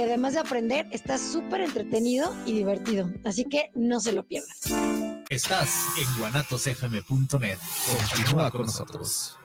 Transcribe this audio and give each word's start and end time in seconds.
porque 0.00 0.12
además 0.12 0.32
de 0.32 0.40
aprender, 0.40 0.86
está 0.92 1.18
súper 1.18 1.60
entretenido 1.60 2.34
y 2.46 2.52
divertido. 2.52 3.10
Así 3.22 3.44
que 3.44 3.70
no 3.74 4.00
se 4.00 4.12
lo 4.12 4.22
pierdan. 4.22 4.56
Estás 5.28 5.88
en 5.98 6.18
guanatosfm.net. 6.18 7.58
Continúa 8.14 8.50
con 8.50 8.62
nosotros. 8.62 9.36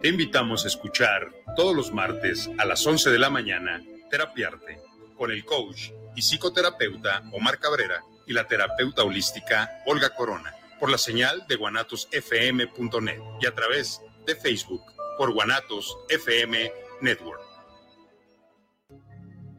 Te 0.00 0.08
invitamos 0.08 0.64
a 0.64 0.68
escuchar 0.68 1.32
todos 1.56 1.74
los 1.74 1.92
martes 1.92 2.48
a 2.58 2.64
las 2.64 2.86
11 2.86 3.10
de 3.10 3.18
la 3.18 3.28
mañana 3.30 3.82
Terapiarte 4.08 4.80
con 5.16 5.32
el 5.32 5.44
coach 5.44 5.90
y 6.14 6.22
psicoterapeuta 6.22 7.24
Omar 7.32 7.58
Cabrera 7.58 8.04
y 8.24 8.34
la 8.34 8.46
terapeuta 8.46 9.02
holística 9.02 9.82
Olga 9.86 10.14
Corona 10.14 10.54
por 10.78 10.90
la 10.90 10.98
señal 10.98 11.44
de 11.48 11.56
guanatosfm.net 11.56 13.20
y 13.40 13.46
a 13.46 13.54
través 13.54 14.00
de 14.24 14.36
Facebook 14.36 14.97
por 15.18 15.34
Guanatos 15.34 15.98
FM 16.08 16.72
Network. 17.02 17.42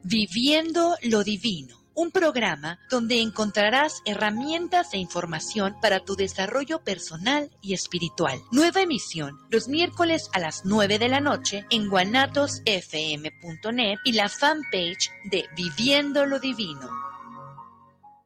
Viviendo 0.03 0.95
lo 1.03 1.23
Divino, 1.23 1.77
un 1.93 2.11
programa 2.11 2.79
donde 2.89 3.21
encontrarás 3.21 4.02
herramientas 4.05 4.93
e 4.93 4.97
información 4.97 5.75
para 5.81 5.99
tu 5.99 6.16
desarrollo 6.16 6.83
personal 6.83 7.52
y 7.61 7.73
espiritual. 7.73 8.41
Nueva 8.52 8.81
emisión 8.81 9.38
los 9.52 9.67
miércoles 9.67 10.30
a 10.33 10.39
las 10.39 10.66
9 10.66 10.97
de 10.97 11.09
la 11.09 11.19
noche 11.19 11.66
en 11.69 11.89
guanatosfm.net 11.89 13.97
y 14.05 14.13
la 14.13 14.30
fanpage 14.30 15.11
de 15.25 15.45
Viviendo 15.55 16.25
lo 16.25 16.39
Divino. 16.39 16.89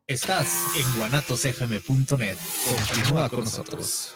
Estás 0.05 0.54
en 0.77 0.99
guanatosfm.net. 0.99 2.38
Continúa 2.68 3.29
con 3.29 3.45
nosotros. 3.45 4.15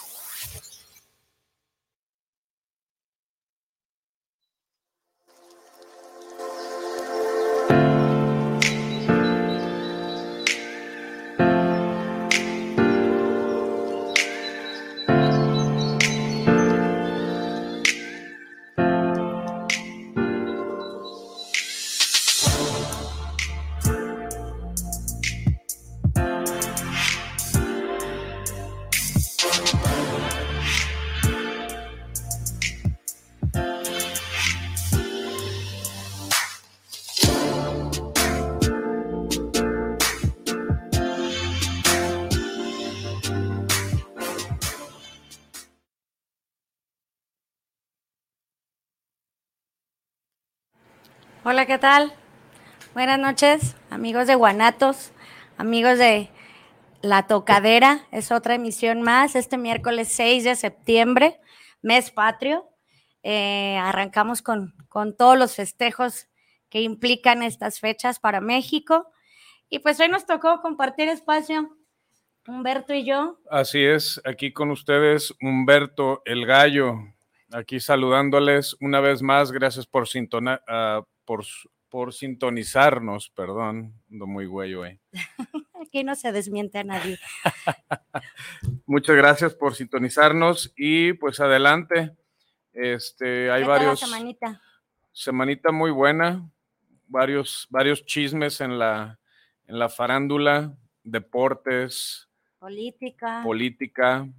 Hola, 51.43 51.65
¿qué 51.65 51.79
tal? 51.79 52.13
Buenas 52.93 53.17
noches, 53.17 53.75
amigos 53.89 54.27
de 54.27 54.35
Guanatos, 54.35 55.11
amigos 55.57 55.97
de 55.97 56.29
La 57.01 57.25
Tocadera. 57.25 58.05
Es 58.11 58.31
otra 58.31 58.53
emisión 58.53 59.01
más, 59.01 59.35
este 59.35 59.57
miércoles 59.57 60.09
6 60.09 60.43
de 60.43 60.55
septiembre, 60.55 61.39
mes 61.81 62.11
patrio. 62.11 62.69
Eh, 63.23 63.75
arrancamos 63.81 64.43
con, 64.43 64.75
con 64.87 65.17
todos 65.17 65.35
los 65.35 65.55
festejos 65.55 66.27
que 66.69 66.81
implican 66.81 67.41
estas 67.41 67.79
fechas 67.79 68.19
para 68.19 68.39
México. 68.39 69.11
Y 69.67 69.79
pues 69.79 69.99
hoy 69.99 70.09
nos 70.09 70.27
tocó 70.27 70.61
compartir 70.61 71.09
espacio, 71.09 71.75
Humberto 72.47 72.93
y 72.93 73.03
yo. 73.03 73.39
Así 73.49 73.83
es, 73.83 74.21
aquí 74.25 74.53
con 74.53 74.69
ustedes, 74.69 75.33
Humberto 75.41 76.21
el 76.25 76.45
Gallo, 76.45 76.99
aquí 77.51 77.79
saludándoles 77.79 78.77
una 78.79 78.99
vez 78.99 79.23
más. 79.23 79.51
Gracias 79.51 79.87
por, 79.87 80.07
sintonar, 80.07 80.63
por, 81.25 81.45
por 81.89 82.13
sintonizarnos, 82.13 83.29
perdón, 83.29 83.93
ando 84.09 84.27
muy 84.27 84.45
güey 84.45 84.73
hoy. 84.75 84.99
Aquí 85.81 86.03
no 86.03 86.15
se 86.15 86.31
desmiente 86.31 86.77
a 86.79 86.83
nadie. 86.83 87.19
Muchas 88.85 89.15
gracias 89.15 89.55
por 89.55 89.75
sintonizarnos 89.75 90.73
y 90.75 91.13
pues 91.13 91.39
adelante. 91.39 92.15
Este, 92.73 93.51
hay 93.51 93.63
varios. 93.63 93.99
semanita? 93.99 94.61
Semanita 95.11 95.71
muy 95.71 95.91
buena, 95.91 96.49
varios, 97.07 97.67
varios 97.69 98.05
chismes 98.05 98.61
en 98.61 98.79
la, 98.79 99.19
en 99.67 99.79
la 99.79 99.89
farándula, 99.89 100.77
deportes, 101.03 102.29
política, 102.59 103.41
política 103.43 104.29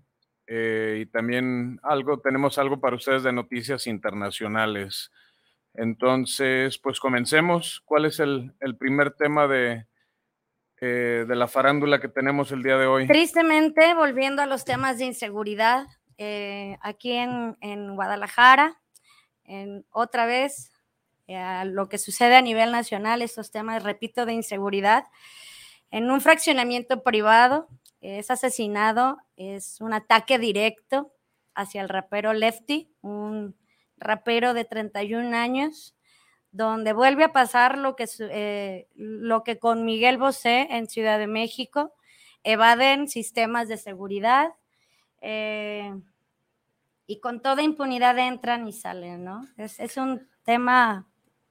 eh, 0.47 1.00
y 1.03 1.06
también 1.06 1.81
algo, 1.82 2.21
tenemos 2.21 2.59
algo 2.59 2.81
para 2.81 2.97
ustedes 2.97 3.22
de 3.22 3.32
noticias 3.32 3.87
internacionales. 3.87 5.10
Entonces, 5.75 6.78
pues 6.78 7.00
comencemos. 7.00 7.83
¿Cuál 7.84 8.05
es 8.05 8.21
el, 8.21 8.55
primer 8.78 9.12
tema 9.12 9.47
de, 9.47 9.87
eh, 10.81 11.25
de 11.27 11.37
la 11.37 11.49
farándula 11.49 12.00
que 12.00 12.09
tenemos 12.09 12.53
el 12.53 12.62
día 12.62 12.77
de 12.77 12.87
hoy? 12.87 13.06
Tristemente, 13.06 13.94
volviendo 13.94 14.43
a 14.43 14.47
los 14.47 14.65
temas 14.65 14.99
de 14.99 15.06
inseguridad, 15.06 15.87
eh, 16.19 16.77
aquí 16.83 17.12
en, 17.12 17.94
Guadalajara, 17.94 18.81
en, 19.44 19.87
otra 19.91 20.27
vez, 20.27 20.71
eh, 21.27 21.65
lo 21.66 21.89
que 21.89 21.99
sucede 21.99 22.37
a 22.37 22.43
nivel 22.43 22.71
nacional, 22.71 23.22
estos 23.22 23.50
temas, 23.50 23.83
repito, 23.83 24.27
de 24.27 24.34
inseguridad, 24.34 25.06
en 25.91 26.10
un 26.10 26.21
fraccionamiento 26.21 27.03
privado, 27.03 27.69
es 28.00 28.31
asesinado, 28.31 29.19
es 29.37 29.81
un 29.81 29.94
ataque 29.94 30.39
directo 30.39 31.12
hacia 31.54 31.83
el 31.83 31.89
rapero 31.89 32.33
Lefty, 32.33 32.91
un 33.00 33.56
rapero 34.03 34.55
de 34.55 34.65
31 34.65 35.37
años, 35.37 35.97
donde 36.51 36.93
vuelve 36.93 37.25
a 37.25 37.33
pasar 37.33 37.79
lo 37.79 37.97
que, 37.97 38.07
eh, 38.21 38.89
lo 38.95 39.43
que 39.43 39.59
con 39.59 39.85
Miguel 39.85 40.19
Bosé 40.19 40.69
en 40.71 40.87
Ciudad 40.89 41.19
de 41.19 41.27
México, 41.27 41.95
evaden 42.45 43.09
sistemas 43.09 43.69
de 43.69 43.77
seguridad 43.79 44.51
eh, 45.21 45.95
y 47.07 47.21
con 47.21 47.41
toda 47.41 47.63
impunidad 47.63 48.19
entran 48.19 48.67
y 48.69 48.73
salen, 48.73 49.25
¿no? 49.25 49.47
Es, 49.57 49.97
un 49.97 50.29
tema... 50.45 51.09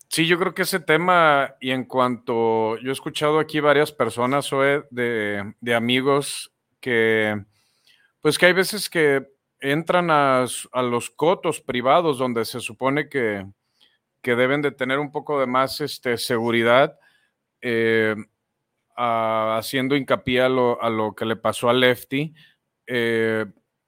Sí, 0.09 0.27
yo 0.27 0.37
creo 0.37 0.53
que 0.53 0.63
ese 0.63 0.79
tema, 0.79 1.55
y 1.59 1.71
en 1.71 1.85
cuanto 1.85 2.77
yo 2.77 2.89
he 2.89 2.93
escuchado 2.93 3.39
aquí 3.39 3.59
varias 3.59 3.91
personas 3.91 4.49
de, 4.91 5.53
de 5.59 5.75
amigos 5.75 6.53
que, 6.81 7.45
pues 8.19 8.37
que 8.37 8.47
hay 8.47 8.53
veces 8.53 8.89
que 8.89 9.25
entran 9.61 10.09
a, 10.09 10.45
los 10.81 11.09
cotos 11.11 11.61
privados 11.61 12.17
donde 12.17 12.45
se 12.45 12.59
supone 12.59 13.07
que, 13.07 13.45
deben 14.23 14.61
de 14.61 14.71
tener 14.71 14.99
un 14.99 15.11
poco 15.11 15.39
de 15.39 15.45
más 15.47 15.79
este, 15.81 16.17
seguridad, 16.17 16.99
eh, 17.61 18.15
haciendo 18.95 19.95
hincapié 19.95 20.41
a 20.41 20.49
lo, 20.49 21.15
que 21.15 21.25
le 21.25 21.35
pasó 21.35 21.69
a 21.69 21.73
Lefty. 21.73 22.33
Eh, 22.87 23.45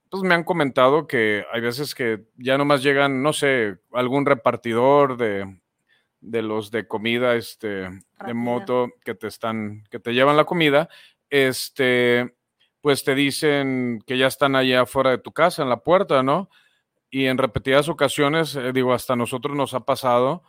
pues 0.09 0.23
me 0.23 0.35
han 0.35 0.44
comentado 0.44 1.07
que 1.07 1.44
hay 1.51 1.62
veces 1.62 1.95
que 1.95 2.25
ya 2.38 2.57
nomás 2.57 2.83
llegan, 2.83 3.23
no 3.23 3.33
sé, 3.33 3.79
algún 3.91 4.28
repartidor 4.28 5.18
de, 5.18 5.59
los 6.21 6.69
de 6.69 6.88
comida, 6.88 7.36
este, 7.36 7.89
de 8.25 8.33
moto 8.33 8.92
que 9.03 9.15
te 9.15 9.27
están, 9.27 9.83
que 9.89 10.00
te 10.00 10.13
llevan 10.13 10.38
la 10.38 10.45
comida, 10.45 10.88
este, 11.31 12.36
pues 12.83 13.06
te 13.06 13.15
dicen 13.15 14.03
que 14.06 14.18
ya 14.18 14.27
están 14.27 14.57
allá 14.57 14.81
afuera 14.81 15.12
de 15.12 15.18
tu 15.18 15.31
casa, 15.31 15.63
en 15.63 15.69
la 15.69 15.83
puerta, 15.83 16.21
¿no? 16.21 16.50
Y 17.09 17.27
en 17.27 17.38
repetidas 17.38 17.88
ocasiones, 17.88 18.57
eh, 18.57 18.74
digo, 18.74 18.94
hasta 18.94 19.15
nosotros 19.15 19.56
nos 19.56 19.74
ha 19.74 19.85
pasado 19.85 20.44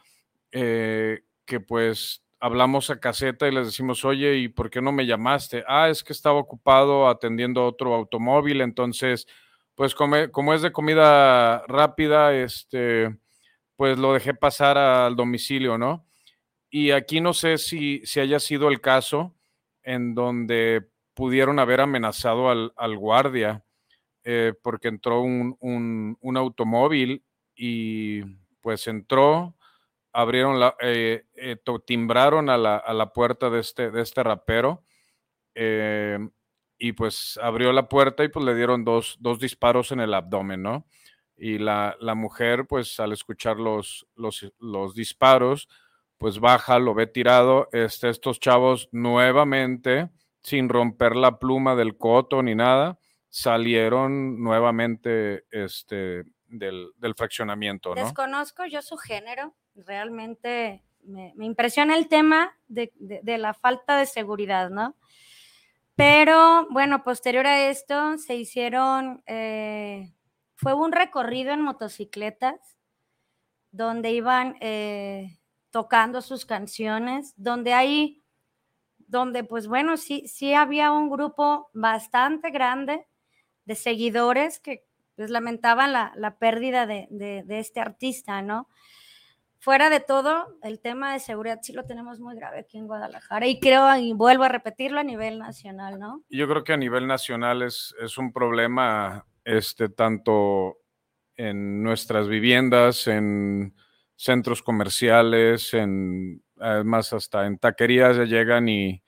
eh, 0.51 1.21
que 1.45 1.61
pues 1.61 2.25
hablamos 2.41 2.91
a 2.91 2.99
caseta 2.99 3.47
y 3.47 3.53
les 3.53 3.67
decimos, 3.67 4.05
oye, 4.05 4.35
¿y 4.39 4.49
por 4.49 4.69
qué 4.69 4.83
no 4.83 4.91
me 4.91 5.07
llamaste? 5.07 5.63
Ah, 5.69 5.89
es 5.89 6.03
que 6.03 6.13
estaba 6.13 6.41
ocupado 6.41 7.09
atendiendo 7.09 7.65
otro 7.65 7.95
automóvil, 7.95 8.63
entonces, 8.63 9.29
pues 9.77 9.95
como 9.95 10.55
es 10.55 10.63
de 10.63 10.73
comida 10.73 11.65
rápida, 11.69 12.35
este, 12.35 13.17
pues 13.77 13.97
lo 13.97 14.13
dejé 14.13 14.35
pasar 14.35 14.77
al 14.77 15.15
domicilio, 15.15 15.79
¿no? 15.79 16.05
Y 16.69 16.91
aquí 16.91 17.21
no 17.21 17.33
sé 17.33 17.59
si, 17.59 18.05
si 18.05 18.19
haya 18.19 18.41
sido 18.41 18.71
el 18.71 18.81
caso 18.81 19.37
en 19.85 20.17
donde 20.17 20.89
pudieron 21.15 21.59
haber 21.59 21.81
amenazado 21.81 22.51
al, 22.51 22.97
guardia 22.97 23.65
eh, 24.25 24.53
porque 24.63 24.89
entró 24.89 25.23
un, 25.23 26.19
automóvil 26.37 27.25
y 27.55 28.23
pues 28.61 28.87
entró, 28.89 29.55
abrieron 30.13 30.59
la, 30.59 30.77
eh, 30.81 31.25
eh, 31.35 31.57
timbraron 31.87 32.51
a 32.51 32.59
la, 32.59 32.77
a 32.77 32.93
la, 32.93 33.13
puerta 33.13 33.51
de 33.51 33.61
este, 33.61 33.91
de 33.91 34.03
este 34.03 34.23
rapero 34.23 34.85
y 36.79 36.93
pues 36.93 37.39
abrió 37.43 37.73
la 37.73 37.89
puerta 37.89 38.25
y 38.25 38.29
pues 38.29 38.45
le 38.45 38.55
dieron 38.55 38.85
dos, 38.85 39.17
dos 39.21 39.39
disparos 39.39 39.93
en 39.93 40.01
el 40.01 40.13
abdomen, 40.13 40.63
¿no? 40.63 40.87
Y 41.37 41.59
la, 41.59 41.97
la 42.01 42.15
mujer, 42.15 42.67
pues 42.67 43.01
al 43.01 43.13
escuchar 43.13 43.57
los, 43.57 44.07
los, 44.15 44.53
los, 44.61 44.95
disparos, 44.95 45.69
pues 46.19 46.39
baja, 46.39 46.79
lo 46.79 46.95
ve 46.95 47.07
tirado. 47.07 47.69
Este, 47.73 48.09
estos 48.09 48.39
chavos 48.39 48.89
nuevamente, 48.93 50.11
sin 50.45 50.69
romper 50.69 51.17
la 51.17 51.39
pluma 51.39 51.75
del 51.75 51.97
coto 51.97 52.43
ni 52.43 52.55
nada, 52.55 52.99
salieron 53.29 54.41
nuevamente 54.41 55.47
este, 55.51 56.23
del, 56.47 56.91
del 56.99 57.15
fraccionamiento, 57.17 57.95
¿no? 57.95 58.05
Desconozco 58.05 58.65
yo 58.67 58.81
su 58.83 58.97
género, 58.97 59.57
realmente 59.75 60.85
me, 61.07 61.33
impresiona 61.41 61.97
el 61.97 62.09
tema 62.09 62.57
de, 62.69 62.93
la 63.39 63.55
falta 63.55 63.97
de 63.97 64.07
seguridad, 64.07 64.71
¿no? 64.71 64.97
Pero 65.97 66.67
bueno, 66.71 67.05
posterior 67.05 67.47
a 67.47 67.69
esto 67.69 68.19
se 68.19 68.35
hicieron, 68.35 69.23
eh, 69.27 70.13
fue 70.57 70.75
un 70.75 70.93
recorrido 70.93 71.53
en 71.53 71.61
motocicletas 71.61 72.77
donde 73.71 74.11
iban 74.11 74.57
eh, 74.61 75.39
tocando 75.71 76.21
sus 76.21 76.47
canciones, 76.47 77.33
donde 77.37 77.75
hay, 77.75 78.24
donde 79.15 79.45
pues 79.45 79.69
bueno, 79.69 79.97
sí, 79.97 80.27
sí 80.27 80.55
había 80.55 80.91
un 80.91 81.09
grupo 81.09 81.71
bastante 81.73 82.51
grande 82.51 83.07
de 83.65 83.77
seguidores 83.77 84.59
que 84.59 84.85
pues 85.15 85.31
lamentaban 85.31 85.93
la, 85.93 86.13
la 86.17 86.37
pérdida 86.39 86.87
de, 86.87 87.07
de, 87.11 87.59
este 87.61 87.81
artista, 87.81 88.43
¿no? 88.43 88.69
fuera 89.61 89.89
de 89.89 90.01
todo, 90.01 90.59
el 90.63 90.81
tema 90.81 91.15
de 91.15 91.21
seguridad 91.21 91.61
sí 91.63 91.73
lo 91.73 91.85
tenemos 91.85 92.21
muy 92.21 92.37
grave 92.37 92.59
aquí 92.59 92.77
en 92.77 92.87
Guadalajara 92.87 93.47
y 93.47 93.61
creo, 93.61 93.97
y 93.97 94.13
vuelvo 94.13 94.45
a 94.45 94.49
repetirlo, 94.49 95.01
a 95.01 95.05
nivel 95.05 95.39
nacional, 95.39 95.99
¿no? 95.99 96.23
Yo 96.29 96.47
creo 96.47 96.65
que 96.65 96.75
a 96.75 96.77
nivel 96.77 97.07
nacional 97.07 97.63
es, 97.63 97.95
es 97.99 98.19
un 98.19 98.31
problema, 98.31 99.27
este, 99.43 99.89
tanto 99.89 100.77
en 101.37 101.83
nuestras 101.83 102.29
viviendas, 102.29 103.07
en 103.07 103.75
centros 104.17 104.63
comerciales, 104.63 105.73
en, 105.73 106.43
además 106.59 107.13
hasta 107.13 107.47
en 107.47 107.59
taquerías 107.59 108.17
ya 108.17 108.25
llegan 108.25 108.69
y, 108.69 109.04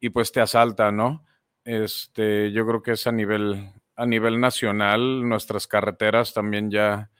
y 0.00 0.10
pues 0.10 0.32
te 0.32 0.40
asaltan, 0.40 0.96
¿no? 0.96 1.24
Este, 1.64 2.52
yo 2.52 2.66
creo 2.66 2.82
que 2.82 2.92
es 2.92 3.06
a 3.06 3.12
nivel, 3.12 3.72
a 3.96 4.06
nivel 4.06 4.40
nacional, 4.40 5.26
nuestras 5.28 5.66
carreteras 5.66 6.34
también 6.34 6.70
ya 6.70 7.10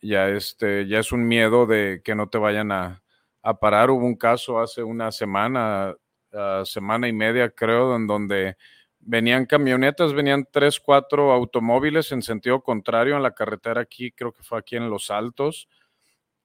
ya, 0.00 0.28
este, 0.28 0.86
ya 0.86 1.00
es 1.00 1.12
un 1.12 1.26
miedo 1.26 1.66
de 1.66 2.00
que 2.04 2.14
no 2.14 2.28
te 2.28 2.38
vayan 2.38 2.72
a, 2.72 3.02
a 3.42 3.58
parar. 3.58 3.90
Hubo 3.90 4.04
un 4.04 4.16
caso 4.16 4.60
hace 4.60 4.82
una 4.82 5.12
semana, 5.12 5.94
uh, 6.32 6.64
semana 6.64 7.08
y 7.08 7.12
media 7.12 7.50
creo, 7.50 7.96
en 7.96 8.06
donde 8.06 8.56
venían 9.00 9.46
camionetas, 9.46 10.12
venían 10.12 10.46
tres, 10.50 10.80
cuatro 10.80 11.32
automóviles 11.32 12.12
en 12.12 12.22
sentido 12.22 12.62
contrario 12.62 13.16
en 13.16 13.22
la 13.22 13.34
carretera 13.34 13.80
aquí, 13.80 14.12
creo 14.12 14.32
que 14.32 14.42
fue 14.42 14.58
aquí 14.58 14.76
en 14.76 14.90
Los 14.90 15.10
Altos. 15.10 15.68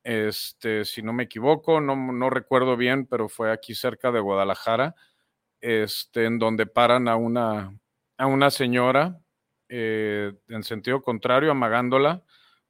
Este, 0.03 0.83
si 0.85 1.01
no 1.01 1.13
me 1.13 1.23
equivoco, 1.23 1.79
no, 1.79 1.95
no 1.95 2.29
recuerdo 2.29 2.75
bien, 2.75 3.05
pero 3.05 3.29
fue 3.29 3.51
aquí 3.51 3.73
cerca 3.73 4.11
de 4.11 4.19
Guadalajara, 4.19 4.95
este, 5.63 6.25
en 6.25 6.39
donde 6.39 6.65
paran 6.65 7.07
a 7.07 7.15
una, 7.15 7.73
a 8.17 8.27
una 8.27 8.51
señora 8.51 9.17
eh, 9.69 10.33
en 10.49 10.63
sentido 10.63 11.01
contrario, 11.01 11.51
amagándola 11.51 12.21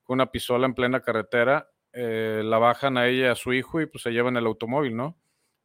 con 0.03 0.15
una 0.15 0.31
pistola 0.31 0.67
en 0.67 0.75
plena 0.75 1.01
carretera, 1.01 1.69
eh, 1.91 2.43
la 2.45 2.59
bajan 2.59 2.97
a 2.97 3.07
ella 3.07 3.25
y 3.25 3.29
a 3.29 3.35
su 3.35 3.51
hijo 3.51 3.81
y 3.81 3.87
pues 3.87 4.03
se 4.03 4.11
llevan 4.11 4.37
el 4.37 4.45
automóvil, 4.45 4.95
¿no? 4.95 5.17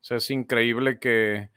Es 0.08 0.30
increíble 0.30 0.98
que, 0.98 1.50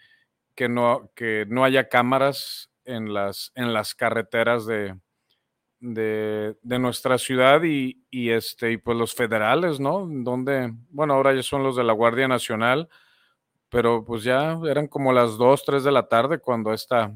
que, 0.55 0.67
no, 0.67 1.09
que 1.15 1.45
no 1.47 1.63
haya 1.63 1.87
cámaras 1.87 2.69
en 2.83 3.13
las, 3.13 3.53
en 3.55 3.71
las 3.73 3.95
carreteras 3.95 4.65
de, 4.65 4.99
de, 5.79 6.57
de 6.61 6.79
nuestra 6.79 7.17
ciudad 7.17 7.63
y, 7.63 8.05
y, 8.09 8.31
este, 8.31 8.73
y 8.73 8.77
pues 8.77 8.97
los 8.97 9.15
federales, 9.15 9.79
¿no? 9.79 10.05
Donde, 10.09 10.73
bueno, 10.89 11.13
ahora 11.13 11.33
ya 11.33 11.43
son 11.43 11.63
los 11.63 11.77
de 11.77 11.85
la 11.85 11.93
Guardia 11.93 12.27
Nacional, 12.27 12.89
pero 13.71 14.03
pues 14.03 14.23
ya 14.23 14.59
eran 14.67 14.87
como 14.87 15.13
las 15.13 15.37
2, 15.37 15.63
3 15.65 15.83
de 15.85 15.91
la 15.91 16.07
tarde 16.09 16.39
cuando 16.39 16.73
esta, 16.73 17.13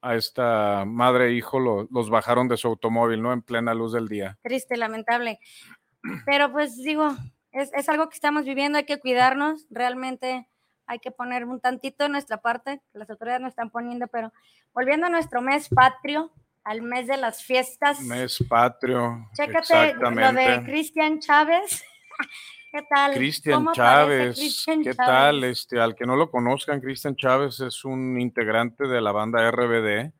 a 0.00 0.14
esta 0.14 0.84
madre 0.86 1.26
e 1.26 1.32
hijo 1.32 1.58
lo, 1.58 1.88
los 1.90 2.08
bajaron 2.08 2.46
de 2.46 2.56
su 2.56 2.68
automóvil, 2.68 3.20
¿no? 3.20 3.32
En 3.32 3.42
plena 3.42 3.74
luz 3.74 3.92
del 3.92 4.06
día. 4.06 4.38
Triste, 4.42 4.76
lamentable. 4.76 5.40
Pero 6.24 6.52
pues 6.52 6.76
digo, 6.76 7.16
es, 7.50 7.72
es, 7.74 7.88
algo 7.88 8.08
que 8.08 8.14
estamos 8.14 8.44
viviendo, 8.44 8.78
hay 8.78 8.84
que 8.84 9.00
cuidarnos, 9.00 9.66
realmente 9.70 10.48
hay 10.86 11.00
que 11.00 11.10
poner 11.10 11.44
un 11.44 11.60
tantito 11.60 12.04
de 12.04 12.10
nuestra 12.10 12.38
parte, 12.38 12.80
que 12.92 12.98
las 12.98 13.10
autoridades 13.10 13.42
no 13.42 13.48
están 13.48 13.70
poniendo, 13.70 14.06
pero 14.06 14.32
volviendo 14.72 15.08
a 15.08 15.10
nuestro 15.10 15.42
mes 15.42 15.68
patrio, 15.68 16.30
al 16.62 16.80
mes 16.80 17.08
de 17.08 17.16
las 17.16 17.42
fiestas. 17.42 18.00
Mes 18.02 18.38
patrio. 18.48 19.28
Chécate 19.34 19.94
lo 19.94 20.32
de 20.32 20.62
Cristian 20.64 21.18
Chávez. 21.18 21.82
¿Qué 22.70 22.82
tal? 22.88 23.14
Cristian 23.14 23.66
Chávez, 23.72 24.36
Christian 24.36 24.82
¿qué 24.82 24.94
Chávez? 24.94 25.06
tal? 25.06 25.44
Este, 25.44 25.80
al 25.80 25.94
que 25.94 26.04
no 26.04 26.16
lo 26.16 26.30
conozcan, 26.30 26.80
Cristian 26.80 27.16
Chávez 27.16 27.60
es 27.60 27.84
un 27.84 28.20
integrante 28.20 28.86
de 28.86 29.00
la 29.00 29.10
banda 29.12 29.50
RBD, 29.50 30.12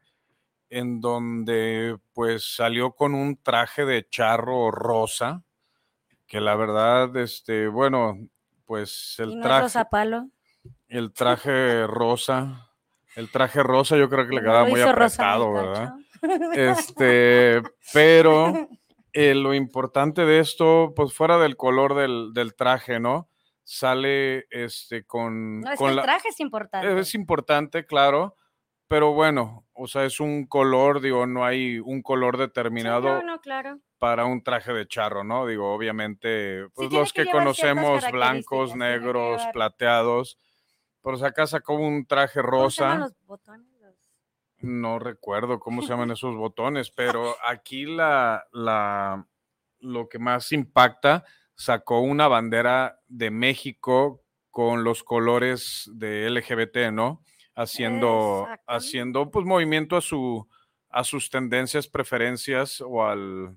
en 0.71 1.00
donde 1.00 1.99
pues 2.15 2.55
salió 2.55 2.93
con 2.93 3.15
un 3.15 3.37
traje 3.43 3.85
de 3.85 4.09
charro 4.09 4.71
rosa, 4.71 5.43
que 6.27 6.41
la 6.41 6.56
verdad, 6.56 7.15
este, 7.17 7.69
bueno, 7.69 8.17
pues 8.65 9.17
el 9.19 9.33
¿Y 9.33 9.37
no 9.37 9.43
traje. 9.43 9.62
rosa 9.62 9.85
palo? 9.91 10.29
El 10.89 11.12
traje 11.12 11.87
rosa, 11.87 12.71
el 13.15 13.31
traje 13.31 13.62
rosa 13.62 13.97
yo 13.97 14.09
creo 14.09 14.27
que 14.27 14.35
le 14.35 14.41
quedaba 14.41 14.65
no 14.65 14.71
muy 14.71 14.81
apretado, 14.81 15.53
¿verdad? 15.53 15.94
Este, 16.55 17.62
pero 17.93 18.69
eh, 19.12 19.34
lo 19.34 19.55
importante 19.55 20.25
de 20.25 20.40
esto, 20.40 20.93
pues 20.94 21.12
fuera 21.14 21.38
del 21.38 21.56
color 21.56 21.94
del, 21.94 22.32
del 22.34 22.55
traje, 22.55 23.00
¿no? 23.00 23.28
Sale 23.64 24.46
este 24.50 25.05
con. 25.05 25.60
No, 25.60 25.72
es 25.72 25.78
con 25.78 25.90
que 25.90 25.94
la, 25.96 26.02
el 26.02 26.06
traje 26.06 26.28
es 26.28 26.40
importante. 26.40 27.00
Es 27.00 27.14
importante, 27.14 27.84
claro, 27.84 28.34
pero 28.88 29.12
bueno, 29.12 29.66
o 29.75 29.87
sea, 29.87 30.05
es 30.06 30.19
un 30.19 30.46
color, 30.46 31.02
digo, 31.02 31.26
no 31.26 31.44
hay 31.44 31.78
un 31.78 32.00
color 32.00 32.38
determinado 32.38 33.20
Sí, 33.20 33.26
no, 33.26 33.32
no, 33.34 33.40
claro. 33.40 33.78
para 33.99 34.25
un 34.25 34.43
traje 34.43 34.72
de 34.72 34.88
charro, 34.88 35.25
¿no? 35.25 35.46
Digo, 35.46 35.75
obviamente, 35.75 36.66
pues 36.75 36.90
los 36.90 37.12
que 37.12 37.26
conocemos, 37.26 38.10
blancos, 38.10 38.74
negros, 38.74 39.43
plateados, 39.53 40.38
pues 41.03 41.22
acá 41.22 41.46
sacó 41.46 41.74
un 41.74 42.06
traje 42.06 42.41
¿Cómo 42.41 42.70
se 42.70 42.82
llaman 42.82 42.98
rosa. 43.00 43.08
los 43.08 43.27
botones? 43.27 43.78
No 44.60 44.98
recuerdo 44.98 45.60
cómo 45.60 45.82
se 45.82 45.88
llaman 45.88 46.10
esos 46.12 46.36
botones, 46.36 46.91
pero 46.91 47.36
aquí 47.46 47.86
la, 47.86 48.46
la, 48.53 49.27
lo 49.81 50.08
que 50.08 50.19
más 50.19 50.53
impacta, 50.53 51.24
sacó 51.55 52.00
una 52.00 52.29
bandera 52.29 53.00
de 53.08 53.31
México 53.31 54.22
con 54.50 54.84
los 54.84 55.03
colores 55.03 55.91
de 55.94 56.29
LGBT, 56.31 56.93
¿no? 56.93 57.22
Haciendo, 57.55 58.43
Exacto. 58.43 58.72
haciendo 58.72 59.31
pues 59.31 59.44
movimiento 59.44 59.96
a 59.96 60.00
su, 60.00 60.48
a 60.91 61.05
sus 61.05 61.31
tendencias, 61.31 61.88
preferencias 61.88 62.81
o 62.81 63.05
al, 63.05 63.56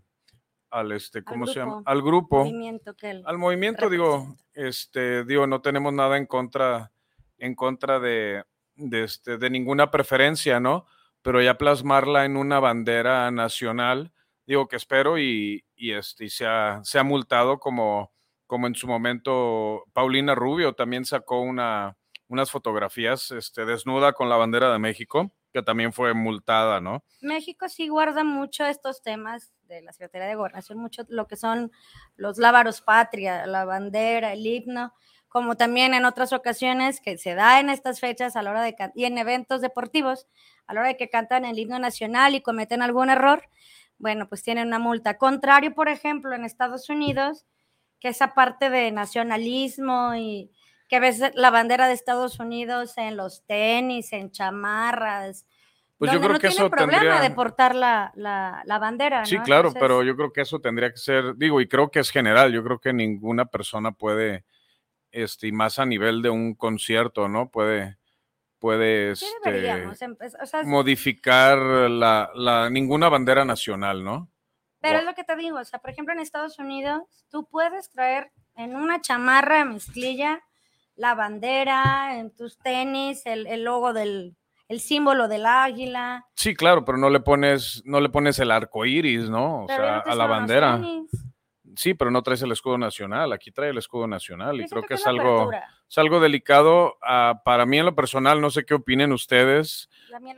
al 0.72 0.92
este, 0.94 1.24
¿cómo 1.24 1.46
se 1.46 1.60
llama? 1.60 1.78
grupo. 1.78 1.90
Al 1.90 2.02
grupo 2.02 2.38
movimiento 2.40 2.96
que 2.96 3.12
él 3.12 3.24
al 3.26 3.38
movimiento 3.38 3.90
digo 3.90 4.36
este 4.54 5.24
digo 5.26 5.46
no 5.46 5.62
tenemos 5.62 5.94
nada 5.94 6.18
en 6.18 6.26
contra 6.26 6.92
en 7.38 7.56
contra 7.56 8.00
de, 8.00 8.44
de 8.90 9.04
este 9.04 9.38
de 9.38 9.50
ninguna 9.50 9.92
preferencia 9.92 10.60
no 10.60 10.86
pero 11.22 11.42
ya 11.42 11.58
plasmarla 11.58 12.26
en 12.26 12.38
una 12.38 12.60
bandera 12.60 13.30
nacional 13.32 14.12
digo 14.46 14.68
que 14.68 14.76
espero 14.76 15.18
y, 15.20 15.66
y 15.76 15.92
este 15.94 16.26
y 16.26 16.30
sea 16.30 16.82
sea 16.84 17.04
multado 17.04 17.60
como 17.60 18.12
como 18.48 18.68
en 18.68 18.76
su 18.76 18.88
momento 18.88 19.86
Paulina 19.94 20.36
Rubio 20.36 20.74
también 20.74 21.06
sacó 21.06 21.42
una 21.42 21.98
unas 22.28 22.52
fotografías 22.52 23.32
este 23.32 23.66
desnuda 23.66 24.14
con 24.14 24.30
la 24.30 24.38
bandera 24.38 24.72
de 24.72 24.80
México 24.80 25.32
que 25.54 25.62
también 25.62 25.94
fue 25.94 26.14
multada 26.14 26.82
no 26.82 27.04
México 27.22 27.70
sí 27.70 27.88
guarda 27.88 28.24
mucho 28.24 28.66
estos 28.66 29.02
temas 29.02 29.54
de 29.72 29.82
la 29.82 29.94
Secretaría 29.94 30.28
de 30.28 30.36
Gobernación, 30.36 30.78
mucho 30.78 31.04
lo 31.08 31.28
que 31.28 31.38
son 31.38 31.72
los 32.16 32.38
lábaros 32.38 32.82
patria, 32.82 33.46
la 33.48 33.66
bandera, 33.66 34.34
el 34.34 34.46
himno, 34.46 34.94
como 35.32 35.56
también 35.56 35.94
en 35.94 36.04
otras 36.04 36.34
ocasiones 36.34 37.00
que 37.00 37.18
se 37.18 37.36
da 37.36 37.62
en 37.62 37.70
estas 37.70 38.02
fechas 38.02 38.36
a 38.36 38.42
la 38.44 38.52
hora 38.52 38.62
de 38.64 38.76
y 38.96 39.06
en 39.06 39.18
eventos 39.18 39.62
deportivos, 39.62 40.28
a 40.68 40.74
la 40.74 40.82
hora 40.82 40.90
de 40.90 40.98
que 40.98 41.10
cantan 41.10 41.46
el 41.46 41.58
himno 41.58 41.80
nacional 41.80 42.36
y 42.36 42.42
cometen 42.42 42.82
algún 42.82 43.10
error, 43.10 43.42
bueno, 43.98 44.28
pues 44.28 44.44
tienen 44.44 44.68
una 44.68 44.78
multa. 44.78 45.18
Contrario, 45.18 45.74
por 45.74 45.88
ejemplo, 45.88 46.36
en 46.36 46.44
Estados 46.44 46.90
Unidos, 46.90 47.46
que 48.02 48.10
esa 48.10 48.34
parte 48.34 48.70
de 48.70 48.92
nacionalismo 48.92 50.16
y 50.16 50.52
que 50.90 51.00
ves 51.00 51.22
la 51.36 51.50
bandera 51.50 51.88
de 51.88 51.94
Estados 51.94 52.38
Unidos 52.42 52.98
en 52.98 53.16
los 53.16 53.46
tenis, 53.46 54.12
en 54.12 54.32
chamarras, 54.32 55.46
Pues 55.98 56.12
yo 56.12 56.20
creo 56.20 56.34
no 56.34 56.40
que 56.40 56.50
tiene 56.50 56.66
eso 56.66 56.70
problema 56.70 57.00
tendría... 57.00 57.22
de 57.22 57.32
portar 57.34 57.74
la, 57.74 58.12
la, 58.16 58.64
la 58.66 58.80
bandera. 58.80 59.24
Sí, 59.24 59.38
¿no? 59.38 59.44
claro, 59.44 59.70
Entonces, 59.70 59.82
pero 59.82 60.04
yo 60.04 60.14
creo 60.18 60.34
que 60.34 60.42
eso 60.42 60.60
tendría 60.60 60.92
que 60.92 60.98
ser, 60.98 61.38
digo, 61.38 61.62
y 61.62 61.70
creo 61.70 61.90
que 61.90 62.00
es 62.00 62.10
general, 62.10 62.52
yo 62.52 62.62
creo 62.66 62.80
que 62.80 62.92
ninguna 62.92 63.46
persona 63.46 63.94
puede, 63.94 64.44
este, 65.12 65.48
y 65.48 65.52
más 65.52 65.80
a 65.80 65.86
nivel 65.86 66.22
de 66.22 66.30
un 66.30 66.56
concierto, 66.56 67.28
¿no? 67.28 67.50
Puede, 67.50 67.98
puede, 68.60 69.16
sí 69.16 69.26
este, 69.44 69.86
o 69.86 70.46
sea, 70.46 70.64
modificar 70.64 71.58
la, 71.58 72.32
la, 72.36 72.70
ninguna 72.70 73.10
bandera 73.10 73.46
nacional, 73.46 74.04
¿no? 74.04 74.30
Pero 74.80 75.00
es 75.00 75.06
lo 75.06 75.14
que 75.14 75.24
te 75.24 75.36
digo, 75.36 75.60
o 75.60 75.64
sea, 75.64 75.80
por 75.80 75.92
ejemplo, 75.92 76.14
en 76.14 76.20
Estados 76.20 76.58
Unidos, 76.58 77.04
tú 77.30 77.48
puedes 77.48 77.90
traer 77.92 78.32
en 78.56 78.76
una 78.76 79.00
chamarra 79.00 79.60
de 79.60 79.66
mezclilla 79.66 80.42
la 80.96 81.14
bandera, 81.16 82.18
en 82.18 82.36
tus 82.36 82.58
tenis, 82.58 83.26
el, 83.26 83.48
el 83.48 83.64
logo 83.64 83.94
del, 83.94 84.36
el 84.68 84.80
símbolo 84.80 85.28
del 85.28 85.46
águila. 85.46 86.26
Sí, 86.36 86.56
claro, 86.56 86.86
pero 86.86 86.98
no 86.98 87.10
le 87.10 87.20
pones, 87.20 87.82
no 87.86 88.00
le 88.00 88.10
pones 88.10 88.40
el 88.40 88.52
arco 88.52 88.86
iris, 88.86 89.30
¿no? 89.30 89.64
O 89.64 89.68
pero 89.68 89.84
sea, 89.84 89.98
a 90.00 90.16
la 90.16 90.26
bandera. 90.26 90.76
tenis. 90.76 91.12
Sí, 91.76 91.94
pero 91.94 92.12
no 92.12 92.22
traes 92.24 92.42
el 92.42 92.52
escudo 92.52 92.78
nacional. 92.78 93.32
Aquí 93.34 93.52
trae 93.52 93.70
el 93.70 93.78
escudo 93.78 94.08
nacional 94.08 94.60
y 94.62 94.68
creo 94.68 94.84
que 94.84 94.96
es 94.96 95.06
algo, 95.08 95.44
apertura. 95.44 95.68
es 95.90 95.98
algo 95.98 96.20
delicado. 96.20 96.98
ah, 97.02 97.42
para 97.46 97.66
mí 97.66 97.80
en 97.80 97.86
lo 97.86 97.96
personal, 97.96 98.42
no 98.42 98.50
sé 98.50 98.66
qué 98.66 98.74
opinen 98.74 99.12
ustedes, 99.14 99.90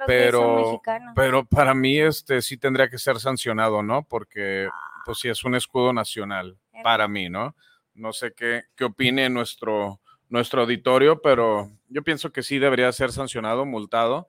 pero, 0.05 0.81
pero 1.15 1.45
para 1.45 1.73
mí 1.73 1.97
este 1.99 2.41
sí 2.41 2.57
tendría 2.57 2.89
que 2.89 2.97
ser 2.97 3.19
sancionado, 3.19 3.81
¿no? 3.83 4.03
Porque 4.03 4.67
Ah. 4.71 5.01
pues 5.05 5.19
sí 5.19 5.29
es 5.29 5.43
un 5.43 5.55
escudo 5.55 5.91
nacional 5.93 6.57
para 6.83 7.07
mí, 7.07 7.29
¿no? 7.29 7.55
No 7.93 8.13
sé 8.13 8.33
qué, 8.33 8.63
qué 8.75 8.85
opine 8.85 9.29
nuestro, 9.29 9.99
nuestro 10.29 10.61
auditorio, 10.61 11.21
pero 11.21 11.69
yo 11.89 12.03
pienso 12.03 12.31
que 12.31 12.41
sí 12.43 12.57
debería 12.59 12.91
ser 12.91 13.11
sancionado, 13.11 13.65
multado, 13.65 14.27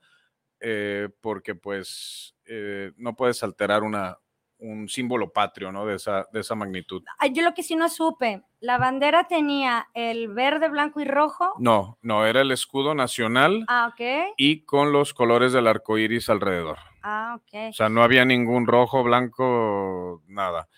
eh, 0.60 1.08
porque 1.20 1.54
pues 1.54 2.34
eh, 2.46 2.92
no 2.96 3.14
puedes 3.16 3.42
alterar 3.42 3.82
una, 3.82 4.18
un 4.64 4.88
símbolo 4.88 5.30
patrio, 5.30 5.70
¿no? 5.72 5.84
De 5.86 5.96
esa, 5.96 6.26
de 6.32 6.40
esa 6.40 6.54
magnitud. 6.54 7.02
Yo 7.32 7.42
lo 7.42 7.52
que 7.54 7.62
sí 7.62 7.76
no 7.76 7.88
supe, 7.88 8.42
la 8.60 8.78
bandera 8.78 9.24
tenía 9.24 9.86
el 9.94 10.28
verde, 10.28 10.68
blanco 10.68 11.00
y 11.00 11.04
rojo. 11.04 11.52
No, 11.58 11.98
no, 12.02 12.24
era 12.26 12.40
el 12.40 12.50
escudo 12.50 12.94
nacional 12.94 13.64
Ah, 13.68 13.90
ok. 13.92 14.32
y 14.36 14.60
con 14.64 14.92
los 14.92 15.12
colores 15.14 15.52
del 15.52 15.66
arco 15.66 15.98
iris 15.98 16.30
alrededor. 16.30 16.78
Ah, 17.02 17.36
ok. 17.38 17.70
O 17.70 17.72
sea, 17.74 17.88
no 17.88 18.02
había 18.02 18.24
ningún 18.24 18.66
rojo, 18.66 19.02
blanco, 19.02 20.22
nada. 20.26 20.68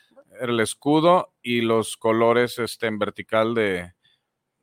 Era 0.40 0.50
el 0.52 0.60
escudo 0.60 1.32
y 1.40 1.60
los 1.60 1.96
colores 1.96 2.58
este, 2.58 2.88
en 2.88 2.98
vertical 2.98 3.54
de, 3.54 3.92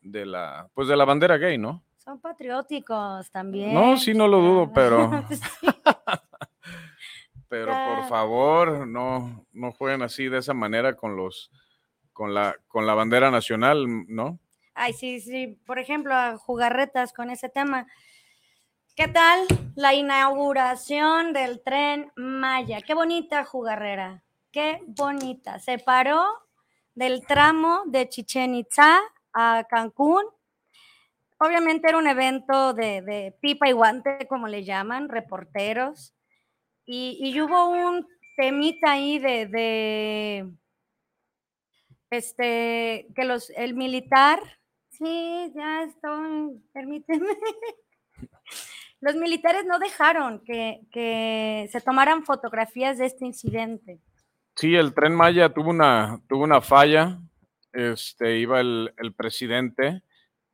de 0.02 0.26
la, 0.26 0.68
pues 0.74 0.88
de 0.90 0.98
la 0.98 1.06
bandera 1.06 1.38
gay, 1.38 1.58
¿no? 1.58 1.84
Son 1.98 2.20
patrióticos 2.20 3.32
también. 3.32 3.74
No, 3.74 3.96
sí, 3.96 4.14
no 4.14 4.28
lo 4.28 4.40
dudo, 4.42 4.72
pero. 4.76 5.24
pero 7.54 7.72
por 7.72 8.10
favor, 8.10 8.88
no, 8.88 9.46
no 9.52 9.72
jueguen 9.74 10.02
así 10.02 10.28
de 10.28 10.40
esa 10.40 10.56
manera 10.56 10.96
con 10.96 11.16
los, 11.16 11.52
con 12.12 12.34
la, 12.34 12.56
con 12.68 12.88
la 12.88 12.96
bandera 12.96 13.30
nacional, 13.30 13.86
¿no? 14.08 14.40
Ay, 14.74 14.94
sí, 14.94 15.22
sí. 15.22 15.60
Por 15.68 15.78
ejemplo, 15.78 16.16
a 16.16 16.36
jugarretas 16.38 17.14
con 17.14 17.30
ese 17.30 17.50
tema. 17.50 17.86
¿Qué 18.96 19.08
tal 19.08 19.46
la 19.76 19.94
inauguración 19.94 21.32
del 21.32 21.62
tren 21.62 22.12
Maya? 22.16 22.82
Qué 22.82 22.96
bonita 22.96 23.46
jugarrera. 23.46 24.24
Qué 24.52 24.82
bonita. 24.88 25.60
Se 25.60 25.78
paró 25.78 26.26
del 26.96 27.24
tramo 27.24 27.84
de 27.86 28.10
Chichen 28.10 28.56
Itza 28.56 29.00
a 29.32 29.64
Cancún. 29.70 30.24
Obviamente 31.38 31.88
era 31.88 32.00
un 32.00 32.08
evento 32.08 32.74
de, 32.74 33.04
de 33.04 33.38
pipa 33.42 33.70
y 33.70 33.74
guante, 33.74 34.26
como 34.28 34.48
le 34.48 34.64
llaman, 34.64 35.08
reporteros. 35.08 36.13
Y, 36.86 37.40
hubo 37.40 37.70
un 37.70 38.08
temita 38.36 38.92
ahí 38.92 39.20
de, 39.20 39.48
de 39.48 40.50
este, 42.10 43.08
que 43.16 43.24
los, 43.26 43.50
el 43.52 43.74
militar, 43.74 44.40
sí, 44.90 45.52
ya 45.56 45.84
estoy, 45.84 46.62
permíteme. 46.74 47.28
Los 49.02 49.16
militares 49.16 49.66
no 49.66 49.80
dejaron 49.80 50.42
que, 50.46 50.80
que 50.90 51.68
se 51.70 51.82
tomaran 51.82 52.24
fotografías 52.24 52.98
de 52.98 53.08
este 53.08 53.26
incidente. 53.26 54.00
Sí, 54.56 54.76
el 54.76 54.94
tren 54.94 55.14
Maya 55.14 55.50
tuvo 55.50 55.72
una, 55.72 56.22
tuvo 56.30 56.44
una 56.46 56.62
falla. 56.62 57.20
Este, 57.74 58.38
iba 58.38 58.62
el, 58.62 58.94
el 58.96 59.14
presidente, 59.14 60.04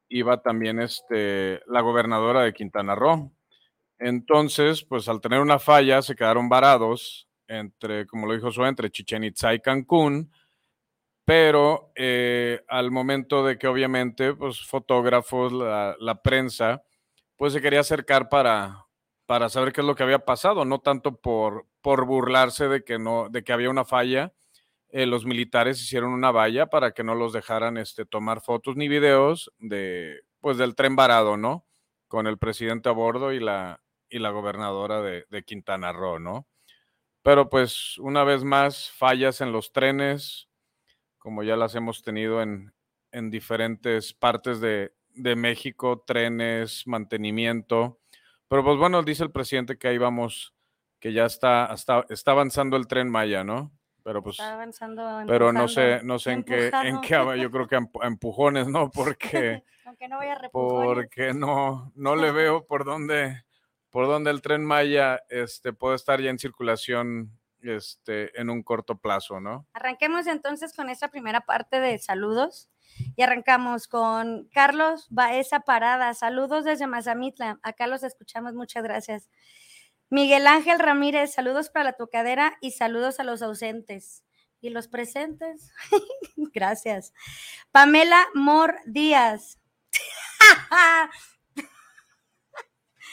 iba 0.07 0.41
también 0.41 0.79
este, 0.79 1.62
la 1.67 1.81
gobernadora 1.81 2.41
de 2.41 2.53
Quintana 2.53 2.95
Roo. 2.95 3.31
Entonces, 4.00 4.84
pues 4.84 5.08
al 5.10 5.22
tener 5.22 5.41
una 5.41 5.60
falla, 5.60 6.01
se 6.01 6.15
quedaron 6.15 6.50
varados 6.50 7.27
entre, 7.48 8.08
como 8.08 8.27
lo 8.27 8.34
dijo 8.34 8.51
Zoe, 8.51 8.68
entre 8.70 8.91
Chichen 8.91 9.24
Itza 9.25 9.53
y 9.53 9.60
Cancún. 9.62 10.32
Pero 11.25 11.91
eh, 11.96 12.62
al 12.68 12.91
momento 12.91 13.46
de 13.46 13.58
que 13.58 13.68
obviamente, 13.68 14.34
pues 14.34 14.65
fotógrafos, 14.65 15.53
la, 15.53 15.96
la 16.00 16.22
prensa, 16.22 16.84
pues 17.38 17.53
se 17.53 17.62
quería 17.62 17.82
acercar 17.82 18.29
para, 18.29 18.86
para 19.27 19.50
saber 19.50 19.72
qué 19.74 19.82
es 19.82 19.88
lo 19.88 19.96
que 19.96 20.03
había 20.03 20.25
pasado, 20.25 20.65
no 20.65 20.79
tanto 20.79 21.18
por, 21.22 21.68
por 21.82 22.06
burlarse 22.06 22.68
de 22.68 22.84
que, 22.84 22.98
no, 23.00 23.29
de 23.29 23.44
que 23.44 23.53
había 23.53 23.70
una 23.70 23.86
falla. 23.86 24.34
eh, 24.89 25.06
los 25.06 25.25
militares 25.25 25.82
hicieron 25.82 26.13
una 26.13 26.32
valla 26.32 26.68
para 26.68 26.91
que 26.94 27.03
no 27.03 27.15
los 27.15 27.34
dejaran 27.34 27.77
este, 27.77 28.06
tomar 28.06 28.41
fotos 28.41 28.75
ni 28.75 28.88
videos 28.89 29.51
de, 29.60 30.22
pues, 30.41 30.58
del 30.58 30.75
tren 30.75 30.96
varado, 30.96 31.38
¿no? 31.38 31.65
Con 32.08 32.27
el 32.27 32.38
presidente 32.39 32.89
a 32.89 32.94
bordo 32.94 33.34
y 33.34 33.39
la, 33.39 33.82
y 34.10 34.20
la 34.20 34.30
gobernadora 34.32 35.01
de, 35.01 35.25
de 35.30 35.44
Quintana 35.44 35.92
Roo, 35.92 36.20
¿no? 36.20 36.48
Pero 37.22 37.50
pues 37.50 37.98
una 37.98 38.24
vez 38.24 38.44
más, 38.44 38.92
fallas 38.92 39.42
en 39.42 39.51
los 39.51 39.72
trenes, 39.74 40.50
como 41.18 41.44
ya 41.44 41.56
las 41.58 41.75
hemos 41.75 42.01
tenido 42.01 42.42
en, 42.42 42.74
en 43.12 43.30
diferentes 43.30 44.13
partes 44.13 44.62
de, 44.62 44.94
de 45.10 45.36
México, 45.36 46.04
trenes, 46.08 46.88
mantenimiento. 46.88 48.00
Pero 48.48 48.63
pues 48.63 48.78
bueno, 48.78 49.04
dice 49.04 49.24
el 49.24 49.32
presidente 49.32 49.78
que 49.78 49.89
ahí 49.89 49.98
vamos, 49.98 50.56
que 51.00 51.12
ya 51.13 51.25
está, 51.25 51.72
está, 51.74 52.06
está 52.10 52.32
avanzando 52.32 52.78
el 52.78 52.88
tren 52.88 53.10
Maya, 53.10 53.44
¿no? 53.44 53.72
Pero 54.04 54.24
pues, 54.24 54.36
Está 54.39 54.54
avanzando. 54.54 55.24
pero 55.28 55.51
no 55.51 55.68
sé, 55.68 56.01
no 56.04 56.20
sé 56.20 56.32
en 56.32 56.44
qué, 56.44 56.72
en 56.84 57.01
qué, 57.01 57.16
yo 57.39 57.51
creo 57.51 57.68
que 57.68 57.75
a 57.75 57.80
empu- 57.82 58.01
a 58.01 58.08
empujones, 58.08 58.68
¿no? 58.68 58.89
Porque, 58.94 59.63
Aunque 59.86 60.08
no 60.08 60.18
vaya 60.18 60.50
porque 60.51 61.34
no, 61.34 61.92
no 61.96 62.16
le 62.16 62.32
veo 62.32 62.66
por 62.66 62.86
dónde, 62.86 63.44
por 63.89 64.08
dónde 64.08 64.31
el 64.31 64.41
tren 64.41 64.63
Maya, 64.63 65.24
este, 65.29 65.74
puede 65.74 65.96
estar 65.96 66.22
ya 66.22 66.29
en 66.29 66.39
circulación, 66.39 67.39
este, 67.62 68.39
en 68.39 68.50
un 68.50 68.63
corto 68.63 68.98
plazo, 68.98 69.39
¿no? 69.39 69.67
Arranquemos 69.74 70.27
entonces 70.27 70.74
con 70.74 70.89
esta 70.89 71.10
primera 71.10 71.41
parte 71.41 71.79
de 71.79 71.98
saludos 71.98 72.69
y 73.15 73.22
arrancamos 73.22 73.88
con 73.88 74.48
Carlos 74.53 75.08
Baeza 75.10 75.62
Parada. 75.62 76.13
Saludos 76.13 76.65
desde 76.65 76.88
Mazamitla. 76.88 77.60
Acá 77.63 77.88
los 77.88 78.03
escuchamos, 78.03 78.53
muchas 78.53 78.84
gracias. 78.84 79.29
Miguel 80.10 80.48
Ángel 80.48 80.79
Ramírez, 80.79 81.34
saludos 81.34 81.69
para 81.69 81.86
la 81.86 81.93
tocadera 81.93 82.58
y 82.62 82.72
saludos 82.72 83.19
a 83.19 83.24
los 83.24 83.41
ausentes. 83.41 84.24
¿Y 84.62 84.72
los 84.72 84.88
presentes? 84.88 85.72
gracias. 86.53 87.13
Pamela 87.72 88.27
Mor 88.34 88.75
Díaz. 88.86 89.60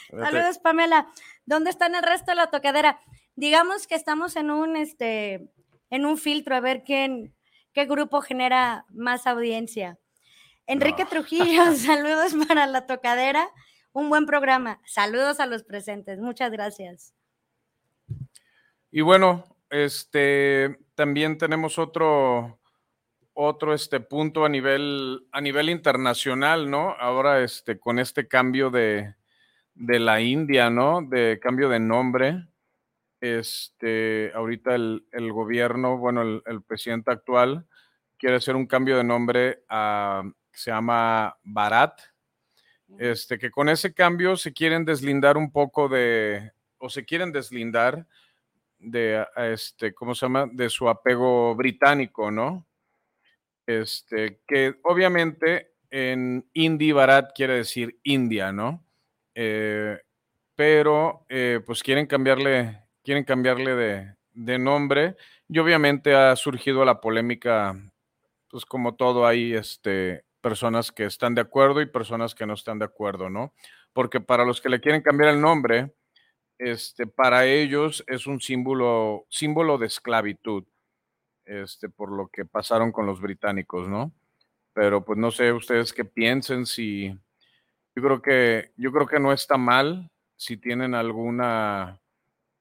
Saludos, 0.09 0.59
Pamela. 0.59 1.07
¿Dónde 1.45 1.69
están 1.69 1.95
el 1.95 2.03
resto 2.03 2.31
de 2.31 2.35
la 2.35 2.47
tocadera? 2.47 2.99
Digamos 3.35 3.87
que 3.87 3.95
estamos 3.95 4.35
en 4.35 4.51
un 4.51 4.75
este 4.75 5.49
en 5.89 6.05
un 6.05 6.17
filtro 6.17 6.55
a 6.55 6.59
ver 6.59 6.83
quién 6.83 7.35
qué 7.73 7.85
grupo 7.85 8.21
genera 8.21 8.85
más 8.89 9.27
audiencia. 9.27 9.99
Enrique 10.65 11.03
No. 11.03 11.09
Trujillo, 11.09 11.71
saludos 11.75 12.33
para 12.47 12.67
la 12.67 12.85
tocadera. 12.85 13.49
Un 13.93 14.09
buen 14.09 14.25
programa. 14.25 14.79
Saludos 14.85 15.39
a 15.39 15.45
los 15.45 15.63
presentes. 15.63 16.19
Muchas 16.19 16.51
gracias. 16.51 17.13
Y 18.91 19.01
bueno, 19.01 19.43
este 19.69 20.77
también 20.95 21.37
tenemos 21.37 21.77
otro 21.77 22.59
otro 23.33 23.73
este 23.73 23.99
punto 23.99 24.45
a 24.45 24.49
nivel 24.49 25.27
a 25.31 25.41
nivel 25.41 25.69
internacional, 25.69 26.69
¿no? 26.69 26.91
Ahora 26.91 27.43
este 27.43 27.79
con 27.79 27.99
este 27.99 28.27
cambio 28.27 28.69
de 28.69 29.16
de 29.77 29.99
la 29.99 30.21
India, 30.21 30.69
¿no? 30.69 31.01
De 31.01 31.39
cambio 31.39 31.69
de 31.69 31.79
nombre. 31.79 32.47
Este, 33.19 34.31
ahorita 34.33 34.75
el, 34.75 35.05
el 35.11 35.31
gobierno, 35.31 35.97
bueno, 35.97 36.21
el, 36.21 36.43
el 36.45 36.61
presidente 36.61 37.11
actual 37.11 37.65
quiere 38.17 38.35
hacer 38.35 38.55
un 38.55 38.67
cambio 38.67 38.97
de 38.97 39.03
nombre 39.03 39.63
a, 39.69 40.23
se 40.51 40.71
llama 40.71 41.37
Bharat. 41.43 42.01
Este, 42.97 43.37
que 43.37 43.51
con 43.51 43.69
ese 43.69 43.93
cambio 43.93 44.37
se 44.37 44.53
quieren 44.53 44.85
deslindar 44.85 45.35
un 45.37 45.51
poco 45.51 45.89
de, 45.89 46.53
o 46.77 46.89
se 46.89 47.03
quieren 47.05 47.31
deslindar 47.31 48.07
de, 48.79 49.25
este, 49.35 49.93
¿cómo 49.93 50.15
se 50.15 50.25
llama? 50.25 50.47
De 50.51 50.69
su 50.69 50.87
apego 50.87 51.53
británico, 51.55 52.31
¿no? 52.31 52.65
Este, 53.65 54.39
que 54.47 54.79
obviamente 54.83 55.73
en 55.89 56.49
Hindi 56.53 56.93
Bharat 56.93 57.35
quiere 57.35 57.55
decir 57.55 57.99
India, 58.03 58.53
¿no? 58.53 58.86
Eh, 59.39 59.99
pero 60.55 61.23
eh, 61.29 61.61
pues 61.63 61.83
quieren 61.83 62.07
cambiarle, 62.07 62.81
quieren 63.03 63.23
cambiarle 63.23 63.75
de, 63.75 64.15
de, 64.33 64.57
nombre 64.57 65.15
y 65.47 65.59
obviamente 65.59 66.15
ha 66.15 66.35
surgido 66.35 66.83
la 66.83 66.99
polémica, 66.99 67.75
pues 68.49 68.65
como 68.65 68.95
todo 68.95 69.27
hay 69.27 69.53
este, 69.53 70.23
personas 70.41 70.91
que 70.91 71.05
están 71.05 71.35
de 71.35 71.41
acuerdo 71.41 71.81
y 71.81 71.85
personas 71.85 72.33
que 72.33 72.47
no 72.47 72.55
están 72.55 72.79
de 72.79 72.85
acuerdo, 72.85 73.29
¿no? 73.29 73.53
Porque 73.93 74.19
para 74.19 74.43
los 74.43 74.59
que 74.59 74.69
le 74.69 74.81
quieren 74.81 75.03
cambiar 75.03 75.29
el 75.35 75.39
nombre, 75.39 75.93
este, 76.57 77.05
para 77.05 77.45
ellos 77.45 78.03
es 78.07 78.25
un 78.25 78.41
símbolo, 78.41 79.27
símbolo 79.29 79.77
de 79.77 79.85
esclavitud, 79.85 80.63
este, 81.45 81.89
por 81.89 82.11
lo 82.11 82.27
que 82.29 82.43
pasaron 82.43 82.91
con 82.91 83.05
los 83.05 83.21
británicos, 83.21 83.87
¿no? 83.87 84.11
Pero 84.73 85.05
pues 85.05 85.19
no 85.19 85.29
sé 85.29 85.53
ustedes 85.53 85.93
qué 85.93 86.05
piensen, 86.05 86.65
si 86.65 87.15
yo 87.97 88.03
creo 88.03 88.21
que, 88.21 88.73
yo 88.77 88.91
creo 88.91 89.07
que 89.07 89.19
no 89.19 89.33
está 89.33 89.57
mal 89.57 90.11
si 90.35 90.55
tienen 90.55 90.93
alguna, 90.93 91.99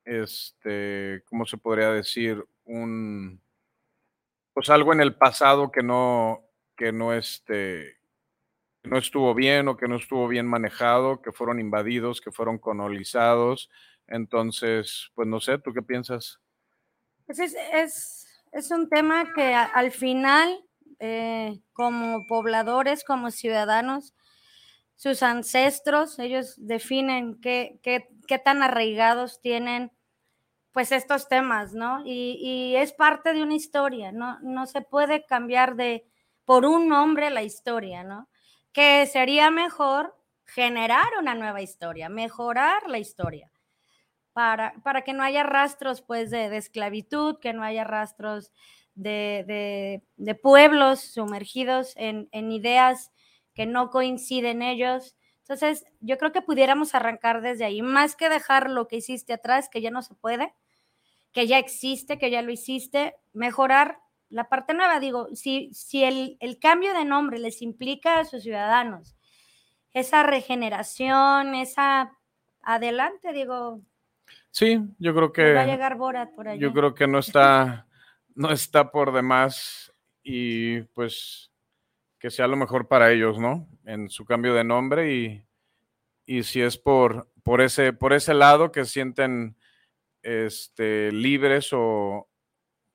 este, 0.03 1.23
¿cómo 1.27 1.45
se 1.45 1.59
podría 1.59 1.93
decir? 1.93 2.43
Un, 2.65 3.39
pues 4.55 4.71
algo 4.71 4.95
en 4.95 5.03
el 5.03 5.15
pasado 5.15 5.71
que 5.71 5.83
no, 5.83 6.41
que 6.75 6.91
no, 6.91 7.13
este, 7.13 7.99
no 8.83 8.97
estuvo 8.97 9.35
bien 9.35 9.69
o 9.69 9.77
que 9.77 9.89
no 9.89 9.97
estuvo 9.97 10.27
bien 10.27 10.47
manejado, 10.47 11.21
que 11.21 11.33
fueron 11.33 11.61
invadidos, 11.61 12.23
que 12.23 12.33
fueron 12.33 12.57
colonizados. 12.57 13.69
Entonces, 14.07 15.11
pues 15.15 15.29
no 15.29 15.39
sé, 15.41 15.59
¿tú 15.59 15.75
qué 15.75 15.83
piensas? 15.83 16.41
Pues 17.27 17.41
es, 17.41 18.27
es, 18.53 18.71
un 18.71 18.89
tema 18.89 19.35
que 19.35 19.53
al 19.53 19.91
final, 19.91 20.65
eh, 20.99 21.61
como 21.75 22.27
pobladores, 22.27 23.05
como 23.05 23.31
ciudadanos, 23.31 24.15
sus 24.97 25.23
ancestros, 25.23 26.19
ellos 26.19 26.55
definen 26.57 27.39
qué, 27.41 27.79
qué, 27.83 28.09
qué 28.27 28.39
tan 28.39 28.63
arraigados 28.63 29.41
tienen 29.41 29.93
pues 30.73 30.93
estos 30.93 31.29
temas, 31.29 31.73
¿no? 31.73 32.03
Y, 32.05 32.39
y, 32.39 32.77
es 32.77 32.93
parte 32.93 33.33
de 33.33 33.43
una 33.43 33.55
historia, 33.55 34.13
¿no? 34.13 34.39
No 34.41 34.67
se 34.67 34.83
puede 34.83 35.25
cambiar 35.25 35.75
de 35.75 36.07
por 36.45 36.67
un 36.67 36.89
nombre 36.89 37.31
la 37.31 37.43
historia, 37.43 38.05
¿no? 38.05 38.29
Que 38.73 39.07
sería 39.07 39.51
mejor 39.51 40.15
generar 40.45 41.07
una 41.19 41.35
nueva 41.35 41.63
historia, 41.63 42.11
mejorar 42.11 42.89
la 42.89 42.99
historia, 42.99 43.51
para, 44.35 44.75
para 44.85 45.03
que 45.03 45.15
no 45.15 45.23
haya 45.23 45.43
rastros, 45.45 46.03
pues, 46.03 46.31
de, 46.31 46.55
esclavitud, 46.57 47.39
que 47.41 47.55
no 47.55 47.63
haya 47.63 47.85
rastros 47.85 48.53
de, 48.95 49.45
de, 49.47 50.03
de 50.17 50.35
pueblos 50.35 51.01
sumergidos 51.01 51.95
en, 51.97 52.29
en 52.33 52.53
ideas 52.53 53.13
que 53.57 53.67
no 53.67 53.91
coinciden 53.91 54.63
ellos. 54.63 55.17
Entonces, 55.41 55.85
yo 56.01 56.19
creo 56.19 56.31
que 56.31 56.43
pudiéramos 56.43 56.95
arrancar 56.95 57.41
desde 57.41 57.65
ahí, 57.65 57.83
más 57.83 58.15
que 58.15 58.29
dejar 58.29 58.71
lo 58.71 58.87
que 58.87 58.97
hiciste 58.97 59.33
atrás, 59.33 59.69
que 59.69 59.81
ya 59.81 59.91
no 59.91 60.03
se 60.03 60.15
puede, 60.15 60.55
que 61.33 61.47
ya 61.47 61.59
existe, 61.59 62.19
que 62.19 62.31
ya 62.31 62.43
lo 62.43 62.53
hiciste, 62.53 63.17
mejorar 63.33 63.99
la 64.29 64.49
parte 64.49 64.75
nueva. 64.75 65.01
Digo, 65.01 65.29
si, 65.35 65.71
si 65.73 66.05
el, 66.05 66.37
el 66.41 66.59
cambio 66.59 66.93
de 66.93 67.07
nombre 67.07 67.39
les 67.39 67.63
implica 67.63 68.21
a 68.21 68.25
sus 68.25 68.43
ciudadanos 68.43 69.17
esa 69.95 70.23
regeneración, 70.23 71.55
esa 71.55 72.13
adelante, 72.61 73.33
digo. 73.33 73.81
Sí, 74.51 74.81
yo 74.99 75.15
creo 75.15 75.33
que 75.33 75.55
va 75.55 75.63
a 75.63 75.67
llegar 75.67 75.97
Borat 75.97 76.35
por 76.35 76.49
allá. 76.49 76.61
Yo 76.61 76.73
creo 76.75 76.95
que 76.95 77.07
no 77.07 77.21
está, 77.21 77.87
no 78.35 78.51
está 78.51 78.91
por 78.91 79.13
demás 79.13 79.95
y 80.23 80.83
pues 80.83 81.51
que 82.19 82.31
sea 82.31 82.47
lo 82.47 82.57
mejor 82.57 82.89
para 82.89 83.13
ellos, 83.13 83.39
¿no? 83.39 83.69
En 83.85 84.09
su 84.09 84.25
cambio 84.25 84.55
de 84.55 84.65
nombre 84.65 85.15
y, 85.15 85.45
y 86.25 86.43
si 86.43 86.63
es 86.63 86.79
por, 86.79 87.31
por, 87.43 87.61
ese, 87.61 87.93
por 87.93 88.13
ese 88.13 88.35
lado 88.35 88.73
que 88.73 88.85
sienten 88.85 89.57
este, 90.23 91.13
libres 91.13 91.71
o 91.73 92.29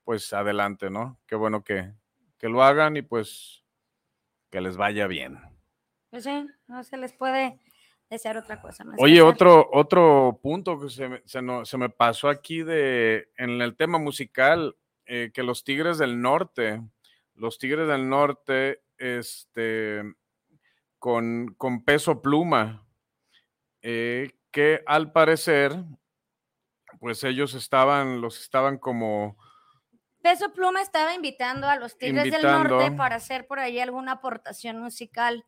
pues 0.03 0.33
adelante, 0.33 0.89
¿no? 0.89 1.19
Qué 1.27 1.35
bueno 1.35 1.63
que, 1.63 1.93
que 2.37 2.49
lo 2.49 2.63
hagan 2.63 2.97
y 2.97 3.01
pues 3.01 3.63
que 4.49 4.61
les 4.61 4.75
vaya 4.75 5.07
bien. 5.07 5.39
Pues 6.09 6.25
sí, 6.25 6.45
no 6.67 6.83
se 6.83 6.97
les 6.97 7.13
puede 7.13 7.59
desear 8.09 8.35
otra 8.35 8.61
cosa 8.61 8.83
más. 8.83 8.97
Oye, 8.99 9.21
otro, 9.21 9.69
otro 9.71 10.39
punto 10.43 10.79
que 10.79 10.89
se 10.89 11.07
me, 11.07 11.21
se, 11.25 11.41
no, 11.41 11.63
se 11.63 11.77
me 11.77 11.89
pasó 11.89 12.27
aquí 12.27 12.61
de, 12.63 13.29
en 13.37 13.61
el 13.61 13.77
tema 13.77 13.97
musical, 13.97 14.75
eh, 15.05 15.31
que 15.33 15.43
los 15.43 15.63
Tigres 15.63 15.97
del 15.97 16.21
Norte, 16.21 16.81
los 17.35 17.57
Tigres 17.57 17.87
del 17.87 18.09
Norte 18.09 18.81
este, 19.01 20.03
con, 20.99 21.55
con 21.57 21.83
peso 21.83 22.21
pluma, 22.21 22.87
eh, 23.81 24.31
que 24.51 24.83
al 24.85 25.11
parecer, 25.11 25.75
pues 26.99 27.23
ellos 27.23 27.55
estaban, 27.55 28.21
los 28.21 28.39
estaban 28.39 28.77
como... 28.77 29.37
Peso 30.21 30.53
Pluma 30.53 30.83
estaba 30.83 31.15
invitando 31.15 31.67
a 31.67 31.77
los 31.77 31.97
Tigres 31.97 32.27
invitando. 32.27 32.47
del 32.47 32.67
Norte 32.67 32.95
para 32.95 33.15
hacer 33.15 33.47
por 33.47 33.57
ahí 33.57 33.79
alguna 33.79 34.13
aportación 34.13 34.77
musical. 34.79 35.43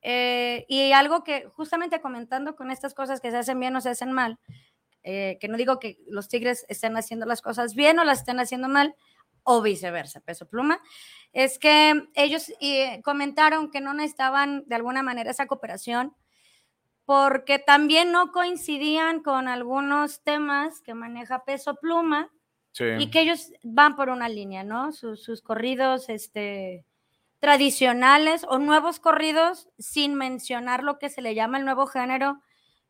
Eh, 0.00 0.64
y 0.68 0.92
algo 0.92 1.22
que 1.22 1.46
justamente 1.48 2.00
comentando 2.00 2.56
con 2.56 2.70
estas 2.70 2.94
cosas 2.94 3.20
que 3.20 3.30
se 3.30 3.36
hacen 3.36 3.60
bien 3.60 3.76
o 3.76 3.82
se 3.82 3.90
hacen 3.90 4.12
mal, 4.12 4.38
eh, 5.02 5.36
que 5.38 5.48
no 5.48 5.58
digo 5.58 5.78
que 5.78 5.98
los 6.06 6.28
Tigres 6.28 6.64
estén 6.68 6.96
haciendo 6.96 7.26
las 7.26 7.42
cosas 7.42 7.74
bien 7.74 7.98
o 7.98 8.04
las 8.04 8.20
estén 8.20 8.40
haciendo 8.40 8.68
mal, 8.68 8.96
o 9.48 9.62
viceversa, 9.62 10.20
peso 10.20 10.48
pluma, 10.48 10.80
es 11.36 11.58
que 11.58 12.08
ellos 12.14 12.50
eh, 12.62 13.02
comentaron 13.02 13.70
que 13.70 13.82
no 13.82 13.92
necesitaban 13.92 14.64
de 14.68 14.74
alguna 14.74 15.02
manera 15.02 15.30
esa 15.30 15.46
cooperación 15.46 16.16
porque 17.04 17.58
también 17.58 18.10
no 18.10 18.32
coincidían 18.32 19.22
con 19.22 19.46
algunos 19.46 20.22
temas 20.22 20.80
que 20.80 20.94
maneja 20.94 21.44
peso 21.44 21.74
pluma 21.74 22.32
sí. 22.72 22.84
y 22.98 23.10
que 23.10 23.20
ellos 23.20 23.52
van 23.62 23.96
por 23.96 24.08
una 24.08 24.30
línea, 24.30 24.64
¿no? 24.64 24.92
Sus, 24.92 25.22
sus 25.22 25.42
corridos 25.42 26.08
este, 26.08 26.86
tradicionales 27.38 28.46
o 28.48 28.58
nuevos 28.58 28.98
corridos 28.98 29.68
sin 29.78 30.14
mencionar 30.14 30.82
lo 30.82 30.98
que 30.98 31.10
se 31.10 31.20
le 31.20 31.34
llama 31.34 31.58
el 31.58 31.66
nuevo 31.66 31.86
género, 31.86 32.40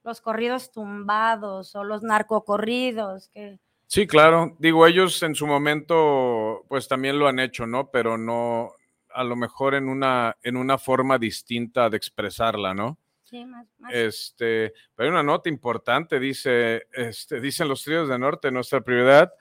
los 0.05 0.21
corridos 0.21 0.71
tumbados 0.71 1.75
o 1.75 1.83
los 1.83 2.05
narcocorridos, 2.05 3.29
que 3.31 3.59
Sí, 3.89 4.07
claro. 4.07 4.57
Digo, 4.59 4.87
ellos 4.87 5.23
en 5.23 5.35
su 5.35 5.47
momento, 5.47 6.65
pues 6.69 6.89
también 6.89 7.19
lo 7.19 7.29
han 7.29 7.39
hecho, 7.39 7.67
¿no? 7.67 7.91
Pero 7.91 8.19
no, 8.19 8.73
a 9.11 9.25
lo 9.25 9.37
mejor 9.37 9.75
en 9.75 9.89
una, 9.89 10.37
en 10.43 10.57
una 10.57 10.77
forma 10.77 11.19
distinta 11.19 11.89
de 11.89 11.97
expresarla, 11.97 12.75
¿no? 12.75 12.99
Sí, 13.23 13.45
más, 13.45 13.67
más. 13.79 13.93
Este, 13.95 14.73
pero 14.95 15.09
hay 15.09 15.11
una 15.11 15.23
nota 15.23 15.49
importante, 15.49 16.21
dice, 16.21 16.87
este, 16.93 17.41
dicen 17.41 17.69
los 17.69 17.83
tríos 17.83 18.09
de 18.09 18.19
norte, 18.19 18.51
nuestra 18.51 18.81
prioridad 18.83 19.33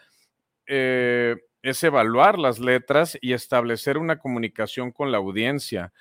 eh, 0.67 1.35
es 1.61 1.83
evaluar 1.83 2.39
las 2.39 2.59
letras 2.59 3.17
y 3.21 3.33
establecer 3.33 3.97
una 3.97 4.17
comunicación 4.17 4.91
con 4.91 5.11
la 5.11 5.17
audiencia. 5.17 5.91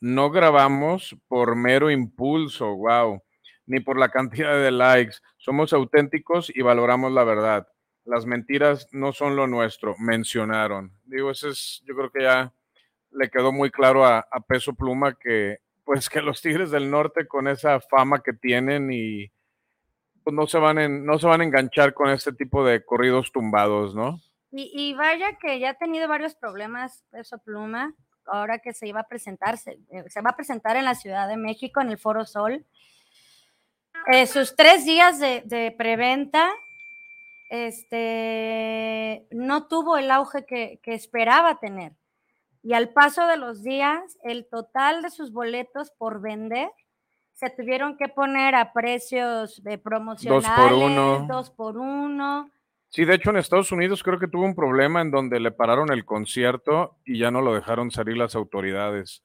No 0.00 0.30
grabamos 0.30 1.16
por 1.28 1.54
mero 1.56 1.90
impulso, 1.90 2.74
wow, 2.74 3.22
ni 3.66 3.80
por 3.80 3.98
la 3.98 4.08
cantidad 4.10 4.54
de 4.58 4.70
likes. 4.70 5.16
Somos 5.36 5.72
auténticos 5.72 6.50
y 6.54 6.62
valoramos 6.62 7.12
la 7.12 7.24
verdad 7.24 7.68
las 8.04 8.26
mentiras 8.26 8.88
no 8.92 9.12
son 9.12 9.36
lo 9.36 9.46
nuestro, 9.46 9.94
mencionaron. 9.98 10.92
Digo, 11.04 11.30
ese 11.30 11.50
es, 11.50 11.82
yo 11.86 11.94
creo 11.94 12.10
que 12.10 12.22
ya 12.22 12.52
le 13.12 13.30
quedó 13.30 13.52
muy 13.52 13.70
claro 13.70 14.04
a, 14.04 14.18
a, 14.18 14.40
Peso 14.40 14.74
Pluma 14.74 15.14
que, 15.14 15.58
pues, 15.84 16.08
que 16.08 16.22
los 16.22 16.40
Tigres 16.40 16.70
del 16.70 16.90
Norte 16.90 17.26
con 17.26 17.48
esa 17.48 17.80
fama 17.80 18.22
que 18.22 18.32
tienen 18.32 18.92
y 18.92 19.30
pues, 20.24 20.34
no 20.34 20.46
se 20.46 20.58
van 20.58 20.78
en, 20.78 21.04
no 21.04 21.18
se 21.18 21.26
van 21.26 21.40
a 21.40 21.44
enganchar 21.44 21.94
con 21.94 22.10
este 22.10 22.32
tipo 22.32 22.64
de 22.64 22.84
corridos 22.84 23.32
tumbados, 23.32 23.94
¿no? 23.94 24.20
Y, 24.52 24.72
y 24.74 24.94
vaya 24.94 25.38
que 25.38 25.60
ya 25.60 25.70
ha 25.70 25.74
tenido 25.74 26.08
varios 26.08 26.34
problemas 26.34 27.04
Peso 27.10 27.38
Pluma, 27.38 27.94
ahora 28.26 28.58
que 28.58 28.72
se 28.72 28.88
iba 28.88 29.00
a 29.00 29.08
presentar, 29.08 29.58
se, 29.58 29.78
se 30.08 30.20
va 30.20 30.30
a 30.30 30.36
presentar 30.36 30.76
en 30.76 30.84
la 30.84 30.94
Ciudad 30.94 31.28
de 31.28 31.36
México, 31.36 31.80
en 31.80 31.90
el 31.90 31.98
Foro 31.98 32.24
Sol. 32.24 32.64
Eh, 34.12 34.26
sus 34.26 34.56
tres 34.56 34.84
días 34.84 35.18
de, 35.18 35.42
de 35.44 35.74
preventa 35.76 36.50
este, 37.50 39.26
no 39.32 39.66
tuvo 39.66 39.98
el 39.98 40.10
auge 40.10 40.46
que, 40.46 40.80
que, 40.82 40.94
esperaba 40.94 41.58
tener. 41.58 41.92
Y 42.62 42.74
al 42.74 42.90
paso 42.90 43.26
de 43.26 43.36
los 43.36 43.62
días, 43.62 44.18
el 44.22 44.46
total 44.48 45.02
de 45.02 45.10
sus 45.10 45.32
boletos 45.32 45.90
por 45.90 46.22
vender 46.22 46.70
se 47.32 47.50
tuvieron 47.50 47.96
que 47.96 48.08
poner 48.08 48.54
a 48.54 48.72
precios 48.72 49.62
de 49.64 49.78
promocionales, 49.78 50.44
dos 50.44 50.56
por 50.56 50.72
uno. 50.72 51.26
Dos 51.28 51.50
por 51.50 51.76
uno. 51.76 52.50
Sí, 52.88 53.04
de 53.04 53.14
hecho 53.14 53.30
en 53.30 53.38
Estados 53.38 53.72
Unidos 53.72 54.02
creo 54.02 54.18
que 54.18 54.28
tuvo 54.28 54.44
un 54.44 54.54
problema 54.54 55.00
en 55.00 55.10
donde 55.10 55.40
le 55.40 55.50
pararon 55.50 55.92
el 55.92 56.04
concierto 56.04 56.98
y 57.04 57.18
ya 57.18 57.30
no 57.30 57.40
lo 57.40 57.54
dejaron 57.54 57.90
salir 57.90 58.16
las 58.16 58.36
autoridades. 58.36 59.24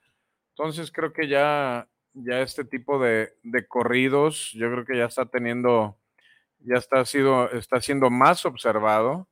Entonces 0.52 0.92
creo 0.92 1.14
que 1.14 1.28
ya, 1.28 1.90
ya 2.14 2.40
este 2.40 2.64
tipo 2.64 3.00
de, 3.00 3.34
de 3.44 3.68
corridos, 3.68 4.52
yo 4.54 4.72
creo 4.72 4.86
que 4.86 4.98
ya 4.98 5.06
está 5.06 5.26
teniendo 5.26 5.98
ya 6.66 6.76
está, 6.76 7.06
sido, 7.06 7.52
está 7.52 7.80
siendo 7.80 8.10
más 8.10 8.46
observado 8.46 9.28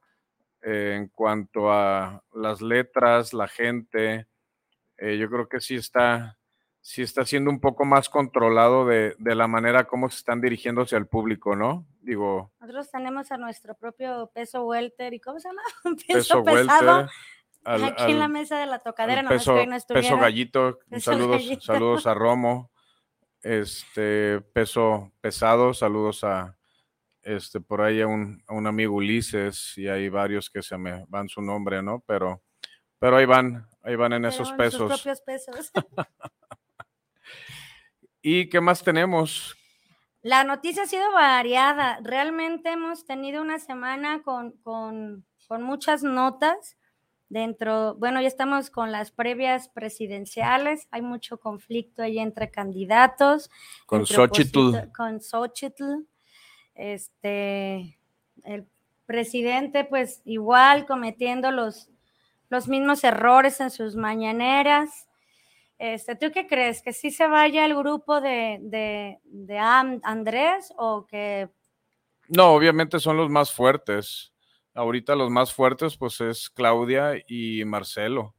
eh, 0.61 0.95
en 0.97 1.07
cuanto 1.07 1.71
a 1.71 2.23
las 2.33 2.61
letras, 2.61 3.33
la 3.33 3.47
gente. 3.47 4.27
Eh, 4.97 5.17
yo 5.17 5.29
creo 5.29 5.49
que 5.49 5.59
sí 5.59 5.75
está, 5.75 6.37
sí 6.79 7.01
está 7.01 7.25
siendo 7.25 7.49
un 7.49 7.59
poco 7.59 7.85
más 7.85 8.07
controlado 8.07 8.85
de, 8.85 9.15
de 9.17 9.35
la 9.35 9.47
manera 9.47 9.85
como 9.85 10.09
se 10.09 10.17
están 10.17 10.41
dirigiéndose 10.41 10.95
al 10.95 11.07
público, 11.07 11.55
¿no? 11.55 11.85
Digo. 12.01 12.51
Nosotros 12.59 12.91
tenemos 12.91 13.31
a 13.31 13.37
nuestro 13.37 13.75
propio 13.75 14.31
peso 14.33 14.65
welter 14.65 15.13
y 15.13 15.19
¿cómo 15.19 15.39
se 15.39 15.49
llama? 15.49 15.61
Peso, 16.07 16.43
pesado. 16.43 17.09
aquí 17.65 18.11
en 18.11 18.19
la 18.19 18.27
mesa 18.27 18.59
de 18.59 18.65
la 18.65 18.79
tocadera, 18.79 19.27
peso, 19.27 19.55
peso 19.87 20.17
gallito, 20.17 20.79
saludos, 20.99 21.43
saludos 21.61 22.05
a 22.07 22.13
Romo, 22.13 22.71
este 23.41 24.41
peso 24.53 25.11
pesado, 25.21 25.73
saludos 25.73 26.23
a 26.23 26.57
este 27.23 27.59
por 27.61 27.81
ahí 27.81 28.01
a 28.01 28.07
un, 28.07 28.43
a 28.47 28.53
un 28.53 28.67
amigo 28.67 28.95
Ulises 28.95 29.77
y 29.77 29.87
hay 29.87 30.09
varios 30.09 30.49
que 30.49 30.61
se 30.61 30.77
me 30.77 31.05
van 31.07 31.29
su 31.29 31.41
nombre, 31.41 31.81
¿no? 31.81 32.03
Pero, 32.05 32.41
pero 32.99 33.17
ahí 33.17 33.25
van, 33.25 33.67
ahí 33.81 33.95
van 33.95 34.13
en 34.13 34.25
esos 34.25 34.51
pesos. 34.53 34.87
propios 34.87 35.21
pesos. 35.21 35.71
¿Y 38.21 38.49
qué 38.49 38.61
más 38.61 38.83
tenemos? 38.83 39.55
La 40.21 40.45
noticia 40.45 40.83
ha 40.83 40.87
sido 40.87 41.11
variada. 41.11 41.99
Realmente 42.01 42.71
hemos 42.71 43.05
tenido 43.05 43.41
una 43.41 43.59
semana 43.59 44.23
con, 44.23 44.53
con, 44.63 45.25
muchas 45.49 46.01
notas 46.01 46.77
dentro, 47.29 47.95
bueno, 47.95 48.21
ya 48.21 48.27
estamos 48.27 48.69
con 48.69 48.91
las 48.91 49.11
previas 49.11 49.69
presidenciales, 49.69 50.87
hay 50.89 51.01
mucho 51.01 51.37
conflicto 51.37 52.01
ahí 52.01 52.17
entre 52.19 52.49
candidatos. 52.49 53.51
Con 53.85 54.07
Xochitl. 54.07 54.91
Con 54.95 55.21
Xochitl. 55.21 56.07
Este, 56.75 57.97
el 58.43 58.65
presidente 59.05 59.85
pues 59.85 60.21
igual 60.25 60.85
cometiendo 60.85 61.51
los, 61.51 61.89
los 62.49 62.67
mismos 62.67 63.03
errores 63.03 63.59
en 63.59 63.71
sus 63.71 63.95
mañaneras. 63.95 65.07
Este, 65.77 66.15
¿Tú 66.15 66.31
qué 66.31 66.47
crees? 66.47 66.81
¿Que 66.81 66.93
sí 66.93 67.11
se 67.11 67.27
vaya 67.27 67.65
el 67.65 67.75
grupo 67.75 68.21
de, 68.21 68.59
de, 68.61 69.57
Andrés 69.57 70.73
o 70.77 71.05
que... 71.05 71.49
No, 72.29 72.53
obviamente 72.53 72.99
son 72.99 73.17
los 73.17 73.29
más 73.29 73.51
fuertes. 73.51 74.33
Ahorita 74.73 75.15
los 75.15 75.29
más 75.29 75.53
fuertes 75.53 75.97
pues 75.97 76.21
es 76.21 76.49
Claudia 76.49 77.13
y 77.27 77.65
Marcelo, 77.65 78.33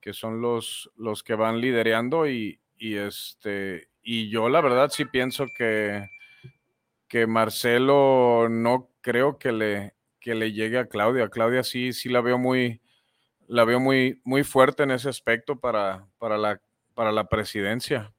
que 0.00 0.12
son 0.12 0.40
los, 0.40 0.90
los 0.96 1.22
que 1.22 1.34
van 1.34 1.60
liderando 1.60 2.28
y, 2.28 2.60
este, 2.78 3.88
y 4.02 4.30
yo 4.30 4.48
la 4.48 4.60
verdad 4.60 4.90
sí 4.90 5.04
pienso 5.04 5.46
que, 5.48 6.08
que 7.08 7.26
Marcelo 7.26 8.48
no 8.48 8.90
creo 9.00 9.38
que 9.38 9.52
le, 9.52 9.94
que 10.20 10.34
le 10.34 10.52
llegue 10.52 10.78
a 10.78 10.86
Claudia. 10.86 11.28
Claudia 11.28 11.62
sí, 11.62 11.92
sí 11.92 12.08
la 12.08 12.20
veo 12.20 12.38
muy, 12.38 12.80
la 13.46 13.64
veo 13.64 13.80
muy, 13.80 14.20
muy 14.24 14.44
fuerte 14.44 14.82
en 14.82 14.90
ese 14.90 15.08
aspecto 15.08 15.58
para, 15.58 16.06
para 16.18 16.36
la 16.38 16.60
para 16.98 17.12
la 17.12 17.28
presidencia. 17.28 18.12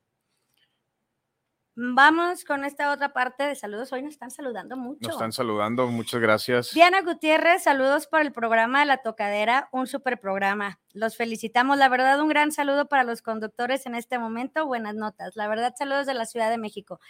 Vamos 1.76 2.46
con 2.46 2.64
esta 2.64 2.94
otra 2.94 3.12
parte 3.12 3.44
de 3.44 3.54
saludos. 3.56 3.92
Hoy 3.92 4.02
nos 4.02 4.14
están 4.14 4.32
saludando 4.32 4.78
mucho. 4.78 5.00
Nos 5.02 5.16
están 5.16 5.34
saludando, 5.34 5.88
muchas 5.88 6.22
gracias. 6.22 6.74
Diana 6.74 7.02
Gutiérrez, 7.02 7.62
saludos 7.62 8.08
por 8.08 8.22
el 8.22 8.32
programa 8.32 8.80
de 8.80 8.86
la 8.86 9.02
tocadera, 9.02 9.68
un 9.74 9.86
super 9.86 10.22
programa. 10.22 10.80
Los 10.94 11.18
felicitamos, 11.18 11.78
la 11.78 11.90
verdad, 11.90 12.22
un 12.22 12.30
gran 12.30 12.54
saludo 12.54 12.88
para 12.88 13.04
los 13.04 13.22
conductores 13.22 13.86
en 13.86 13.96
este 13.96 14.18
momento. 14.18 14.66
Buenas 14.66 14.96
notas, 14.96 15.36
la 15.36 15.50
verdad, 15.50 15.76
saludos 15.78 16.06
de 16.06 16.14
la 16.14 16.26
Ciudad 16.26 16.50
de 16.50 16.58
México. 16.58 17.02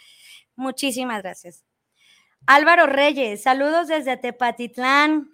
Muchísimas 0.56 1.22
gracias. 1.22 1.64
Álvaro 2.46 2.86
Reyes, 2.86 3.42
saludos 3.42 3.88
desde 3.88 4.16
Tepatitlán 4.16 5.30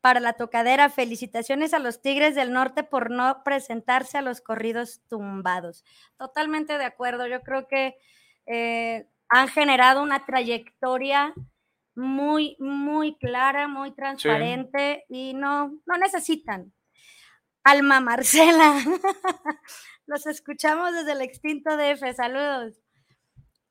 para 0.00 0.20
la 0.20 0.34
tocadera. 0.34 0.88
Felicitaciones 0.88 1.74
a 1.74 1.78
los 1.78 2.00
Tigres 2.00 2.34
del 2.34 2.52
Norte 2.52 2.82
por 2.82 3.10
no 3.10 3.42
presentarse 3.44 4.18
a 4.18 4.22
los 4.22 4.40
corridos 4.40 5.00
tumbados. 5.08 5.84
Totalmente 6.16 6.78
de 6.78 6.84
acuerdo. 6.84 7.26
Yo 7.26 7.42
creo 7.42 7.68
que 7.68 7.96
eh, 8.46 9.08
han 9.28 9.48
generado 9.48 10.02
una 10.02 10.24
trayectoria 10.24 11.34
muy, 11.94 12.56
muy 12.58 13.16
clara, 13.16 13.68
muy 13.68 13.92
transparente 13.92 15.04
y 15.08 15.34
no, 15.34 15.72
no 15.86 15.96
necesitan. 15.98 16.72
Alma 17.64 18.00
Marcela, 18.00 18.76
los 20.06 20.26
escuchamos 20.26 20.92
desde 20.92 21.12
el 21.12 21.22
extinto 21.22 21.76
DF. 21.76 22.14
Saludos. 22.14 22.85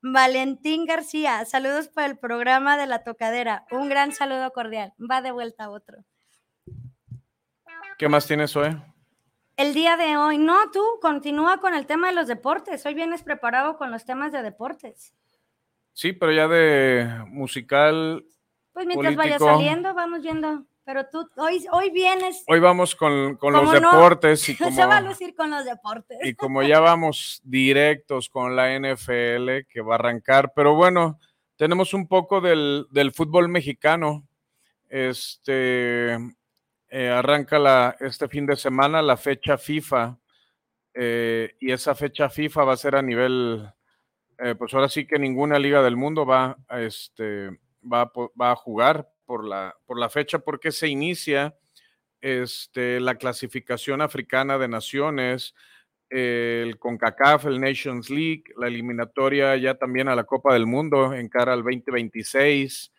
Valentín 0.07 0.85
García, 0.85 1.43
saludos 1.45 1.87
para 1.87 2.05
el 2.05 2.15
programa 2.19 2.77
de 2.77 2.85
la 2.85 3.03
tocadera. 3.03 3.65
Un 3.71 3.89
gran 3.89 4.11
saludo 4.11 4.51
cordial. 4.51 4.93
Va 4.99 5.23
de 5.23 5.31
vuelta 5.31 5.63
a 5.63 5.69
otro. 5.71 6.05
¿Qué 7.97 8.07
más 8.07 8.27
tienes 8.27 8.55
hoy? 8.55 8.77
El 9.57 9.73
día 9.73 9.97
de 9.97 10.15
hoy, 10.15 10.37
no, 10.37 10.69
tú 10.69 10.83
continúa 11.01 11.59
con 11.59 11.73
el 11.73 11.87
tema 11.87 12.09
de 12.09 12.13
los 12.13 12.27
deportes. 12.27 12.85
Hoy 12.85 12.93
vienes 12.93 13.23
preparado 13.23 13.77
con 13.77 13.89
los 13.89 14.05
temas 14.05 14.31
de 14.31 14.43
deportes. 14.43 15.15
Sí, 15.93 16.13
pero 16.13 16.31
ya 16.31 16.47
de 16.47 17.25
musical. 17.29 18.23
Pues 18.73 18.85
mientras 18.85 19.15
vaya 19.15 19.39
saliendo, 19.39 19.95
vamos 19.95 20.21
viendo. 20.21 20.67
Pero 20.85 21.07
tú 21.07 21.27
hoy, 21.37 21.65
hoy 21.71 21.89
vienes. 21.89 22.43
Hoy 22.47 22.59
vamos 22.59 22.95
con, 22.95 23.39
los 23.41 23.71
deportes. 23.71 24.47
Y 24.49 24.55
como, 24.57 24.75
se 24.75 24.85
va 24.85 24.97
a 24.97 25.01
lucir 25.01 25.35
con 25.35 25.49
los 25.49 25.65
deportes. 25.65 26.19
Y 26.23 26.35
como 26.35 26.61
ya 26.61 26.79
vamos 26.79 27.41
directos 27.43 28.29
con 28.29 28.55
la 28.55 28.79
NFL 28.79 29.67
que 29.67 29.81
va 29.81 29.95
a 29.95 29.97
arrancar, 29.97 30.53
pero 30.55 30.75
bueno, 30.75 31.19
tenemos 31.55 31.95
un 31.95 32.07
poco 32.07 32.39
del, 32.39 32.85
del 32.91 33.11
fútbol 33.13 33.49
mexicano. 33.49 34.27
Este, 34.87 36.13
eh, 36.89 37.09
arranca 37.09 37.57
la, 37.57 37.97
este 37.99 38.27
fin 38.27 38.45
de 38.45 38.55
semana 38.55 39.01
la 39.01 39.17
fecha 39.17 39.57
FIFA 39.57 40.19
eh, 40.93 41.55
y 41.59 41.71
esa 41.71 41.95
fecha 41.95 42.29
FIFA 42.29 42.63
va 42.63 42.73
a 42.73 42.77
ser 42.77 42.95
a 42.95 43.01
nivel, 43.01 43.67
eh, 44.37 44.53
pues 44.53 44.71
ahora 44.75 44.87
sí 44.87 45.07
que 45.07 45.17
ninguna 45.17 45.57
liga 45.57 45.81
del 45.81 45.97
mundo 45.97 46.27
va, 46.27 46.55
a, 46.67 46.79
este, 46.79 47.49
va, 47.81 48.11
va 48.39 48.51
a 48.51 48.55
jugar 48.55 49.09
por 49.25 49.45
la, 49.45 49.75
por 49.85 49.99
la 49.99 50.09
fecha 50.09 50.39
porque 50.39 50.71
se 50.71 50.87
inicia 50.87 51.55
este, 52.21 52.99
la 52.99 53.15
clasificación 53.15 54.01
africana 54.01 54.57
de 54.57 54.67
naciones, 54.67 55.53
el 56.09 56.77
CONCACAF, 56.79 57.45
el 57.45 57.59
Nations 57.59 58.09
League, 58.09 58.43
la 58.57 58.67
eliminatoria 58.67 59.55
ya 59.57 59.75
también 59.75 60.07
a 60.07 60.15
la 60.15 60.23
Copa 60.23 60.53
del 60.53 60.65
Mundo 60.65 61.13
en 61.13 61.29
cara 61.29 61.53
al 61.53 61.63
2026. 61.63 62.91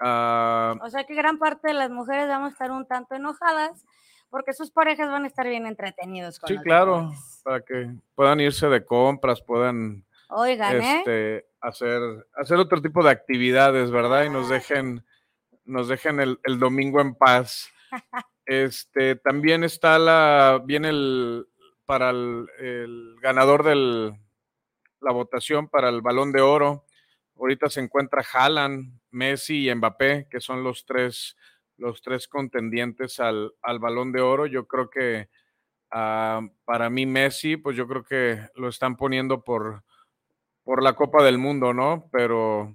Ah, 0.00 0.74
o 0.82 0.90
sea 0.90 1.04
que 1.04 1.14
gran 1.14 1.38
parte 1.38 1.68
de 1.68 1.74
las 1.74 1.90
mujeres 1.90 2.28
vamos 2.28 2.48
a 2.48 2.52
estar 2.52 2.70
un 2.70 2.86
tanto 2.86 3.14
enojadas 3.14 3.84
porque 4.28 4.52
sus 4.52 4.70
parejas 4.70 5.08
van 5.08 5.24
a 5.24 5.28
estar 5.28 5.46
bien 5.46 5.66
entretenidos. 5.66 6.40
sí, 6.46 6.58
claro, 6.58 7.12
para 7.44 7.60
que 7.60 7.94
puedan 8.16 8.40
irse 8.40 8.66
de 8.68 8.84
compras, 8.84 9.40
puedan 9.40 10.04
Oigan, 10.28 10.80
¿eh? 10.80 10.98
este, 10.98 11.46
hacer, 11.60 12.00
hacer 12.34 12.58
otro 12.58 12.82
tipo 12.82 13.04
de 13.04 13.10
actividades, 13.10 13.90
¿verdad? 13.90 14.24
Y 14.24 14.30
nos 14.30 14.48
dejen, 14.48 15.04
nos 15.64 15.88
dejen 15.88 16.20
el, 16.20 16.58
domingo 16.58 17.00
en 17.00 17.14
paz. 17.14 17.70
Este, 18.46 19.16
también 19.16 19.64
está 19.64 19.98
la, 19.98 20.62
viene 20.64 20.90
el, 20.90 21.46
para 21.86 22.10
el, 22.10 22.46
el 22.58 23.16
ganador 23.22 23.62
de 23.62 24.14
la 25.04 25.12
votación 25.12 25.68
para 25.68 25.88
el 25.88 26.02
balón 26.02 26.32
de 26.32 26.40
oro. 26.40 26.84
Ahorita 27.38 27.68
se 27.68 27.80
encuentra 27.80 28.24
Haaland, 28.32 28.98
Messi 29.10 29.68
y 29.68 29.74
Mbappé, 29.74 30.28
que 30.30 30.40
son 30.40 30.64
los 30.64 30.84
tres, 30.86 31.36
los 31.76 32.00
tres 32.02 32.26
contendientes 32.26 33.20
al, 33.20 33.52
al 33.62 33.78
balón 33.78 34.12
de 34.12 34.20
oro. 34.20 34.46
Yo 34.46 34.66
creo 34.66 34.88
que 34.90 35.28
ah, 35.90 36.40
para 36.64 36.90
mí 36.90 37.06
Messi, 37.06 37.56
pues 37.56 37.76
yo 37.76 37.86
creo 37.86 38.04
que 38.04 38.48
lo 38.54 38.68
están 38.68 38.96
poniendo 38.96 39.42
por, 39.42 39.84
por 40.62 40.82
la 40.82 40.94
Copa 40.94 41.22
del 41.22 41.38
Mundo, 41.38 41.72
¿no? 41.74 42.08
Pero 42.10 42.74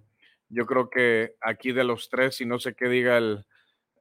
yo 0.50 0.66
creo 0.66 0.90
que 0.90 1.36
aquí 1.42 1.72
de 1.72 1.84
los 1.84 2.10
tres, 2.10 2.42
y 2.42 2.46
no 2.46 2.60
sé 2.60 2.76
qué 2.76 2.90
diga 2.90 3.18
el, 3.18 3.46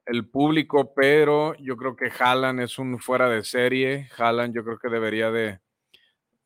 el 0.05 0.27
público, 0.27 0.93
pero 0.95 1.53
yo 1.55 1.77
creo 1.77 1.95
que 1.95 2.11
Haaland 2.19 2.59
es 2.61 2.79
un 2.79 2.99
fuera 2.99 3.29
de 3.29 3.43
serie. 3.43 4.09
Haaland 4.17 4.55
yo 4.55 4.63
creo 4.63 4.79
que 4.79 4.89
debería 4.89 5.31
de, 5.31 5.59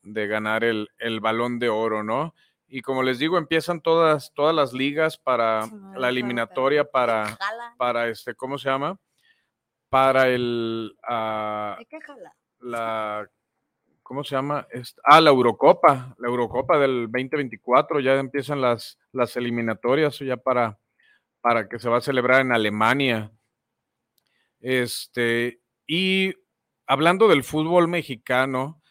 de 0.02 0.26
ganar 0.26 0.64
el, 0.64 0.88
el 0.98 1.20
balón 1.20 1.58
de 1.58 1.70
oro, 1.70 2.02
¿no? 2.02 2.34
Y 2.66 2.82
como 2.82 3.02
les 3.02 3.18
digo, 3.18 3.38
empiezan 3.38 3.80
todas, 3.80 4.32
todas 4.34 4.54
las 4.54 4.72
ligas 4.72 5.16
para 5.16 5.68
la 5.96 6.08
eliminatoria, 6.08 6.84
para, 6.84 7.38
para 7.76 8.08
este, 8.08 8.34
¿cómo 8.34 8.58
se 8.58 8.68
llama? 8.68 8.98
Para 9.88 10.28
el... 10.28 10.96
Uh, 11.02 11.82
la, 12.60 13.28
¿Cómo 14.04 14.22
se 14.22 14.36
llama? 14.36 14.68
Ah, 15.02 15.20
la 15.22 15.30
Eurocopa, 15.30 16.14
la 16.18 16.28
Eurocopa 16.28 16.78
del 16.78 17.10
2024, 17.10 18.00
ya 18.00 18.16
empiezan 18.16 18.60
las, 18.60 18.98
las 19.12 19.34
eliminatorias 19.36 20.18
ya 20.18 20.36
para, 20.36 20.78
para 21.40 21.68
que 21.70 21.78
se 21.78 21.88
va 21.88 21.96
a 21.96 22.02
celebrar 22.02 22.42
en 22.42 22.52
Alemania. 22.52 23.32
Este, 24.60 25.62
y 25.86 26.34
hablando 26.86 27.28
del 27.28 27.44
fútbol 27.44 27.88
mexicano, 27.88 28.82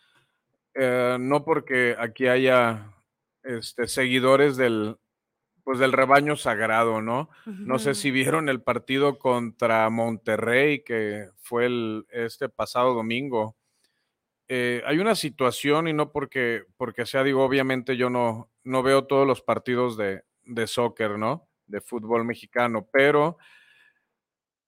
eh, 0.73 1.17
no 1.19 1.45
porque 1.45 1.95
aquí 1.99 2.27
haya 2.27 2.91
este, 3.43 3.87
seguidores 3.87 4.57
del, 4.57 4.97
pues 5.63 5.77
del 5.77 5.91
rebaño 5.91 6.35
sagrado, 6.37 7.03
¿no? 7.03 7.29
No 7.45 7.77
sé 7.77 7.93
si 7.93 8.09
vieron 8.09 8.49
el 8.49 8.63
partido 8.63 9.19
contra 9.19 9.87
Monterrey, 9.91 10.83
que 10.83 11.29
fue 11.37 11.67
el, 11.67 12.07
este 12.09 12.49
pasado 12.49 12.95
domingo. 12.95 13.55
Eh, 14.55 14.83
hay 14.85 14.99
una 14.99 15.15
situación 15.15 15.87
y 15.87 15.93
no 15.93 16.11
porque, 16.11 16.65
porque 16.77 17.07
sea, 17.07 17.23
digo, 17.23 17.43
obviamente 17.43 17.97
yo 17.97 18.11
no, 18.11 18.51
no 18.63 18.83
veo 18.83 19.07
todos 19.07 19.25
los 19.25 19.41
partidos 19.41 19.97
de, 19.97 20.25
de 20.43 20.67
soccer, 20.67 21.17
¿no? 21.17 21.47
De 21.65 21.81
fútbol 21.81 22.23
mexicano, 22.23 22.87
pero 22.93 23.39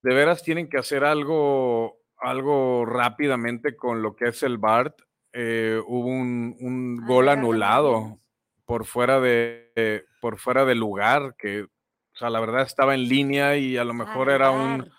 de 0.01 0.15
veras 0.15 0.41
tienen 0.41 0.69
que 0.69 0.79
hacer 0.79 1.03
algo, 1.03 1.99
algo 2.17 2.83
rápidamente 2.87 3.75
con 3.75 4.01
lo 4.01 4.15
que 4.15 4.29
es 4.29 4.41
el 4.41 4.57
BART. 4.57 4.99
Eh, 5.33 5.79
hubo 5.85 6.07
un, 6.07 6.55
un 6.61 7.01
Ah, 7.03 7.05
gol 7.07 7.29
anulado 7.29 8.19
por 8.65 8.85
fuera 8.85 9.19
de 9.19 9.71
eh, 9.75 10.03
por 10.19 10.39
fuera 10.39 10.65
del 10.65 10.79
lugar 10.79 11.35
que 11.37 11.61
o 11.61 11.69
sea 12.17 12.31
la 12.31 12.39
verdad 12.39 12.63
estaba 12.63 12.95
en 12.95 13.07
línea 13.07 13.55
y 13.55 13.77
a 13.77 13.83
lo 13.83 13.93
mejor 13.93 14.31
era 14.31 14.49
un, 14.49 14.89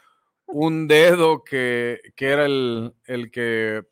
un 0.46 0.86
dedo 0.86 1.42
que, 1.42 2.00
que 2.14 2.26
era 2.28 2.44
el, 2.44 2.94
el 3.06 3.32
que 3.32 3.82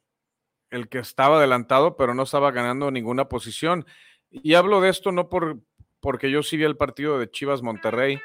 el 0.75 0.89
que 0.89 0.99
estaba 0.99 1.39
adelantado 1.39 1.97
pero 1.97 2.15
no 2.15 2.25
estaba 2.25 2.51
ganando 2.51 2.91
ninguna 2.91 3.29
posición 3.29 3.87
y 4.31 4.55
hablo 4.55 4.81
de 4.81 4.91
esto 4.91 5.13
no 5.13 5.29
por 5.29 5.61
porque 6.01 6.31
yo 6.31 6.43
sí 6.43 6.57
vi 6.57 6.65
el 6.65 6.77
partido 6.77 7.19
de 7.19 7.31
Chivas 7.31 7.63
Monterrey 7.63 8.21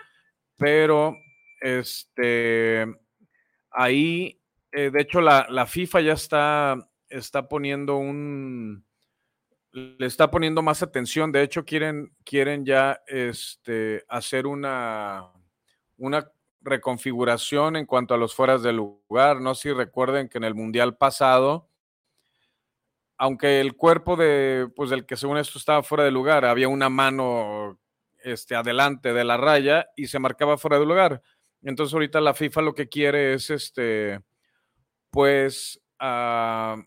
pero 0.57 1.15
este 1.61 2.85
ahí 3.71 4.41
eh, 4.71 4.89
de 4.91 5.01
hecho 5.01 5.21
la, 5.21 5.47
la 5.49 5.65
FIFA 5.65 6.01
ya 6.01 6.13
está 6.13 6.89
está 7.09 7.47
poniendo 7.47 7.97
un 7.97 8.85
le 9.71 10.05
está 10.05 10.31
poniendo 10.31 10.61
más 10.61 10.81
atención. 10.81 11.31
De 11.31 11.43
hecho, 11.43 11.65
quieren, 11.65 12.13
quieren 12.23 12.65
ya 12.65 13.01
este, 13.07 14.03
hacer 14.07 14.47
una, 14.47 15.31
una 15.97 16.31
reconfiguración 16.61 17.75
en 17.75 17.85
cuanto 17.85 18.13
a 18.13 18.17
los 18.17 18.33
fueras 18.33 18.63
de 18.63 18.73
lugar. 18.73 19.41
No 19.41 19.55
si 19.55 19.71
recuerden 19.71 20.27
que 20.29 20.37
en 20.37 20.43
el 20.43 20.55
Mundial 20.55 20.97
pasado, 20.97 21.69
aunque 23.19 23.59
el 23.59 23.75
cuerpo 23.75 24.15
de, 24.15 24.69
pues 24.75 24.89
del 24.89 25.05
que 25.05 25.17
según 25.17 25.37
esto 25.37 25.59
estaba 25.59 25.83
fuera 25.83 26.05
de 26.05 26.11
lugar, 26.11 26.45
había 26.45 26.69
una 26.69 26.87
mano 26.89 27.77
este, 28.23 28.55
adelante 28.55 29.13
de 29.13 29.25
la 29.25 29.35
raya 29.35 29.89
y 29.97 30.07
se 30.07 30.19
marcaba 30.19 30.57
fuera 30.57 30.79
de 30.79 30.85
lugar. 30.85 31.21
Entonces 31.61 31.93
ahorita 31.93 32.21
la 32.21 32.33
FIFA 32.33 32.61
lo 32.61 32.73
que 32.73 32.87
quiere 32.87 33.33
es 33.33 33.49
este, 33.49 34.21
pues, 35.11 35.81
ah, 35.99 36.81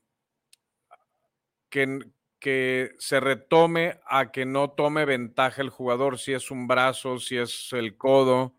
que, 1.68 1.98
que 2.40 2.92
se 2.98 3.20
retome 3.20 4.00
a 4.06 4.32
que 4.32 4.46
no 4.46 4.70
tome 4.70 5.04
ventaja 5.04 5.60
el 5.60 5.68
jugador, 5.68 6.18
si 6.18 6.32
es 6.32 6.50
un 6.50 6.66
brazo, 6.66 7.18
si 7.18 7.36
es 7.36 7.74
el 7.74 7.98
codo, 7.98 8.54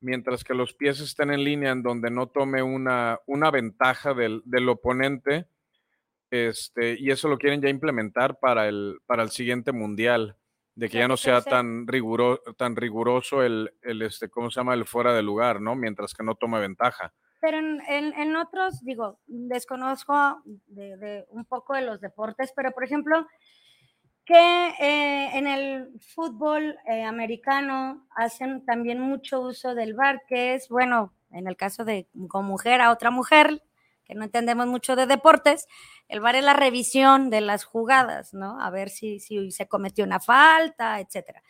mientras 0.00 0.42
que 0.42 0.54
los 0.54 0.74
pies 0.74 0.98
estén 0.98 1.30
en 1.30 1.44
línea 1.44 1.70
en 1.70 1.84
donde 1.84 2.10
no 2.10 2.26
tome 2.26 2.64
una, 2.64 3.20
una 3.26 3.52
ventaja 3.52 4.12
del, 4.12 4.42
del 4.44 4.68
oponente. 4.68 5.46
Este, 6.32 6.96
y 6.98 7.10
eso 7.10 7.28
lo 7.28 7.36
quieren 7.36 7.60
ya 7.60 7.68
implementar 7.68 8.38
para 8.38 8.66
el, 8.66 9.00
para 9.04 9.22
el 9.22 9.28
siguiente 9.28 9.70
mundial, 9.70 10.38
de 10.74 10.88
que 10.88 10.96
ya 10.96 11.06
no 11.06 11.18
sea 11.18 11.42
tan, 11.42 11.86
riguro, 11.86 12.40
tan 12.56 12.74
riguroso 12.74 13.42
el, 13.42 13.70
el, 13.82 14.00
este, 14.00 14.30
¿cómo 14.30 14.50
se 14.50 14.58
llama? 14.58 14.72
El 14.72 14.86
fuera 14.86 15.12
de 15.12 15.22
lugar, 15.22 15.60
¿no? 15.60 15.76
Mientras 15.76 16.14
que 16.14 16.24
no 16.24 16.34
tome 16.34 16.58
ventaja. 16.58 17.12
Pero 17.42 17.58
en, 17.58 17.82
en, 17.86 18.14
en 18.14 18.34
otros, 18.36 18.82
digo, 18.82 19.20
desconozco 19.26 20.42
de, 20.68 20.96
de 20.96 21.26
un 21.28 21.44
poco 21.44 21.74
de 21.74 21.82
los 21.82 22.00
deportes, 22.00 22.50
pero 22.56 22.72
por 22.72 22.84
ejemplo, 22.84 23.26
que 24.24 24.68
eh, 24.80 25.36
en 25.36 25.46
el 25.46 26.00
fútbol 26.14 26.78
eh, 26.86 27.04
americano 27.04 28.06
hacen 28.16 28.64
también 28.64 29.00
mucho 29.00 29.42
uso 29.42 29.74
del 29.74 29.92
VAR, 29.92 30.22
que 30.26 30.54
es, 30.54 30.70
bueno, 30.70 31.12
en 31.30 31.46
el 31.46 31.58
caso 31.58 31.84
de 31.84 32.08
con 32.28 32.46
mujer 32.46 32.80
a 32.80 32.90
otra 32.90 33.10
mujer, 33.10 33.62
que 34.12 34.18
no 34.18 34.24
entendemos 34.24 34.66
mucho 34.66 34.94
de 34.94 35.06
deportes, 35.06 35.66
el 36.08 36.20
VAR 36.20 36.36
es 36.36 36.44
la 36.44 36.52
revisión 36.52 37.30
de 37.30 37.40
las 37.40 37.64
jugadas, 37.64 38.34
¿no? 38.34 38.60
A 38.60 38.70
ver 38.70 38.90
si, 38.90 39.20
si 39.20 39.50
se 39.50 39.68
cometió 39.68 40.04
una 40.04 40.20
falta, 40.20 41.00
etcétera. 41.00 41.42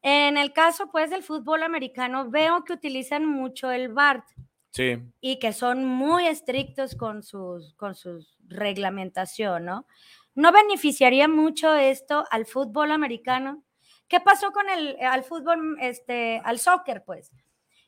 En 0.00 0.38
el 0.38 0.52
caso, 0.52 0.90
pues, 0.90 1.10
del 1.10 1.22
fútbol 1.22 1.62
americano, 1.62 2.30
veo 2.30 2.64
que 2.64 2.72
utilizan 2.72 3.26
mucho 3.26 3.70
el 3.70 3.92
VAR. 3.92 4.24
Sí. 4.70 4.98
Y 5.20 5.38
que 5.38 5.52
son 5.52 5.84
muy 5.84 6.26
estrictos 6.26 6.94
con 6.94 7.22
sus, 7.22 7.74
con 7.74 7.94
sus 7.94 8.36
reglamentación, 8.48 9.64
¿no? 9.64 9.86
¿No 10.34 10.52
beneficiaría 10.52 11.28
mucho 11.28 11.74
esto 11.74 12.24
al 12.30 12.46
fútbol 12.46 12.90
americano? 12.92 13.64
¿Qué 14.08 14.20
pasó 14.20 14.52
con 14.52 14.68
el 14.68 14.96
al 15.00 15.24
fútbol, 15.24 15.76
este, 15.80 16.40
al 16.44 16.58
soccer, 16.58 17.04
pues? 17.04 17.32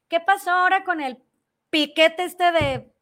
¿Qué 0.08 0.20
pasó 0.20 0.50
ahora 0.50 0.84
con 0.84 1.00
el 1.00 1.22
piquete 1.70 2.24
este 2.24 2.52
de, 2.52 2.92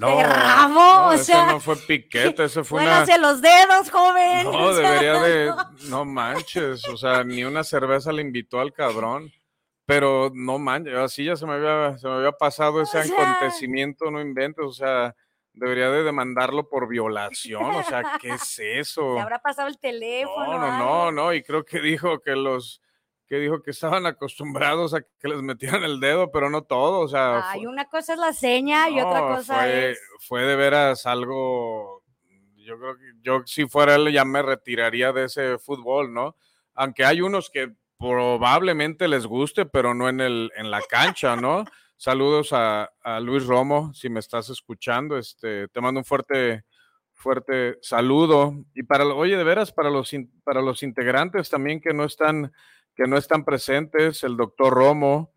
no, 0.00 0.16
de 0.18 0.22
rabo? 0.24 0.74
No, 0.74 1.08
o 1.08 1.16
sea, 1.18 1.46
no 1.46 1.60
fue 1.60 1.76
piquete, 1.76 2.44
ese 2.44 2.64
fue 2.64 2.80
bueno, 2.80 2.92
una. 2.92 3.02
hacia 3.02 3.18
los 3.18 3.40
dedos, 3.40 3.90
joven. 3.90 4.44
No, 4.44 4.74
debería 4.74 5.20
de. 5.20 5.54
no. 5.88 6.04
Manches, 6.04 6.86
o 6.88 6.96
sea, 6.96 7.24
ni 7.24 7.44
una 7.44 7.64
cerveza 7.64 8.12
le 8.12 8.22
invitó 8.22 8.60
al 8.60 8.72
cabrón. 8.72 9.30
Pero 9.88 10.32
no 10.34 10.58
manches, 10.58 10.94
así 10.96 11.24
ya 11.24 11.36
se 11.36 11.46
me 11.46 11.52
había, 11.54 11.96
se 11.96 12.08
me 12.08 12.14
había 12.14 12.32
pasado 12.32 12.82
ese 12.82 12.98
O 12.98 13.02
sea- 13.04 13.32
acontecimiento, 13.32 14.10
no 14.10 14.20
inventes, 14.20 14.64
o 14.64 14.72
sea, 14.72 15.14
debería 15.52 15.90
de 15.90 16.02
demandarlo 16.02 16.68
por 16.68 16.88
violación, 16.88 17.62
o 17.64 17.82
sea, 17.84 18.02
¿qué 18.20 18.30
es 18.30 18.58
eso? 18.58 19.14
Se 19.14 19.20
habrá 19.20 19.38
pasado 19.38 19.68
el 19.68 19.78
teléfono. 19.78 20.58
No, 20.58 20.58
no, 20.58 20.78
no, 20.78 21.12
no, 21.12 21.32
y 21.32 21.42
creo 21.44 21.64
que 21.64 21.78
dijo 21.80 22.18
que 22.20 22.32
los, 22.34 22.82
que 23.28 23.36
dijo 23.36 23.62
que 23.62 23.70
estaban 23.72 24.06
acostumbrados 24.06 24.94
a 24.94 25.00
que 25.00 25.28
les 25.28 25.42
metieran 25.42 25.82
el 25.84 25.98
dedo, 26.00 26.30
pero 26.30 26.48
no 26.50 26.62
todo, 26.62 27.00
o 27.00 27.08
sea, 27.08 27.50
Ay, 27.50 27.60
fue- 27.60 27.68
una 27.72 27.86
cosa 27.88 28.12
es 28.14 28.18
la 28.20 28.32
seña 28.32 28.88
y 28.88 29.00
otra 29.00 29.20
cosa 29.20 29.56
fue, 29.56 29.90
es. 29.90 30.00
fue 30.20 30.42
de 30.42 30.56
veras 30.56 31.06
algo, 31.06 32.02
yo 32.56 32.78
creo 32.78 32.96
que 32.96 33.04
yo 33.22 33.42
si 33.46 33.66
fuera 33.66 33.96
él 33.96 34.12
ya 34.12 34.24
me 34.24 34.42
retiraría 34.42 35.12
de 35.12 35.24
ese 35.24 35.58
fútbol, 35.58 36.12
¿no? 36.14 36.36
Aunque 36.74 37.04
hay 37.04 37.20
unos 37.20 37.50
que 37.50 37.72
probablemente 37.98 39.08
les 39.08 39.26
guste, 39.26 39.66
pero 39.66 39.94
no 39.94 40.08
en, 40.08 40.20
el, 40.20 40.52
en 40.56 40.70
la 40.70 40.82
cancha, 40.82 41.34
¿no? 41.36 41.64
Saludos 41.96 42.52
a, 42.52 42.90
a 43.02 43.20
Luis 43.20 43.46
Romo, 43.46 43.92
si 43.94 44.08
me 44.10 44.20
estás 44.20 44.50
escuchando, 44.50 45.16
este, 45.16 45.68
te 45.68 45.80
mando 45.80 46.00
un 46.00 46.04
fuerte, 46.04 46.64
fuerte 47.14 47.78
saludo. 47.80 48.52
Y 48.74 48.82
para, 48.82 49.06
oye, 49.06 49.36
de 49.36 49.44
veras, 49.44 49.72
para 49.72 49.88
los, 49.90 50.10
para 50.44 50.60
los 50.60 50.82
integrantes 50.82 51.48
también 51.48 51.80
que 51.80 51.94
no 51.94 52.04
están, 52.04 52.52
que 52.96 53.04
no 53.06 53.16
están 53.18 53.44
presentes, 53.44 54.24
el 54.24 54.36
doctor 54.36 54.72
Romo, 54.72 55.32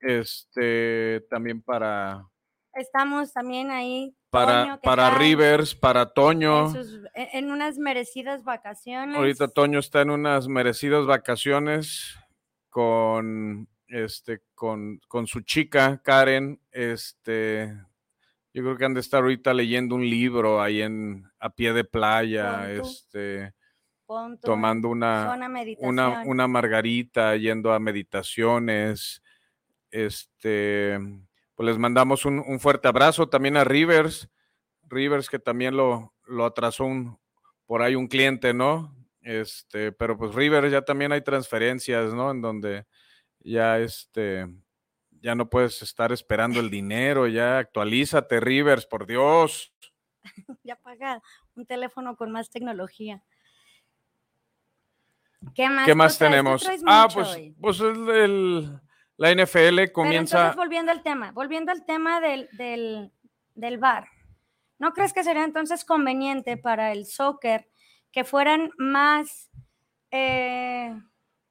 este, 0.00 1.24
también 1.30 1.62
para, 1.62 2.28
Estamos 2.74 3.32
también 3.32 3.70
ahí. 3.70 4.16
para, 4.30 4.62
Toño, 4.64 4.74
¿qué 4.80 4.84
para? 4.84 5.10
Rivers, 5.16 5.74
para 5.76 6.12
Toño. 6.12 6.66
En, 6.66 6.72
sus- 6.72 7.00
en- 7.14 7.50
unas 7.52 7.78
merecidas 7.78 8.42
vacaciones. 8.42 9.16
Ahorita 9.16 9.46
Toño 9.48 9.78
está 9.78 10.02
en 10.02 10.10
unas 10.10 10.48
merecidas 10.48 11.06
vacaciones 11.06 12.18
con 12.68 13.68
este 13.86 14.42
con, 14.56 14.98
con 15.06 15.26
su 15.28 15.42
chica 15.42 16.00
Karen. 16.02 16.60
Este, 16.72 17.72
yo 18.52 18.62
creo 18.62 18.76
que 18.76 18.84
han 18.86 18.94
de 18.94 19.00
estar 19.00 19.22
ahorita 19.22 19.54
leyendo 19.54 19.94
un 19.94 20.08
libro 20.10 20.60
ahí 20.60 20.82
en 20.82 21.24
a 21.38 21.50
pie 21.50 21.72
de 21.72 21.84
playa, 21.84 22.72
este, 22.72 23.54
Tomando 24.42 24.88
una, 24.88 25.36
una, 25.78 26.22
una 26.26 26.48
margarita, 26.48 27.36
yendo 27.36 27.72
a 27.72 27.78
meditaciones. 27.78 29.22
Este, 29.90 30.98
pues 31.54 31.66
les 31.66 31.78
mandamos 31.78 32.24
un, 32.24 32.38
un 32.40 32.60
fuerte 32.60 32.88
abrazo 32.88 33.28
también 33.28 33.56
a 33.56 33.64
Rivers. 33.64 34.28
Rivers 34.82 35.28
que 35.28 35.38
también 35.38 35.76
lo, 35.76 36.14
lo 36.26 36.44
atrasó 36.44 36.84
un, 36.84 37.18
por 37.66 37.82
ahí 37.82 37.94
un 37.94 38.08
cliente, 38.08 38.52
¿no? 38.52 38.94
Este, 39.22 39.92
pero 39.92 40.18
pues 40.18 40.34
Rivers 40.34 40.70
ya 40.70 40.82
también 40.82 41.12
hay 41.12 41.22
transferencias, 41.22 42.12
¿no? 42.12 42.30
En 42.30 42.42
donde 42.42 42.86
ya 43.40 43.78
este, 43.78 44.46
ya 45.10 45.34
no 45.34 45.48
puedes 45.48 45.80
estar 45.80 46.12
esperando 46.12 46.60
el 46.60 46.68
dinero, 46.68 47.26
ya 47.26 47.58
actualízate, 47.58 48.40
Rivers, 48.40 48.86
por 48.86 49.06
Dios. 49.06 49.72
Ya 50.62 50.76
paga 50.76 51.22
un 51.54 51.66
teléfono 51.66 52.16
con 52.16 52.32
más 52.32 52.48
tecnología. 52.48 53.22
¿Qué 55.54 55.68
más, 55.94 56.18
tenemos? 56.18 56.66
Ah, 56.86 57.08
pues, 57.12 57.28
hoy. 57.34 57.54
pues 57.60 57.80
el, 57.80 58.08
el- 58.08 58.80
la 59.16 59.30
NFL 59.30 59.76
Pero 59.76 59.92
comienza. 59.92 60.38
entonces, 60.38 60.56
volviendo 60.56 60.90
al 60.92 61.02
tema, 61.02 61.30
volviendo 61.32 61.70
al 61.72 61.84
tema 61.84 62.20
del, 62.20 62.48
del, 62.52 63.12
del 63.54 63.78
VAR, 63.78 64.08
¿no 64.78 64.92
crees 64.92 65.12
que 65.12 65.22
sería 65.22 65.44
entonces 65.44 65.84
conveniente 65.84 66.56
para 66.56 66.90
el 66.92 67.06
soccer 67.06 67.68
que 68.10 68.24
fueran 68.24 68.70
más, 68.76 69.50
eh, 70.10 70.94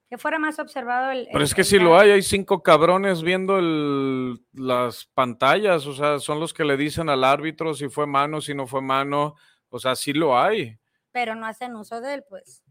que 0.09 0.17
fuera 0.17 0.39
más 0.39 0.59
observado 0.59 1.11
el... 1.11 1.25
Pero 1.27 1.37
el- 1.39 1.43
es 1.45 1.53
que 1.55 1.63
si 1.63 1.79
lo 1.79 1.97
hay, 1.97 2.11
hay 2.11 2.21
cinco 2.21 2.61
cabrones 2.63 3.21
viendo 3.23 3.57
el- 3.59 4.41
las 4.53 5.05
pantallas, 5.13 5.85
o 5.85 5.93
sea, 5.93 6.19
son 6.19 6.39
los 6.39 6.53
que 6.53 6.65
le 6.65 6.75
dicen 6.77 7.09
al 7.09 7.23
árbitro 7.23 7.73
si 7.73 7.87
fue 7.89 8.07
mano, 8.07 8.41
si 8.41 8.53
no 8.53 8.67
fue 8.67 8.81
mano, 8.81 9.35
o 9.69 9.79
sea, 9.79 9.95
sí 9.95 10.13
lo 10.13 10.37
hay. 10.37 10.77
Pero 11.11 11.35
no 11.35 11.45
hacen 11.45 11.75
uso 11.75 12.01
de 12.01 12.15
él, 12.15 12.23
pues. 12.27 12.62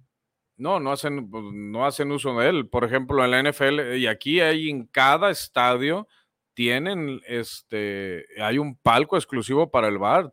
No, 0.62 0.80
no 0.80 0.92
hacen, 0.92 1.28
pues, 1.28 1.44
no 1.52 1.84
hacen 1.84 2.12
uso 2.12 2.38
de 2.38 2.48
él. 2.48 2.68
Por 2.68 2.84
ejemplo, 2.84 3.24
en 3.24 3.30
la 3.32 3.42
NFL, 3.42 3.96
y 3.96 4.06
aquí 4.06 4.40
hay 4.40 4.70
en 4.70 4.86
cada 4.86 5.30
estadio, 5.30 6.06
tienen 6.54 7.20
este, 7.26 8.26
hay 8.40 8.58
un 8.58 8.76
palco 8.76 9.16
exclusivo 9.16 9.70
para 9.70 9.88
el 9.88 9.98
bar. 9.98 10.32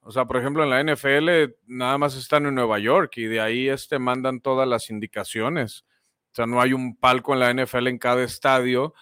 O 0.00 0.08
O 0.08 0.10
sea, 0.12 0.24
por 0.26 0.38
ejemplo, 0.38 0.64
en 0.64 0.70
la 0.70 0.82
NFL 0.82 1.54
nada 1.66 1.98
más 1.98 2.16
están 2.16 2.46
en 2.46 2.54
Nueva 2.54 2.78
York 2.80 3.12
y 3.18 3.26
de 3.26 3.40
ahí 3.40 3.68
este, 3.68 3.98
mandan 3.98 4.40
todas 4.40 4.66
las 4.68 4.90
indicaciones. 4.90 5.84
O 6.32 6.34
sea, 6.34 6.46
no 6.46 6.60
hay 6.60 6.72
un 6.72 6.96
palco 6.96 7.32
en 7.34 7.40
la 7.40 7.52
NFL 7.54 7.86
en 7.88 7.98
cada 7.98 8.24
estadio 8.24 8.94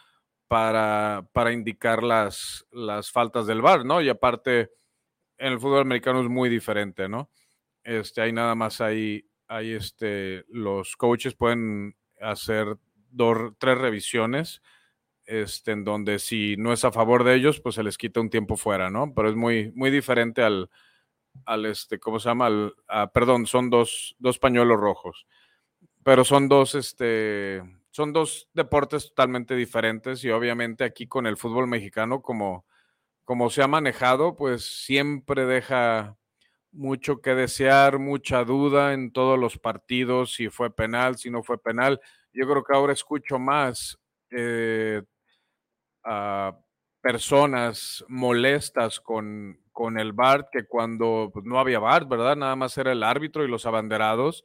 para, 0.49 1.29
para 1.33 1.53
indicar 1.53 2.03
las, 2.03 2.67
las 2.73 3.11
faltas 3.11 3.47
del 3.47 3.63
bar, 3.63 3.85
¿no? 3.85 4.03
Y 4.03 4.09
aparte, 4.09 4.71
en 5.39 5.53
el 5.53 5.61
fútbol 5.61 5.81
americano 5.81 6.21
es 6.21 6.29
muy 6.29 6.49
diferente, 6.49 7.09
¿no? 7.09 7.31
Este, 7.85 8.21
hay 8.23 8.33
nada 8.33 8.55
más 8.55 8.81
ahí, 8.81 9.25
hay 9.49 9.73
este, 9.73 10.45
los 10.49 10.97
coaches 10.97 11.35
pueden 11.35 11.97
hacer 12.21 12.77
dos, 13.11 13.55
tres 13.59 13.79
revisiones, 13.79 14.63
este, 15.25 15.73
en 15.73 15.85
donde 15.85 16.19
si 16.19 16.57
no 16.57 16.73
es 16.73 16.85
a 16.85 16.93
favor 16.93 17.25
de 17.25 17.35
ellos, 17.35 17.61
pues 17.61 17.75
se 17.75 17.83
les 17.83 17.99
quita 17.99 18.21
un 18.21 18.31
tiempo 18.31 18.57
fuera, 18.57 18.91
¿no? 18.91 19.13
Pero 19.15 19.31
es 19.31 19.37
muy, 19.37 19.73
muy 19.75 19.91
diferente 19.91 20.43
al, 20.43 20.71
al 21.47 21.67
este, 21.67 21.99
¿cómo 21.99 22.21
se 22.21 22.29
llama? 22.29 22.47
Al, 22.47 22.75
perdón, 23.13 23.47
son 23.47 23.71
dos, 23.71 24.15
dos 24.19 24.39
pañuelos 24.39 24.79
rojos, 24.79 25.27
pero 26.03 26.25
son 26.25 26.49
dos, 26.49 26.75
este, 26.75 27.63
son 27.91 28.13
dos 28.13 28.49
deportes 28.53 29.09
totalmente 29.09 29.57
diferentes 29.57 30.23
y 30.25 30.31
obviamente 30.31 30.85
aquí 30.85 31.07
con 31.07 31.27
el 31.27 31.39
fútbol 31.39 31.67
mexicano 31.69 32.21
como, 32.21 32.67
como 33.25 33.49
se 33.51 33.63
ha 33.63 33.69
manejado, 33.69 34.37
pues 34.37 34.85
siempre 34.85 35.47
deja 35.47 36.18
mucho 36.79 37.21
que 37.21 37.35
desear, 37.35 37.99
mucha 37.99 38.45
duda 38.45 38.95
en 38.95 39.11
todos 39.11 39.39
los 39.39 39.59
partidos, 39.59 40.35
si 40.35 40.49
fue 40.49 40.75
penal, 40.75 41.17
si 41.17 41.29
no 41.29 41.43
fue 41.43 41.61
penal. 41.61 42.01
Yo 42.33 42.49
creo 42.49 42.63
que 42.63 42.75
ahora 42.75 42.93
escucho 42.93 43.39
más 43.41 43.99
eh, 44.31 45.03
a 46.05 46.57
personas 47.01 48.05
molestas 48.09 49.01
con, 49.01 49.61
con 49.73 49.99
el 49.99 50.13
VAR 50.13 50.49
que 50.53 50.67
cuando 50.67 51.31
pues, 51.33 51.45
no 51.45 51.59
había 51.59 51.81
VAR, 51.81 52.07
¿verdad? 52.07 52.37
Nada 52.37 52.55
más 52.55 52.79
era 52.79 52.93
el 52.93 53.03
árbitro 53.03 53.45
y 53.45 53.49
los 53.49 53.67
abanderados. 53.67 54.45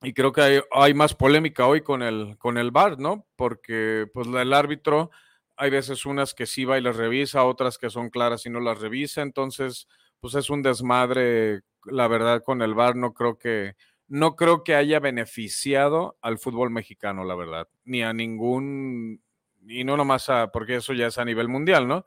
Y 0.00 0.14
creo 0.14 0.32
que 0.32 0.40
hay, 0.40 0.60
hay, 0.72 0.94
más 0.94 1.14
polémica 1.14 1.66
hoy 1.66 1.82
con 1.82 2.02
el, 2.02 2.38
con 2.38 2.56
el 2.56 2.72
¿no? 2.98 3.26
Porque 3.36 4.06
pues 4.14 4.28
el 4.28 4.52
árbitro, 4.54 5.10
hay 5.56 5.70
veces 5.70 6.06
unas 6.06 6.32
que 6.32 6.46
sí 6.46 6.64
va 6.64 6.78
y 6.78 6.82
las 6.82 6.96
revisa, 6.96 7.44
otras 7.44 7.76
que 7.76 7.90
son 7.90 8.08
claras 8.08 8.46
y 8.46 8.50
no 8.50 8.60
las 8.60 8.80
revisa, 8.80 9.22
entonces 9.22 9.88
pues 10.20 10.34
es 10.34 10.50
un 10.50 10.62
desmadre, 10.62 11.62
la 11.84 12.08
verdad, 12.08 12.42
con 12.42 12.62
el 12.62 12.74
VAR 12.74 12.96
no 12.96 13.14
creo 13.14 13.38
que, 13.38 13.74
no 14.08 14.36
creo 14.36 14.64
que 14.64 14.74
haya 14.74 15.00
beneficiado 15.00 16.18
al 16.22 16.38
fútbol 16.38 16.70
mexicano, 16.70 17.24
la 17.24 17.34
verdad, 17.34 17.68
ni 17.84 18.02
a 18.02 18.12
ningún, 18.12 19.22
y 19.66 19.84
no 19.84 19.96
nomás 19.96 20.28
a, 20.30 20.50
porque 20.50 20.76
eso 20.76 20.92
ya 20.94 21.08
es 21.08 21.18
a 21.18 21.24
nivel 21.24 21.48
mundial, 21.48 21.86
¿no? 21.86 22.06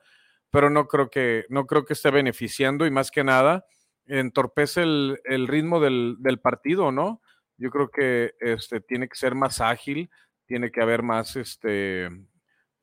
Pero 0.49 0.69
no 0.69 0.87
creo 0.87 1.09
que, 1.09 1.45
no 1.49 1.67
creo 1.67 1.85
que 1.85 1.93
esté 1.93 2.11
beneficiando 2.11 2.85
y 2.85 2.91
más 2.91 3.11
que 3.11 3.23
nada 3.23 3.65
entorpece 4.05 4.81
el, 4.81 5.19
el 5.23 5.47
ritmo 5.47 5.79
del, 5.79 6.17
del 6.19 6.39
partido, 6.39 6.91
¿no? 6.91 7.21
Yo 7.57 7.69
creo 7.69 7.91
que 7.91 8.33
este, 8.39 8.81
tiene 8.81 9.07
que 9.07 9.15
ser 9.15 9.35
más 9.35 9.61
ágil, 9.61 10.09
tiene 10.47 10.71
que 10.71 10.81
haber 10.81 11.03
más 11.03 11.35
este, 11.35 12.09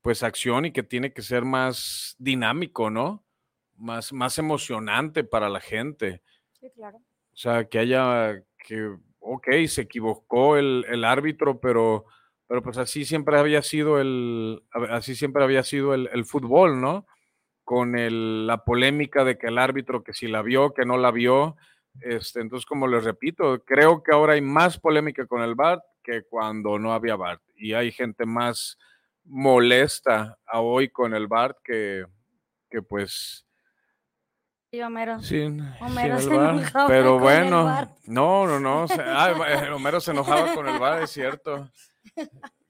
pues 0.01 0.23
acción 0.23 0.67
y 0.67 0.73
que 0.73 0.85
tiene 0.85 1.13
que 1.13 1.23
ser 1.23 1.45
más 1.45 2.15
dinámico, 2.19 2.89
¿no? 2.89 3.25
Más, 3.79 4.13
más 4.13 4.39
emocionante 4.39 5.25
para 5.25 5.49
la 5.49 5.61
gente. 5.61 6.23
Sí, 6.61 6.71
claro. 6.75 6.99
O 6.99 7.37
sea, 7.37 7.69
que 7.69 7.79
haya, 7.79 8.43
que, 8.67 8.97
ok, 9.21 9.49
se 9.67 9.83
equivocó 9.83 10.57
el, 10.57 10.85
el 10.89 11.05
árbitro, 11.05 11.61
pero, 11.61 12.07
pero 12.47 12.63
pues 12.63 12.79
así 12.79 13.05
siempre 13.05 13.39
había 13.39 13.63
sido 13.63 14.01
el, 14.01 14.63
así 14.91 15.15
siempre 15.15 15.45
había 15.45 15.63
sido 15.63 15.95
el, 15.95 16.11
el 16.13 16.25
fútbol, 16.25 16.81
¿no? 16.81 17.07
Con 17.63 17.97
el, 17.97 18.47
la 18.47 18.65
polémica 18.65 19.25
de 19.25 19.39
que 19.39 19.47
el 19.47 19.59
árbitro, 19.59 20.03
que 20.03 20.13
si 20.13 20.27
la 20.27 20.43
vio, 20.43 20.75
que 20.75 20.85
no 20.85 20.99
la 20.99 21.13
vio, 21.13 21.57
este, 22.01 22.41
entonces, 22.41 22.67
como 22.67 22.87
les 22.87 23.05
repito, 23.05 23.63
creo 23.65 24.03
que 24.03 24.13
ahora 24.13 24.35
hay 24.35 24.41
más 24.41 24.79
polémica 24.79 25.27
con 25.27 25.43
el 25.43 25.55
BART 25.55 25.83
que 26.03 26.23
cuando 26.23 26.79
no 26.79 26.93
había 26.93 27.17
BART. 27.17 27.43
Y 27.57 27.73
hay 27.73 27.93
gente 27.93 28.25
más 28.25 28.79
molesta 29.25 30.39
a 30.47 30.61
hoy 30.61 30.91
con 30.91 31.15
el 31.15 31.27
BART 31.27 31.57
que, 31.65 32.05
que 32.71 32.83
pues... 32.83 33.45
Sí, 34.71 34.81
Homero. 34.83 35.21
Sin, 35.23 35.61
Homero 35.81 36.19
sin 36.19 36.29
se 36.29 36.35
enojaba 36.35 36.87
Pero 36.89 37.13
con 37.15 37.23
bueno, 37.23 37.79
el 37.81 37.89
no, 38.07 38.47
no, 38.47 38.61
no. 38.61 38.87
se- 38.89 39.01
ah, 39.01 39.33
eh, 39.49 39.71
Homero 39.71 40.01
se 40.01 40.11
enojaba 40.11 40.55
con 40.55 40.69
el 40.69 40.79
VAR, 40.79 41.03
es 41.03 41.11
cierto. 41.11 41.71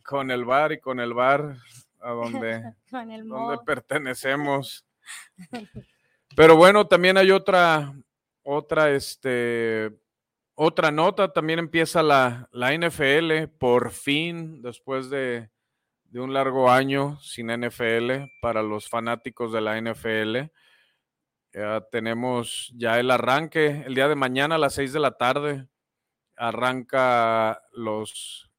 Con 0.04 0.30
el 0.30 0.44
VAR 0.44 0.72
y 0.72 0.78
con 0.80 1.00
el 1.00 1.12
VAR, 1.12 1.56
a 2.00 2.10
donde, 2.10 2.62
Con 2.90 3.10
el 3.10 3.26
donde 3.26 3.58
pertenecemos. 3.64 4.86
Pero 6.36 6.56
bueno, 6.56 6.86
también 6.86 7.16
hay 7.16 7.32
otra, 7.32 7.92
otra, 8.44 8.90
este, 8.90 9.90
otra 10.54 10.92
nota. 10.92 11.32
También 11.32 11.58
empieza 11.58 12.02
la, 12.02 12.48
la 12.52 12.72
NFL, 12.76 13.48
por 13.58 13.90
fin, 13.90 14.62
después 14.62 15.10
de, 15.10 15.50
de 16.04 16.20
un 16.20 16.32
largo 16.32 16.70
año 16.70 17.18
sin 17.20 17.48
NFL, 17.48 18.30
para 18.40 18.62
los 18.62 18.88
fanáticos 18.88 19.52
de 19.52 19.60
la 19.60 19.80
NFL. 19.80 20.52
Ya 21.52 21.80
tenemos 21.90 22.72
ya 22.76 23.00
el 23.00 23.10
arranque, 23.10 23.82
el 23.86 23.94
día 23.94 24.08
de 24.08 24.14
mañana 24.14 24.56
a 24.56 24.58
las 24.58 24.74
6 24.74 24.92
de 24.92 25.00
la 25.00 25.12
tarde. 25.12 25.66
Arranca 26.36 27.62
los, 27.72 28.50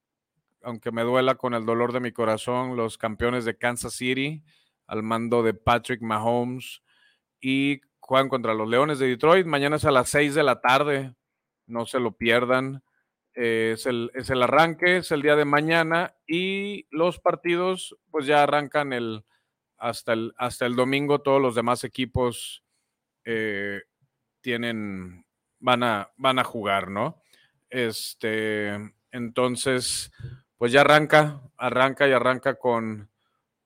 aunque 0.61 0.91
me 0.91 1.03
duela 1.03 1.35
con 1.35 1.53
el 1.53 1.65
dolor 1.65 1.93
de 1.93 1.99
mi 1.99 2.11
corazón, 2.11 2.75
los 2.75 2.97
campeones 2.97 3.45
de 3.45 3.57
Kansas 3.57 3.93
City 3.93 4.43
al 4.89 5.03
mando 5.03 5.43
de 5.43 5.53
Patrick 5.53 6.01
Mahomes 6.01 6.81
y 7.39 7.79
juegan 7.99 8.27
contra 8.27 8.55
los 8.55 8.67
Leones 8.67 8.97
de 8.97 9.07
Detroit. 9.07 9.45
Mañana 9.45 9.75
es 9.75 9.85
a 9.85 9.91
las 9.91 10.09
6 10.09 10.33
de 10.33 10.43
la 10.43 10.61
tarde, 10.61 11.13
no 11.67 11.85
se 11.85 11.99
lo 11.99 12.13
pierdan. 12.13 12.83
Eh, 13.35 13.73
es, 13.75 13.85
el, 13.85 14.11
es 14.15 14.31
el 14.31 14.41
arranque, 14.41 14.97
es 14.97 15.11
el 15.11 15.21
día 15.21 15.35
de 15.35 15.45
mañana 15.45 16.15
y 16.27 16.87
los 16.89 17.19
partidos 17.19 17.95
pues 18.09 18.25
ya 18.25 18.41
arrancan 18.41 18.91
el, 18.91 19.23
hasta, 19.77 20.13
el, 20.13 20.33
hasta 20.37 20.65
el 20.65 20.75
domingo. 20.75 21.21
Todos 21.21 21.39
los 21.39 21.53
demás 21.53 21.83
equipos 21.83 22.63
eh, 23.25 23.81
tienen, 24.41 25.25
van 25.59 25.83
a, 25.83 26.11
van 26.17 26.39
a 26.39 26.43
jugar, 26.43 26.89
¿no? 26.89 27.21
Este, 27.69 28.93
entonces, 29.11 30.11
pues 30.57 30.71
ya 30.71 30.81
arranca, 30.81 31.41
arranca 31.57 32.07
y 32.07 32.11
arranca 32.11 32.55
con, 32.55 33.09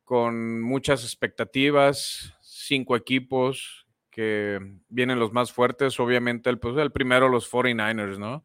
con 0.04 0.62
muchas 0.62 1.04
expectativas, 1.04 2.36
cinco 2.42 2.96
equipos 2.96 3.88
que 4.10 4.60
vienen 4.90 5.20
los 5.20 5.34
más 5.34 5.52
fuertes, 5.52 6.00
obviamente 6.00 6.50
el, 6.50 6.60
pues, 6.60 6.78
el 6.78 6.92
primero 6.92 7.30
los 7.30 7.52
49ers, 7.52 8.20
¿no? 8.20 8.44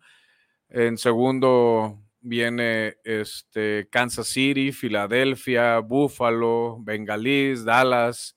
En 0.70 0.96
segundo 0.96 1.98
viene 2.20 2.96
este 3.04 3.88
Kansas 3.90 4.28
City, 4.28 4.72
Filadelfia, 4.72 5.78
Buffalo, 5.80 6.78
Bengalís, 6.80 7.64
Dallas. 7.64 8.36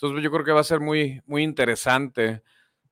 Entonces 0.00 0.22
yo 0.22 0.30
creo 0.30 0.44
que 0.44 0.52
va 0.52 0.60
a 0.60 0.64
ser 0.64 0.78
muy, 0.78 1.20
muy 1.26 1.42
interesante. 1.42 2.40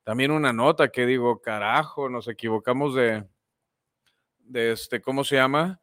También 0.03 0.29
una 0.29 0.51
nota 0.51 0.89
que 0.89 1.05
digo, 1.05 1.41
carajo, 1.41 2.09
nos 2.09 2.27
equivocamos 2.27 2.95
de, 2.95 3.23
de 4.39 4.73
este, 4.73 4.99
¿cómo 4.99 5.23
se 5.23 5.37
llama? 5.37 5.79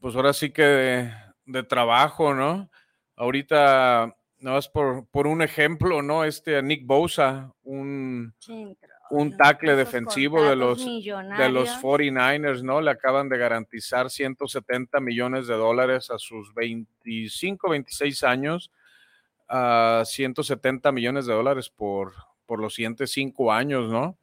Pues 0.00 0.16
ahora 0.16 0.32
sí 0.32 0.52
que 0.52 0.62
de, 0.62 1.14
de 1.44 1.62
trabajo, 1.64 2.32
¿no? 2.32 2.70
Ahorita, 3.14 4.16
no 4.38 4.56
es 4.56 4.68
por, 4.68 5.06
por 5.08 5.26
un 5.26 5.42
ejemplo, 5.42 6.00
¿no? 6.00 6.24
Este 6.24 6.62
Nick 6.62 6.86
Bosa, 6.86 7.52
un, 7.62 8.34
Sí, 8.38 8.74
un 9.10 9.36
tackle 9.36 9.76
defensivo 9.76 10.42
de 10.42 10.56
los, 10.56 10.78
de 10.78 10.84
los 10.84 10.86
millonarios. 10.86 11.68
49ers, 11.82 12.62
¿no? 12.62 12.80
Le 12.80 12.90
acaban 12.90 13.28
de 13.28 13.36
garantizar 13.36 14.08
170 14.08 14.98
millones 15.00 15.46
de 15.46 15.56
dólares 15.56 16.10
a 16.10 16.16
sus 16.16 16.54
25, 16.54 17.68
26 17.68 18.24
años, 18.24 18.70
a 19.56 20.04
170 20.04 20.90
millones 20.90 21.26
de 21.26 21.32
dólares 21.32 21.70
por, 21.70 22.12
por 22.44 22.58
los 22.58 22.74
siguientes 22.74 23.12
cinco 23.12 23.52
años, 23.52 23.88
¿no? 23.88 24.18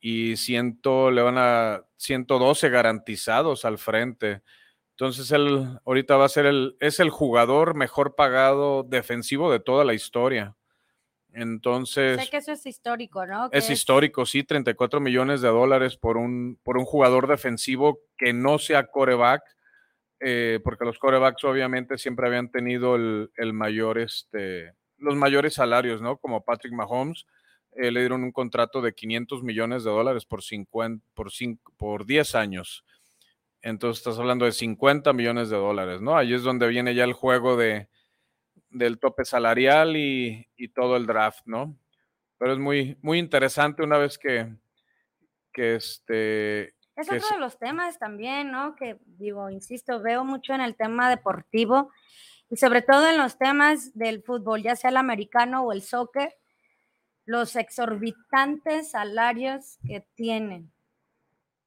Y 0.00 0.36
ciento, 0.36 1.12
le 1.12 1.22
van 1.22 1.38
a 1.38 1.84
112 1.96 2.68
garantizados 2.68 3.64
al 3.64 3.78
frente. 3.78 4.42
Entonces 4.90 5.30
él 5.30 5.78
ahorita 5.86 6.16
va 6.16 6.24
a 6.24 6.28
ser 6.28 6.46
el, 6.46 6.76
es 6.80 6.98
el 6.98 7.10
jugador 7.10 7.76
mejor 7.76 8.16
pagado 8.16 8.82
defensivo 8.82 9.52
de 9.52 9.60
toda 9.60 9.84
la 9.84 9.94
historia. 9.94 10.56
Entonces 11.32 12.20
Sé 12.20 12.28
que 12.28 12.38
eso 12.38 12.50
es 12.50 12.66
histórico, 12.66 13.24
¿no? 13.26 13.50
Que 13.50 13.58
es 13.58 13.70
histórico, 13.70 14.26
sí, 14.26 14.42
34 14.42 14.98
millones 14.98 15.40
de 15.40 15.48
dólares 15.48 15.96
por 15.96 16.16
un, 16.16 16.58
por 16.64 16.78
un 16.78 16.84
jugador 16.84 17.28
defensivo 17.28 18.00
que 18.16 18.32
no 18.32 18.58
sea 18.58 18.88
coreback, 18.88 19.42
eh, 20.20 20.60
porque 20.62 20.84
los 20.84 20.98
corebacks 20.98 21.44
obviamente 21.44 21.98
siempre 21.98 22.26
habían 22.26 22.50
tenido 22.50 22.96
el, 22.96 23.30
el 23.36 23.52
mayor, 23.52 23.98
este, 23.98 24.74
los 24.96 25.16
mayores 25.16 25.54
salarios, 25.54 26.00
¿no? 26.00 26.18
Como 26.18 26.44
Patrick 26.44 26.72
Mahomes, 26.72 27.26
eh, 27.72 27.90
le 27.90 28.00
dieron 28.00 28.24
un 28.24 28.32
contrato 28.32 28.80
de 28.80 28.94
500 28.94 29.42
millones 29.42 29.84
de 29.84 29.90
dólares 29.90 30.24
por, 30.24 30.42
50, 30.42 31.04
por, 31.14 31.30
5, 31.30 31.72
por 31.76 32.06
10 32.06 32.34
años. 32.34 32.84
Entonces 33.62 33.98
estás 33.98 34.18
hablando 34.18 34.44
de 34.44 34.52
50 34.52 35.12
millones 35.12 35.50
de 35.50 35.56
dólares, 35.56 36.00
¿no? 36.00 36.16
Ahí 36.16 36.34
es 36.34 36.42
donde 36.42 36.68
viene 36.68 36.94
ya 36.94 37.04
el 37.04 37.12
juego 37.12 37.56
de, 37.56 37.88
del 38.70 38.98
tope 38.98 39.24
salarial 39.24 39.96
y, 39.96 40.48
y 40.56 40.68
todo 40.68 40.96
el 40.96 41.06
draft, 41.06 41.42
¿no? 41.46 41.76
pero 42.38 42.52
es 42.52 42.58
muy, 42.58 42.96
muy 43.02 43.18
interesante 43.18 43.82
una 43.82 43.98
vez 43.98 44.16
que, 44.16 44.54
que 45.52 45.74
este... 45.74 46.74
Es 46.98 47.06
otro 47.12 47.28
de 47.30 47.38
los 47.38 47.60
temas 47.60 48.00
también, 48.00 48.50
¿no? 48.50 48.74
Que 48.74 48.98
digo, 49.06 49.50
insisto, 49.50 50.02
veo 50.02 50.24
mucho 50.24 50.52
en 50.52 50.60
el 50.60 50.74
tema 50.74 51.08
deportivo 51.08 51.92
y 52.50 52.56
sobre 52.56 52.82
todo 52.82 53.08
en 53.08 53.16
los 53.16 53.38
temas 53.38 53.96
del 53.96 54.24
fútbol, 54.24 54.64
ya 54.64 54.74
sea 54.74 54.90
el 54.90 54.96
americano 54.96 55.62
o 55.62 55.72
el 55.72 55.82
soccer, 55.82 56.36
los 57.24 57.54
exorbitantes 57.54 58.90
salarios 58.90 59.78
que 59.86 60.00
tienen. 60.16 60.72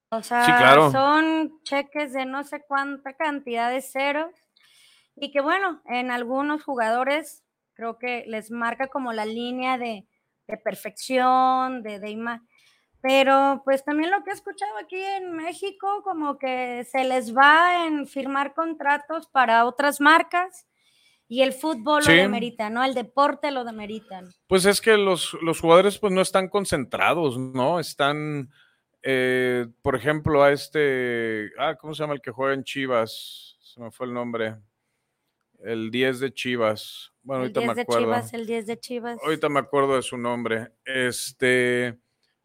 O 0.09 0.21
sea, 0.21 0.43
claro. 0.43 0.91
son 0.91 1.61
cheques 1.63 2.11
de 2.11 2.25
no 2.25 2.43
sé 2.43 2.65
cuánta 2.67 3.13
cantidad 3.13 3.71
de 3.71 3.81
ceros 3.81 4.35
y 5.15 5.31
que 5.31 5.39
bueno, 5.39 5.81
en 5.85 6.11
algunos 6.11 6.61
jugadores 6.65 7.45
creo 7.73 7.97
que 7.97 8.25
les 8.27 8.51
marca 8.51 8.87
como 8.87 9.13
la 9.13 9.23
línea 9.23 9.77
de, 9.77 10.05
de 10.47 10.57
perfección, 10.57 11.83
de, 11.83 11.99
de 11.99 12.09
imagen. 12.09 12.50
Pero 13.01 13.61
pues 13.65 13.83
también 13.83 14.11
lo 14.11 14.23
que 14.23 14.29
he 14.29 14.33
escuchado 14.33 14.77
aquí 14.77 15.01
en 15.01 15.31
México, 15.33 16.01
como 16.03 16.37
que 16.37 16.85
se 16.85 17.03
les 17.03 17.35
va 17.35 17.87
en 17.87 18.05
firmar 18.07 18.53
contratos 18.53 19.27
para 19.27 19.65
otras 19.65 19.99
marcas 19.99 20.67
y 21.27 21.41
el 21.41 21.53
fútbol 21.53 22.03
Sí. 22.03 22.11
lo 22.11 22.21
demerita, 22.23 22.69
¿no? 22.69 22.83
El 22.83 22.93
deporte 22.93 23.49
lo 23.51 23.63
demeritan. 23.63 24.29
Pues 24.47 24.65
es 24.65 24.81
que 24.81 24.97
los, 24.97 25.33
los 25.41 25.59
jugadores 25.59 25.97
pues 25.97 26.13
no 26.13 26.21
están 26.21 26.47
concentrados, 26.49 27.39
¿no? 27.39 27.79
Están, 27.79 28.51
eh, 29.01 29.65
por 29.81 29.95
ejemplo, 29.95 30.43
a 30.43 30.51
este, 30.51 31.51
ah, 31.57 31.75
¿cómo 31.75 31.95
se 31.95 32.03
llama 32.03 32.13
el 32.13 32.21
que 32.21 32.31
juega 32.31 32.53
en 32.53 32.63
Chivas? 32.63 33.57
Se 33.61 33.79
me 33.79 33.89
fue 33.91 34.05
el 34.05 34.13
nombre. 34.13 34.57
El 35.63 35.89
10 35.89 36.19
de 36.19 36.33
Chivas. 36.33 37.13
Bueno, 37.23 37.43
el 37.43 37.47
ahorita 37.49 37.59
10 37.61 37.67
me 37.69 37.75
de 37.75 37.81
acuerdo. 37.81 38.03
Chivas, 38.05 38.33
el 38.33 38.45
10 38.45 38.67
de 38.67 38.79
Chivas. 38.79 39.19
Ahorita 39.23 39.47
me 39.49 39.59
acuerdo 39.59 39.95
de 39.95 40.01
su 40.01 40.17
nombre. 40.17 40.71
Este, 40.83 41.97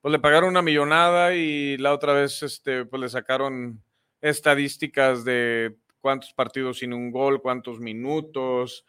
pues 0.06 0.12
le 0.12 0.20
pagaron 0.20 0.50
una 0.50 0.62
millonada 0.62 1.34
y 1.34 1.76
la 1.78 1.92
otra 1.92 2.12
vez, 2.12 2.40
este, 2.44 2.84
pues 2.84 3.00
le 3.02 3.08
sacaron 3.08 3.82
estadísticas 4.20 5.24
de 5.24 5.78
cuántos 6.00 6.32
partidos 6.32 6.78
sin 6.78 6.92
un 6.92 7.10
gol, 7.10 7.42
cuántos 7.42 7.80
minutos. 7.80 8.86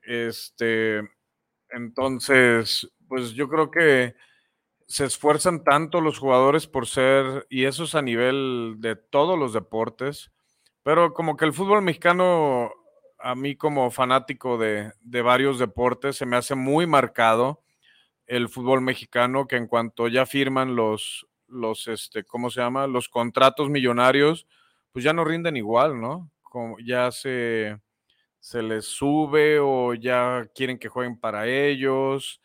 Este, 0.00 1.00
entonces, 1.70 2.88
pues 3.08 3.32
yo 3.32 3.48
creo 3.48 3.72
que 3.72 4.14
se 4.86 5.06
esfuerzan 5.06 5.64
tanto 5.64 6.00
los 6.00 6.20
jugadores 6.20 6.68
por 6.68 6.86
ser, 6.86 7.48
y 7.50 7.64
eso 7.64 7.82
es 7.82 7.96
a 7.96 8.02
nivel 8.02 8.76
de 8.78 8.94
todos 8.94 9.36
los 9.36 9.54
deportes, 9.54 10.30
pero 10.84 11.14
como 11.14 11.36
que 11.36 11.46
el 11.46 11.52
fútbol 11.52 11.82
mexicano, 11.82 12.70
a 13.18 13.34
mí 13.34 13.56
como 13.56 13.90
fanático 13.90 14.56
de, 14.56 14.92
de 15.00 15.22
varios 15.22 15.58
deportes, 15.58 16.14
se 16.14 16.26
me 16.26 16.36
hace 16.36 16.54
muy 16.54 16.86
marcado 16.86 17.63
el 18.26 18.48
fútbol 18.48 18.80
mexicano, 18.80 19.46
que 19.46 19.56
en 19.56 19.66
cuanto 19.66 20.08
ya 20.08 20.26
firman 20.26 20.76
los, 20.76 21.26
los, 21.48 21.88
este, 21.88 22.24
¿cómo 22.24 22.50
se 22.50 22.60
llama? 22.60 22.86
Los 22.86 23.08
contratos 23.08 23.70
millonarios, 23.70 24.46
pues 24.92 25.04
ya 25.04 25.12
no 25.12 25.24
rinden 25.24 25.56
igual, 25.56 26.00
¿no? 26.00 26.30
Como 26.42 26.78
ya 26.80 27.10
se, 27.10 27.78
se 28.40 28.62
les 28.62 28.86
sube 28.86 29.58
o 29.60 29.94
ya 29.94 30.48
quieren 30.54 30.78
que 30.78 30.88
jueguen 30.88 31.18
para 31.18 31.48
ellos. 31.48 32.40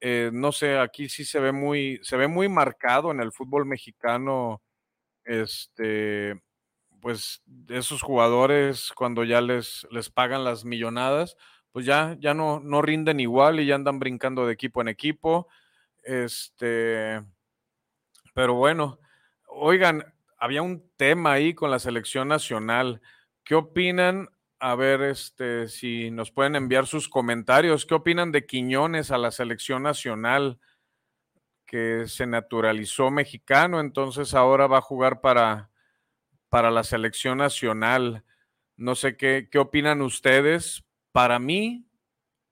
Eh, 0.00 0.30
no 0.32 0.52
sé, 0.52 0.78
aquí 0.78 1.08
sí 1.08 1.24
se 1.24 1.40
ve 1.40 1.52
muy, 1.52 2.00
se 2.02 2.16
ve 2.16 2.28
muy 2.28 2.48
marcado 2.48 3.10
en 3.10 3.20
el 3.20 3.32
fútbol 3.32 3.66
mexicano, 3.66 4.62
este, 5.24 6.40
pues 7.00 7.42
esos 7.68 8.02
jugadores 8.02 8.92
cuando 8.94 9.24
ya 9.24 9.40
les, 9.40 9.86
les 9.90 10.10
pagan 10.10 10.44
las 10.44 10.64
millonadas, 10.64 11.36
pues 11.72 11.86
ya, 11.86 12.16
ya 12.18 12.34
no, 12.34 12.60
no 12.60 12.82
rinden 12.82 13.20
igual 13.20 13.60
y 13.60 13.66
ya 13.66 13.74
andan 13.74 13.98
brincando 13.98 14.46
de 14.46 14.52
equipo 14.52 14.80
en 14.80 14.88
equipo. 14.88 15.48
Este, 16.02 17.22
pero 18.34 18.54
bueno, 18.54 18.98
oigan, 19.46 20.04
había 20.38 20.62
un 20.62 20.90
tema 20.96 21.32
ahí 21.32 21.54
con 21.54 21.70
la 21.70 21.78
selección 21.78 22.28
nacional. 22.28 23.00
¿Qué 23.44 23.54
opinan? 23.54 24.28
A 24.58 24.74
ver, 24.74 25.02
este, 25.02 25.68
si 25.68 26.10
nos 26.10 26.30
pueden 26.30 26.56
enviar 26.56 26.86
sus 26.86 27.08
comentarios. 27.08 27.86
¿Qué 27.86 27.94
opinan 27.94 28.32
de 28.32 28.46
Quiñones 28.46 29.10
a 29.10 29.18
la 29.18 29.30
selección 29.30 29.82
nacional? 29.82 30.58
Que 31.66 32.08
se 32.08 32.26
naturalizó 32.26 33.10
mexicano, 33.10 33.80
entonces 33.80 34.34
ahora 34.34 34.66
va 34.66 34.78
a 34.78 34.82
jugar 34.82 35.20
para, 35.20 35.70
para 36.48 36.70
la 36.70 36.82
selección 36.84 37.38
nacional. 37.38 38.24
No 38.76 38.94
sé 38.94 39.16
qué, 39.16 39.48
qué 39.50 39.58
opinan 39.58 40.02
ustedes. 40.02 40.84
Para 41.12 41.38
mí, 41.38 41.86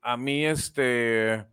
a 0.02 0.16
mí, 0.16 0.44
este, 0.44 1.46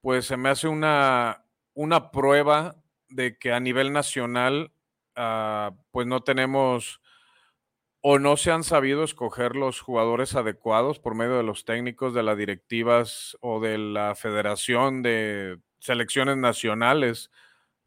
pues 0.00 0.26
se 0.26 0.36
me 0.36 0.50
hace 0.50 0.68
una, 0.68 1.44
una 1.74 2.10
prueba 2.10 2.76
de 3.08 3.38
que 3.38 3.52
a 3.52 3.60
nivel 3.60 3.92
nacional, 3.92 4.72
ah, 5.16 5.72
pues 5.90 6.06
no 6.06 6.22
tenemos 6.22 7.00
o 8.06 8.18
no 8.18 8.36
se 8.36 8.50
han 8.50 8.64
sabido 8.64 9.02
escoger 9.02 9.56
los 9.56 9.80
jugadores 9.80 10.34
adecuados 10.34 10.98
por 10.98 11.14
medio 11.14 11.38
de 11.38 11.42
los 11.42 11.64
técnicos 11.64 12.12
de 12.12 12.22
las 12.22 12.36
directivas 12.36 13.34
o 13.40 13.60
de 13.60 13.78
la 13.78 14.14
federación 14.14 15.02
de 15.02 15.58
selecciones 15.78 16.36
nacionales, 16.36 17.30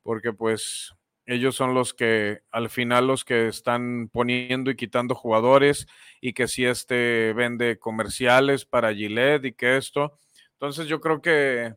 porque 0.02 0.34
pues 0.34 0.96
ellos 1.28 1.56
son 1.56 1.74
los 1.76 1.94
que 1.94 2.42
al 2.52 2.70
final 2.70 3.06
los 3.06 3.24
que 3.24 3.48
están 3.48 4.10
poniendo 4.10 4.72
y 4.72 4.76
quitando 4.76 5.14
jugadores 5.14 5.86
y 6.22 6.34
que 6.34 6.48
si 6.48 6.66
este 6.66 7.34
vende 7.34 7.78
comerciales 7.78 8.66
para 8.66 8.94
Gillette 8.94 9.46
y 9.46 9.54
que 9.54 9.78
esto. 9.78 10.18
Entonces 10.54 10.88
yo 10.88 11.00
creo 11.00 11.22
que, 11.22 11.76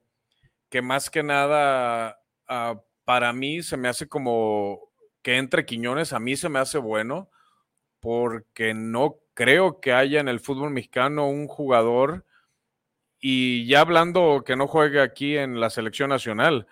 que 0.71 0.81
más 0.81 1.11
que 1.11 1.23
nada 1.23 2.19
ah, 2.49 2.81
para 3.05 3.33
mí 3.33 3.63
se 3.63 3.77
me 3.77 3.89
hace 3.89 4.09
como 4.09 4.93
que 5.21 5.37
entre 5.37 5.67
Quiñones, 5.67 6.13
a 6.13 6.21
mí 6.21 6.37
se 6.37 6.49
me 6.49 6.61
hace 6.61 6.79
bueno 6.79 7.29
porque 8.01 8.73
no 8.73 9.19
creo 9.35 9.81
que 9.81 9.93
haya 9.93 10.21
en 10.21 10.29
el 10.29 10.41
fútbol 10.41 10.71
mexicano 10.71 11.29
un 11.29 11.47
jugador, 11.47 12.25
y 13.21 13.67
ya 13.67 13.81
hablando 13.81 14.43
que 14.47 14.57
no 14.57 14.67
juegue 14.67 15.01
aquí 15.01 15.37
en 15.37 15.61
la 15.61 15.69
selección 15.71 16.09
nacional, 16.09 16.67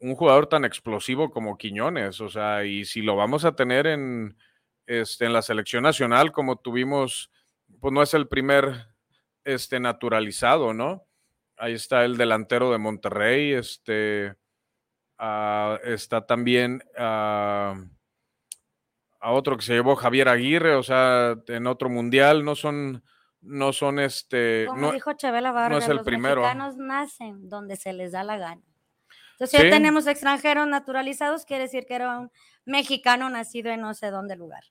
un 0.00 0.14
jugador 0.14 0.46
tan 0.46 0.64
explosivo 0.64 1.30
como 1.30 1.56
Quiñones, 1.56 2.20
o 2.20 2.28
sea, 2.28 2.64
y 2.64 2.84
si 2.84 3.02
lo 3.02 3.16
vamos 3.16 3.44
a 3.44 3.54
tener 3.56 3.86
en, 3.86 4.36
este, 4.86 5.26
en 5.26 5.32
la 5.32 5.42
selección 5.42 5.82
nacional 5.82 6.32
como 6.32 6.56
tuvimos, 6.56 7.30
pues 7.80 7.92
no 7.92 8.02
es 8.02 8.14
el 8.14 8.28
primer 8.28 8.88
este, 9.44 9.80
naturalizado, 9.80 10.74
¿no? 10.74 11.06
Ahí 11.56 11.74
está 11.74 12.04
el 12.04 12.16
delantero 12.16 12.70
de 12.72 12.78
Monterrey, 12.78 13.52
este, 13.52 14.34
ah, 15.18 15.78
está 15.84 16.26
también... 16.26 16.82
ah, 16.98 17.74
a 19.24 19.32
otro 19.32 19.56
que 19.56 19.62
se 19.64 19.72
llevó 19.72 19.96
Javier 19.96 20.28
Aguirre, 20.28 20.74
o 20.74 20.82
sea, 20.82 21.34
en 21.48 21.66
otro 21.66 21.88
mundial, 21.88 22.44
no 22.44 22.54
son, 22.54 23.02
no 23.40 23.72
son 23.72 23.98
este, 23.98 24.66
Como 24.68 24.82
no, 24.82 24.92
dijo 24.92 25.14
Chabela 25.14 25.50
Vargas, 25.50 25.84
es 25.84 25.88
el 25.88 25.96
los 25.96 26.04
primero. 26.04 26.42
mexicanos 26.42 26.76
nacen 26.76 27.48
donde 27.48 27.76
se 27.76 27.94
les 27.94 28.12
da 28.12 28.22
la 28.22 28.36
gana. 28.36 28.60
Entonces, 29.34 29.60
Sí. 29.60 29.66
ya 29.66 29.70
tenemos 29.72 30.06
extranjeros 30.06 30.66
naturalizados, 30.66 31.44
quiere 31.44 31.64
decir 31.64 31.86
que 31.86 31.94
era 31.94 32.18
un 32.18 32.30
mexicano 32.64 33.28
nacido 33.28 33.70
en 33.70 33.80
no 33.80 33.94
sé 33.94 34.10
dónde 34.10 34.36
lugar. 34.36 34.64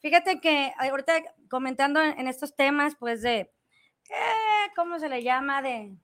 Fíjate 0.00 0.40
que 0.40 0.72
ahorita 0.78 1.12
comentando 1.48 2.00
en 2.00 2.26
estos 2.28 2.54
temas, 2.54 2.94
pues 2.98 3.22
de, 3.22 3.38
eh, 4.10 4.70
¿cómo 4.76 4.98
se 4.98 5.08
le 5.08 5.22
llama? 5.22 5.62
De 5.62 5.96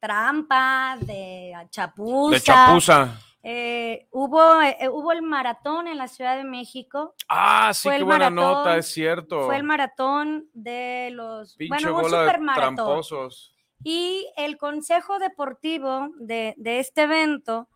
trampa, 0.00 0.96
de 1.00 1.52
chapuza. 1.70 2.34
de 2.34 2.40
chapuza. 2.40 3.18
Eh, 3.44 4.06
hubo, 4.12 4.62
eh, 4.62 4.88
hubo 4.88 5.10
el 5.12 5.22
maratón 5.22 5.88
en 5.88 5.98
la 5.98 6.06
Ciudad 6.08 6.36
de 6.36 6.44
México. 6.44 7.14
Ah, 7.28 7.72
sí, 7.74 7.88
fue 7.88 7.98
qué 7.98 8.04
buena 8.04 8.30
maratón, 8.30 8.58
nota, 8.58 8.76
es 8.76 8.86
cierto. 8.86 9.46
Fue 9.46 9.56
el 9.56 9.64
maratón 9.64 10.48
de 10.52 11.10
los... 11.12 11.56
Pinche 11.56 11.88
bueno, 11.88 12.06
un 12.06 12.26
de 12.26 12.54
tramposos. 12.54 13.51
Y 13.84 14.26
el 14.36 14.56
Consejo 14.58 15.18
Deportivo 15.18 16.10
de, 16.18 16.54
de 16.56 16.78
este 16.78 17.02
evento 17.02 17.68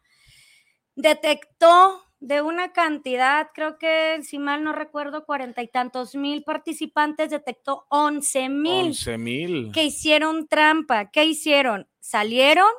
detectó 0.94 2.07
de 2.20 2.40
una 2.40 2.72
cantidad, 2.72 3.50
creo 3.54 3.78
que 3.78 4.20
si 4.22 4.38
mal 4.38 4.64
no 4.64 4.72
recuerdo, 4.72 5.26
cuarenta 5.26 5.62
y 5.62 5.68
tantos 5.68 6.14
mil 6.14 6.42
participantes, 6.44 7.30
detectó 7.30 7.86
once 7.90 8.48
mil 8.48 8.86
11 8.86 9.18
mil. 9.18 9.72
que 9.72 9.84
hicieron 9.84 10.48
trampa. 10.48 11.11
¿Qué 11.11 11.24
hicieron? 11.24 11.88
Salieron, 12.00 12.70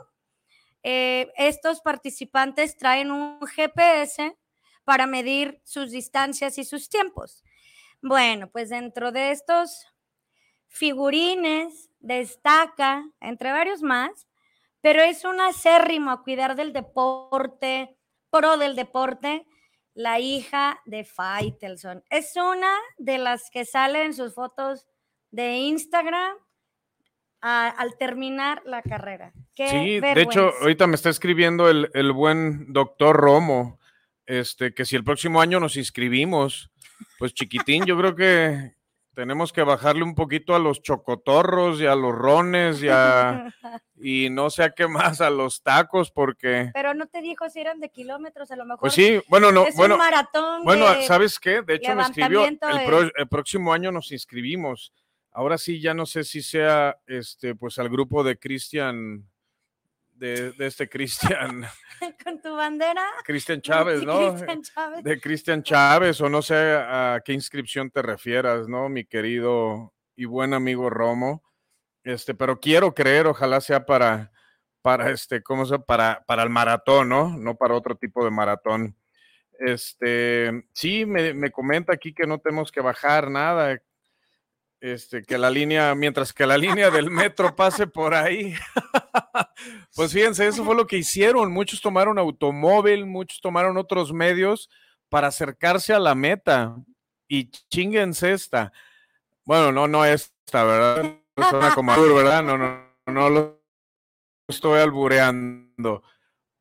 eh, 0.83 1.31
estos 1.37 1.81
participantes 1.81 2.77
traen 2.77 3.11
un 3.11 3.39
GPS 3.45 4.35
para 4.83 5.05
medir 5.05 5.61
sus 5.63 5.91
distancias 5.91 6.57
y 6.57 6.63
sus 6.63 6.89
tiempos. 6.89 7.43
Bueno, 8.01 8.49
pues 8.49 8.69
dentro 8.69 9.11
de 9.11 9.31
estos 9.31 9.85
figurines 10.67 11.86
destaca, 11.99 13.03
entre 13.19 13.51
varios 13.51 13.81
más, 13.81 14.27
pero 14.81 15.01
es 15.01 15.25
un 15.25 15.41
acérrimo 15.41 16.11
a 16.11 16.23
cuidar 16.23 16.55
del 16.55 16.73
deporte, 16.73 17.97
pro 18.29 18.57
del 18.57 18.75
deporte, 18.75 19.45
la 19.93 20.19
hija 20.19 20.79
de 20.85 21.03
Faitelson. 21.03 22.03
Es 22.09 22.35
una 22.35 22.71
de 22.97 23.17
las 23.17 23.49
que 23.49 23.65
sale 23.65 24.05
en 24.05 24.13
sus 24.13 24.35
fotos 24.35 24.85
de 25.31 25.57
Instagram 25.57 26.37
al 27.41 27.97
terminar 27.97 28.61
la 28.65 28.81
carrera. 28.81 29.31
sí, 29.55 29.99
de 29.99 30.21
hecho, 30.21 30.53
ahorita 30.61 30.87
me 30.87 30.95
está 30.95 31.09
escribiendo 31.09 31.69
el, 31.69 31.89
el, 31.93 32.11
buen 32.11 32.73
doctor 32.73 33.15
Romo, 33.15 33.79
este, 34.25 34.73
que 34.73 34.85
si 34.85 34.95
el 34.95 35.03
próximo 35.03 35.39
año 35.39 35.59
nos 35.59 35.77
inscribimos, 35.77 36.71
pues 37.17 37.33
chiquitín, 37.33 37.85
yo 37.85 37.97
creo 37.97 38.15
que 38.15 38.76
tenemos 39.17 39.51
que 39.51 39.63
bajarle 39.63 40.03
un 40.03 40.13
poquito 40.13 40.53
a 40.53 40.59
los 40.59 40.83
chocotorros 40.83 41.81
y 41.81 41.87
a 41.87 41.95
los 41.95 42.13
rones 42.13 42.83
y 42.83 42.87
a, 42.87 43.51
y 43.95 44.29
no 44.29 44.51
sé 44.51 44.61
a 44.61 44.69
qué 44.69 44.87
más, 44.87 45.21
a 45.21 45.31
los 45.31 45.63
tacos, 45.63 46.11
porque... 46.11 46.69
Pero 46.71 46.93
no 46.93 47.07
te 47.07 47.23
dijo 47.23 47.49
si 47.49 47.59
eran 47.59 47.79
de 47.79 47.89
kilómetros, 47.89 48.51
a 48.51 48.55
lo 48.55 48.63
mejor. 48.63 48.81
Pues 48.81 48.93
sí, 48.93 49.19
bueno, 49.27 49.51
no, 49.51 49.65
es 49.65 49.75
bueno. 49.75 49.95
Un 49.95 50.01
maratón 50.01 50.63
bueno, 50.63 50.85
¿sabes 51.07 51.39
qué? 51.39 51.63
De 51.63 51.73
hecho, 51.73 51.95
me 51.95 52.03
escribió, 52.03 52.45
el, 52.45 53.27
próximo 53.27 53.73
año 53.73 53.91
nos 53.91 54.11
inscribimos. 54.11 54.93
Ahora 55.31 55.57
sí, 55.57 55.81
ya 55.81 55.95
no 55.95 56.05
sé 56.05 56.23
si 56.23 56.43
sea, 56.43 56.99
este, 57.07 57.55
pues 57.55 57.79
al 57.79 57.89
grupo 57.89 58.23
de 58.23 58.37
Cristian, 58.37 59.27
de, 60.17 60.51
de 60.51 60.67
este 60.67 60.89
Cristian. 60.89 61.65
Con 62.23 62.41
tu 62.41 62.55
bandera. 62.55 63.05
Cristian 63.23 63.61
Chávez, 63.61 64.03
¿no? 64.05 64.35
Chávez. 64.61 65.03
De 65.03 65.19
Cristian 65.19 65.63
Chávez, 65.63 66.19
o 66.21 66.29
no 66.29 66.41
sé 66.41 66.55
a 66.55 67.21
qué 67.23 67.33
inscripción 67.33 67.89
te 67.89 68.01
refieras, 68.01 68.67
¿no? 68.67 68.89
Mi 68.89 69.05
querido 69.05 69.93
y 70.15 70.25
buen 70.25 70.53
amigo 70.53 70.89
Romo. 70.89 71.43
Este, 72.03 72.33
pero 72.33 72.59
quiero 72.59 72.93
creer, 72.93 73.27
ojalá 73.27 73.61
sea 73.61 73.85
para, 73.85 74.31
para 74.81 75.11
este, 75.11 75.43
¿cómo 75.43 75.65
se 75.65 75.79
para, 75.79 76.23
para 76.25 76.43
el 76.43 76.49
maratón, 76.49 77.09
¿no? 77.09 77.37
No 77.37 77.55
para 77.55 77.75
otro 77.75 77.95
tipo 77.95 78.23
de 78.23 78.31
maratón. 78.31 78.95
Este, 79.59 80.65
sí, 80.73 81.05
me, 81.05 81.33
me 81.33 81.51
comenta 81.51 81.93
aquí 81.93 82.13
que 82.13 82.27
no 82.27 82.39
tenemos 82.39 82.71
que 82.71 82.79
bajar 82.79 83.29
nada, 83.29 83.81
este, 84.79 85.23
que 85.23 85.37
la 85.37 85.49
línea, 85.49 85.95
mientras 85.95 86.31
que 86.31 86.45
la 86.45 86.57
línea 86.57 86.91
del 86.91 87.09
metro 87.09 87.55
pase 87.55 87.87
por 87.87 88.13
ahí. 88.13 88.53
pues 89.95 90.13
fíjense, 90.13 90.47
eso 90.47 90.63
fue 90.63 90.75
lo 90.75 90.87
que 90.87 90.97
hicieron. 90.97 91.51
Muchos 91.51 91.81
tomaron 91.81 92.17
automóvil, 92.19 93.05
muchos 93.05 93.39
tomaron 93.41 93.77
otros 93.77 94.13
medios 94.13 94.69
para 95.09 95.27
acercarse 95.27 95.93
a 95.93 95.99
la 95.99 96.15
meta. 96.15 96.75
Y 97.27 97.49
chinguense 97.69 98.31
esta. 98.31 98.71
Bueno, 99.45 99.71
no, 99.71 99.87
no 99.87 100.05
esta, 100.05 100.63
¿verdad? 100.63 101.19
No 101.35 101.75
como 101.75 102.15
¿verdad? 102.15 102.43
No, 102.43 102.57
no, 102.57 102.83
no 103.05 103.29
lo 103.29 103.61
estoy 104.47 104.79
albureando. 104.79 106.03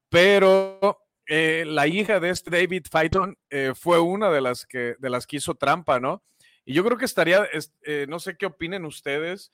Pero 0.09 1.07
eh, 1.27 1.65
la 1.67 1.87
hija 1.87 2.21
de 2.21 2.31
este 2.31 2.51
David 2.51 2.87
Phyton 2.91 3.37
eh, 3.51 3.73
fue 3.75 3.99
una 3.99 4.31
de 4.31 4.41
las 4.41 4.67
que 4.67 4.95
de 4.99 5.11
las 5.11 5.27
que 5.27 5.37
hizo 5.37 5.55
trampa, 5.55 5.99
¿no? 5.99 6.23
Y 6.65 6.75
yo 6.75 6.85
creo 6.85 6.99
que 6.99 7.05
estaría, 7.05 7.47
eh, 7.83 8.07
no 8.09 8.19
sé 8.19 8.37
qué 8.37 8.47
opinen 8.47 8.85
ustedes, 8.85 9.53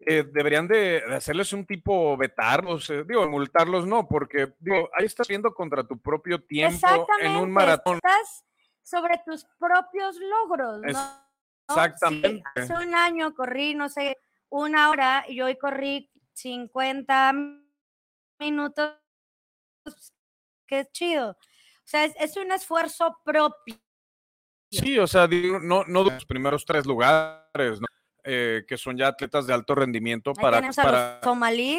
eh, 0.00 0.24
deberían 0.32 0.68
de, 0.68 1.02
hacerles 1.10 1.52
un 1.52 1.66
tipo 1.66 2.16
vetarlos, 2.16 2.88
eh, 2.90 3.04
digo, 3.04 3.28
multarlos 3.28 3.86
no, 3.86 4.06
porque 4.06 4.54
digo, 4.60 4.88
ahí 4.96 5.06
estás 5.06 5.26
viendo 5.26 5.52
contra 5.52 5.82
tu 5.84 5.98
propio 5.98 6.40
tiempo 6.40 7.06
en 7.20 7.36
un 7.36 7.50
maratón. 7.50 7.96
Estás 7.96 8.44
sobre 8.82 9.20
tus 9.26 9.44
propios 9.58 10.16
logros, 10.20 10.80
¿no? 10.82 11.28
Exactamente. 11.68 12.42
hace 12.54 12.72
un 12.74 12.94
año 12.94 13.34
corrí, 13.34 13.74
no 13.74 13.88
sé, 13.88 14.16
una 14.50 14.90
hora 14.90 15.24
y 15.28 15.40
hoy 15.40 15.56
corrí 15.56 16.10
50 16.32 17.32
minutos, 18.38 18.94
qué 20.66 20.86
chido. 20.92 21.30
O 21.30 21.90
sea, 21.90 22.04
es 22.04 22.36
un 22.36 22.52
esfuerzo 22.52 23.18
propio. 23.24 23.76
Sí, 24.70 24.98
o 24.98 25.06
sea, 25.06 25.26
no, 25.26 25.84
no 25.84 26.04
de 26.04 26.12
los 26.12 26.26
primeros 26.26 26.64
tres 26.64 26.86
lugares, 26.86 27.80
¿no? 27.80 27.86
Eh, 28.30 28.66
que 28.68 28.76
son 28.76 28.94
ya 28.98 29.08
atletas 29.08 29.46
de 29.46 29.54
alto 29.54 29.74
rendimiento 29.74 30.34
para, 30.34 30.60
para, 30.60 31.18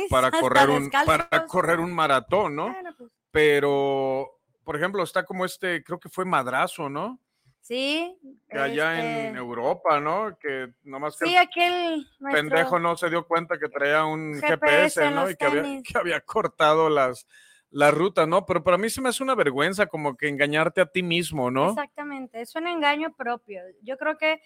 para, 0.09 0.31
correr 0.41 0.69
un, 0.71 0.89
para 0.89 1.45
correr 1.45 1.79
un 1.79 1.93
maratón, 1.93 2.55
¿no? 2.55 2.75
Pues. 2.97 3.11
Pero, 3.29 4.39
por 4.63 4.75
ejemplo, 4.75 5.03
está 5.03 5.23
como 5.25 5.45
este, 5.45 5.83
creo 5.83 5.99
que 5.99 6.09
fue 6.09 6.25
Madrazo, 6.25 6.89
¿no? 6.89 7.19
Sí. 7.61 8.17
Que 8.49 8.57
allá 8.57 8.99
en 8.99 9.27
este 9.27 9.37
Europa, 9.37 9.99
¿no? 9.99 10.39
Que 10.39 10.73
nomás 10.81 11.17
que 11.17 11.27
sí, 11.27 11.37
aquel 11.37 12.07
pendejo 12.31 12.79
no 12.79 12.97
se 12.97 13.11
dio 13.11 13.27
cuenta 13.27 13.59
que 13.59 13.69
traía 13.69 14.05
un 14.05 14.41
GPS, 14.41 15.11
¿no? 15.11 15.29
Y 15.29 15.35
que 15.35 15.45
había, 15.45 15.61
que 15.83 15.97
había 15.99 16.21
cortado 16.21 16.89
las, 16.89 17.27
la 17.69 17.91
ruta, 17.91 18.25
¿no? 18.25 18.47
Pero 18.47 18.63
para 18.63 18.79
mí 18.79 18.89
se 18.89 19.01
me 19.01 19.09
hace 19.09 19.21
una 19.21 19.35
vergüenza 19.35 19.85
como 19.85 20.17
que 20.17 20.27
engañarte 20.27 20.81
a 20.81 20.87
ti 20.87 21.03
mismo, 21.03 21.51
¿no? 21.51 21.69
Exactamente, 21.69 22.41
es 22.41 22.55
un 22.55 22.65
engaño 22.65 23.13
propio. 23.15 23.61
Yo 23.83 23.97
creo 23.97 24.17
que 24.17 24.41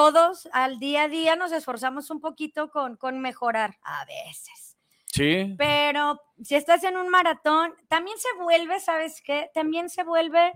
todos 0.00 0.48
al 0.54 0.78
día 0.78 1.02
a 1.02 1.08
día 1.08 1.36
nos 1.36 1.52
esforzamos 1.52 2.08
un 2.08 2.20
poquito 2.20 2.70
con, 2.70 2.96
con 2.96 3.20
mejorar, 3.20 3.76
a 3.82 4.06
veces. 4.06 4.78
Sí. 5.04 5.54
Pero 5.58 6.18
si 6.42 6.54
estás 6.54 6.84
en 6.84 6.96
un 6.96 7.10
maratón, 7.10 7.74
también 7.86 8.16
se 8.16 8.42
vuelve, 8.42 8.80
¿sabes 8.80 9.20
qué? 9.22 9.50
También 9.52 9.90
se 9.90 10.02
vuelve 10.02 10.54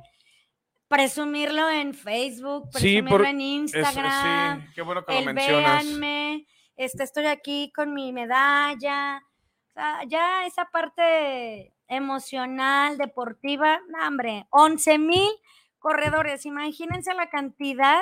presumirlo 0.88 1.68
en 1.68 1.92
Facebook, 1.92 2.70
presumirlo 2.72 3.22
en 3.22 3.40
Instagram. 3.42 4.62
sí, 4.62 4.68
qué 4.74 4.80
bueno 4.80 5.04
que 5.04 5.12
lo 5.12 5.34
mencionas. 5.34 5.84
Véanme, 5.84 6.46
este, 6.76 7.02
estoy 7.02 7.26
aquí 7.26 7.70
con 7.76 7.92
mi 7.92 8.14
medalla. 8.14 9.18
O 9.18 9.72
sea, 9.74 10.04
ya 10.06 10.46
esa 10.46 10.64
parte 10.70 11.74
emocional, 11.86 12.96
deportiva, 12.96 13.78
hombre, 14.06 14.46
11 14.48 14.98
mil 14.98 15.30
corredores, 15.78 16.46
imagínense 16.46 17.12
la 17.12 17.28
cantidad 17.28 18.00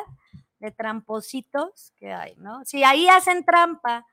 de 0.63 0.71
trampositos 0.71 1.93
que 1.97 2.13
hay, 2.13 2.37
¿no? 2.37 2.65
Si 2.65 2.85
ahí 2.85 3.09
hacen 3.09 3.45
trampa, 3.45 4.07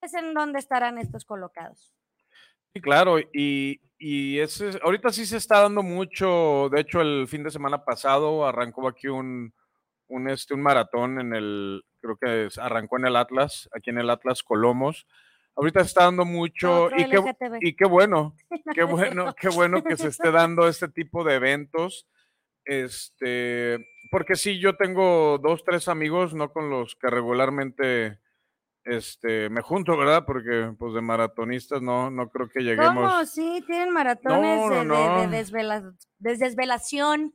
es 0.00 0.14
en 0.14 0.32
donde 0.32 0.58
estarán 0.58 0.96
estos 0.96 1.26
colocados. 1.26 1.92
Sí, 2.72 2.80
claro, 2.80 3.18
y, 3.20 3.80
y 3.98 4.38
ese, 4.38 4.80
ahorita 4.82 5.10
sí 5.10 5.26
se 5.26 5.36
está 5.36 5.60
dando 5.60 5.82
mucho, 5.82 6.70
de 6.70 6.80
hecho 6.80 7.02
el 7.02 7.28
fin 7.28 7.42
de 7.44 7.50
semana 7.50 7.84
pasado 7.84 8.46
arrancó 8.46 8.88
aquí 8.88 9.06
un, 9.08 9.52
un, 10.08 10.30
este, 10.30 10.54
un 10.54 10.62
maratón 10.62 11.20
en 11.20 11.34
el, 11.34 11.84
creo 12.00 12.16
que 12.16 12.48
arrancó 12.58 12.98
en 12.98 13.06
el 13.06 13.16
Atlas, 13.16 13.68
aquí 13.72 13.90
en 13.90 13.98
el 13.98 14.08
Atlas 14.08 14.42
Colomos, 14.42 15.06
ahorita 15.56 15.80
se 15.80 15.88
está 15.88 16.04
dando 16.04 16.24
mucho 16.24 16.88
y 16.96 17.04
qué, 17.04 17.20
y 17.60 17.76
qué, 17.76 17.84
bueno, 17.84 18.34
qué 18.74 18.82
bueno, 18.82 19.34
qué 19.34 19.50
bueno 19.50 19.84
que 19.84 19.98
se 19.98 20.08
esté 20.08 20.30
dando 20.30 20.66
este 20.68 20.88
tipo 20.88 21.22
de 21.22 21.34
eventos. 21.34 22.08
Este, 22.64 23.93
porque 24.10 24.36
sí, 24.36 24.58
yo 24.58 24.76
tengo 24.76 25.38
dos, 25.38 25.62
tres 25.64 25.88
amigos, 25.88 26.34
no 26.34 26.52
con 26.52 26.70
los 26.70 26.96
que 26.96 27.08
regularmente 27.08 28.20
este, 28.84 29.48
me 29.48 29.62
junto, 29.62 29.96
¿verdad? 29.96 30.24
Porque 30.26 30.74
pues 30.78 30.94
de 30.94 31.00
maratonistas 31.00 31.80
no, 31.82 32.10
no 32.10 32.28
creo 32.30 32.48
que 32.48 32.60
lleguemos. 32.60 33.10
¿Cómo? 33.12 33.26
Sí, 33.26 33.62
tienen 33.66 33.90
maratones 33.90 34.70
de, 36.18 36.36
desvelación. 36.36 37.32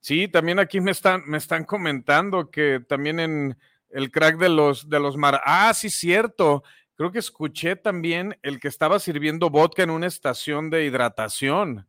Sí, 0.00 0.28
también 0.28 0.58
aquí 0.58 0.82
me 0.82 0.90
están, 0.90 1.22
me 1.26 1.38
están 1.38 1.64
comentando 1.64 2.50
que 2.50 2.78
también 2.86 3.20
en, 3.20 3.56
el 3.94 4.10
crack 4.10 4.36
de 4.38 4.48
los, 4.48 4.88
de 4.90 5.00
los 5.00 5.16
mar. 5.16 5.40
Ah, 5.44 5.72
sí, 5.72 5.88
cierto. 5.88 6.64
Creo 6.96 7.12
que 7.12 7.20
escuché 7.20 7.76
también 7.76 8.36
el 8.42 8.60
que 8.60 8.68
estaba 8.68 8.98
sirviendo 8.98 9.50
vodka 9.50 9.84
en 9.84 9.90
una 9.90 10.08
estación 10.08 10.68
de 10.68 10.84
hidratación. 10.84 11.88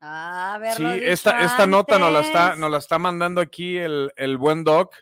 Ah, 0.00 0.56
ver, 0.60 0.76
sí, 0.76 0.84
esta, 1.02 1.42
esta 1.42 1.66
nota 1.66 1.98
nos 1.98 2.12
la 2.12 2.20
está, 2.20 2.56
nos 2.56 2.70
la 2.70 2.78
está 2.78 2.98
mandando 2.98 3.40
aquí 3.40 3.76
el, 3.76 4.12
el 4.16 4.38
buen 4.38 4.64
Doc. 4.64 4.94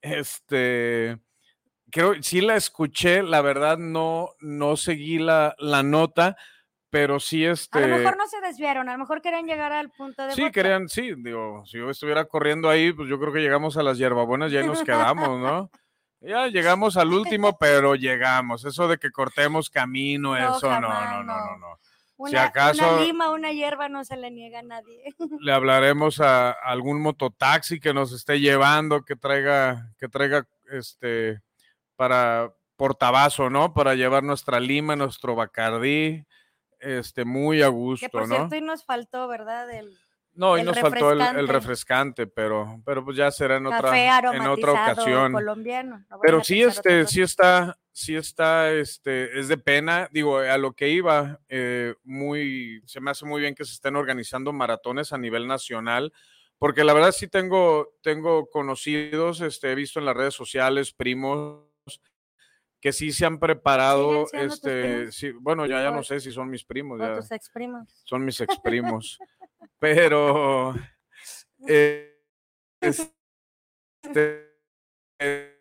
Este, 0.00 1.18
creo, 1.90 2.14
sí 2.22 2.40
la 2.40 2.56
escuché, 2.56 3.22
la 3.22 3.42
verdad 3.42 3.76
no, 3.76 4.30
no 4.40 4.76
seguí 4.76 5.18
la, 5.18 5.54
la 5.58 5.82
nota, 5.82 6.36
pero 6.90 7.20
sí 7.20 7.44
este... 7.44 7.78
A 7.78 7.86
lo 7.86 7.98
mejor 7.98 8.16
no 8.16 8.26
se 8.26 8.40
desviaron, 8.40 8.88
a 8.88 8.92
lo 8.92 8.98
mejor 8.98 9.20
querían 9.20 9.46
llegar 9.46 9.72
al 9.72 9.90
punto 9.90 10.26
de... 10.26 10.32
Sí, 10.32 10.50
querían, 10.50 10.88
sí, 10.88 11.12
digo, 11.16 11.64
si 11.66 11.78
yo 11.78 11.90
estuviera 11.90 12.24
corriendo 12.24 12.70
ahí, 12.70 12.92
pues 12.92 13.08
yo 13.08 13.18
creo 13.20 13.32
que 13.32 13.40
llegamos 13.40 13.76
a 13.76 13.82
las 13.82 13.98
hierbabuenas 13.98 14.50
y 14.52 14.56
ahí 14.56 14.66
nos 14.66 14.82
quedamos, 14.82 15.40
¿no? 15.40 15.70
Ya 16.20 16.48
llegamos 16.48 16.96
al 16.96 17.12
último, 17.12 17.56
pero 17.60 17.94
llegamos. 17.94 18.64
Eso 18.64 18.88
de 18.88 18.98
que 18.98 19.10
cortemos 19.10 19.70
camino, 19.70 20.36
eso 20.36 20.68
no, 20.68 20.80
no, 20.80 21.22
no, 21.22 21.22
no, 21.22 21.56
no. 21.58 21.78
Una, 22.18 22.30
si 22.30 22.36
acaso, 22.36 22.82
una 22.82 23.00
lima, 23.00 23.30
una 23.30 23.52
hierba 23.52 23.88
no 23.88 24.04
se 24.04 24.16
le 24.16 24.32
niega 24.32 24.58
a 24.58 24.62
nadie. 24.62 25.14
Le 25.40 25.52
hablaremos 25.52 26.20
a, 26.20 26.50
algún 26.50 27.00
mototaxi 27.00 27.78
que 27.78 27.94
nos 27.94 28.12
esté 28.12 28.40
llevando, 28.40 29.04
que 29.04 29.14
traiga, 29.14 29.92
que 29.98 30.08
traiga 30.08 30.46
este 30.70 31.40
para 31.94 32.52
portabazo, 32.76 33.50
¿no? 33.50 33.72
Para 33.72 33.94
llevar 33.94 34.24
nuestra 34.24 34.58
lima, 34.58 34.96
nuestro 34.96 35.36
bacardí, 35.36 36.26
este, 36.80 37.24
muy 37.24 37.62
a 37.62 37.68
gusto, 37.68 38.06
que 38.06 38.10
por 38.10 38.26
cierto, 38.26 38.56
y 38.56 38.60
nos 38.60 38.84
faltó, 38.84 39.28
¿verdad? 39.28 39.70
El, 39.70 39.96
no, 40.38 40.56
y 40.56 40.62
nos 40.62 40.78
faltó 40.78 41.10
el, 41.10 41.48
refrescante, 41.48 42.28
pero, 42.28 42.80
pero 42.84 43.04
pues 43.04 43.16
ya 43.16 43.28
será 43.32 43.56
en 43.56 43.66
otra, 43.66 44.18
en 44.32 44.46
otra 44.46 44.72
ocasión. 44.72 45.32
Colombiano. 45.32 46.04
pero 46.22 46.44
sí, 46.44 46.62
este, 46.62 47.06
sí 47.06 47.22
está, 47.22 47.76
sí 47.98 48.14
está, 48.14 48.72
este, 48.72 49.38
es 49.38 49.48
de 49.48 49.58
pena, 49.58 50.08
digo, 50.12 50.38
a 50.38 50.56
lo 50.56 50.72
que 50.72 50.88
iba, 50.88 51.40
eh, 51.48 51.94
muy, 52.04 52.80
se 52.86 53.00
me 53.00 53.10
hace 53.10 53.26
muy 53.26 53.40
bien 53.40 53.56
que 53.56 53.64
se 53.64 53.72
estén 53.72 53.96
organizando 53.96 54.52
maratones 54.52 55.12
a 55.12 55.18
nivel 55.18 55.48
nacional, 55.48 56.12
porque 56.58 56.84
la 56.84 56.92
verdad 56.92 57.10
sí 57.10 57.26
tengo, 57.26 57.96
tengo 58.00 58.48
conocidos, 58.50 59.40
este, 59.40 59.72
he 59.72 59.74
visto 59.74 59.98
en 59.98 60.06
las 60.06 60.16
redes 60.16 60.34
sociales, 60.34 60.92
primos, 60.92 61.64
que 62.80 62.92
sí 62.92 63.10
se 63.10 63.26
han 63.26 63.40
preparado, 63.40 64.26
¿Siguen 64.26 64.28
siendo 64.28 64.54
tus 64.54 64.54
este, 64.54 65.12
sí, 65.12 65.32
bueno, 65.32 65.66
ya, 65.66 65.82
ya 65.82 65.90
no 65.90 66.04
sé 66.04 66.20
si 66.20 66.30
son 66.30 66.48
mis 66.48 66.64
primos, 66.64 67.00
O 67.00 67.04
ya 67.04 67.16
tus 67.16 67.32
ex 67.32 67.50
primos. 67.50 68.02
son 68.04 68.24
mis 68.24 68.40
ex 68.40 68.60
primos, 68.60 69.18
pero 69.80 70.72
eh, 71.66 72.22
este, 72.80 74.54
eh, 75.18 75.57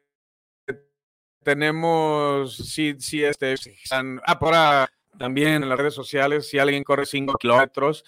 tenemos, 1.47 2.57
sí, 2.57 2.97
sí, 2.99 3.23
este, 3.23 3.53
están- 3.53 4.19
ah, 4.25 4.37
por 4.37 4.53
ahora 4.53 4.91
también 5.17 5.63
en 5.63 5.69
las 5.69 5.77
redes 5.77 5.93
sociales, 5.93 6.49
si 6.49 6.59
alguien 6.59 6.83
corre 6.83 7.05
5 7.05 7.37
kilómetros, 7.37 8.03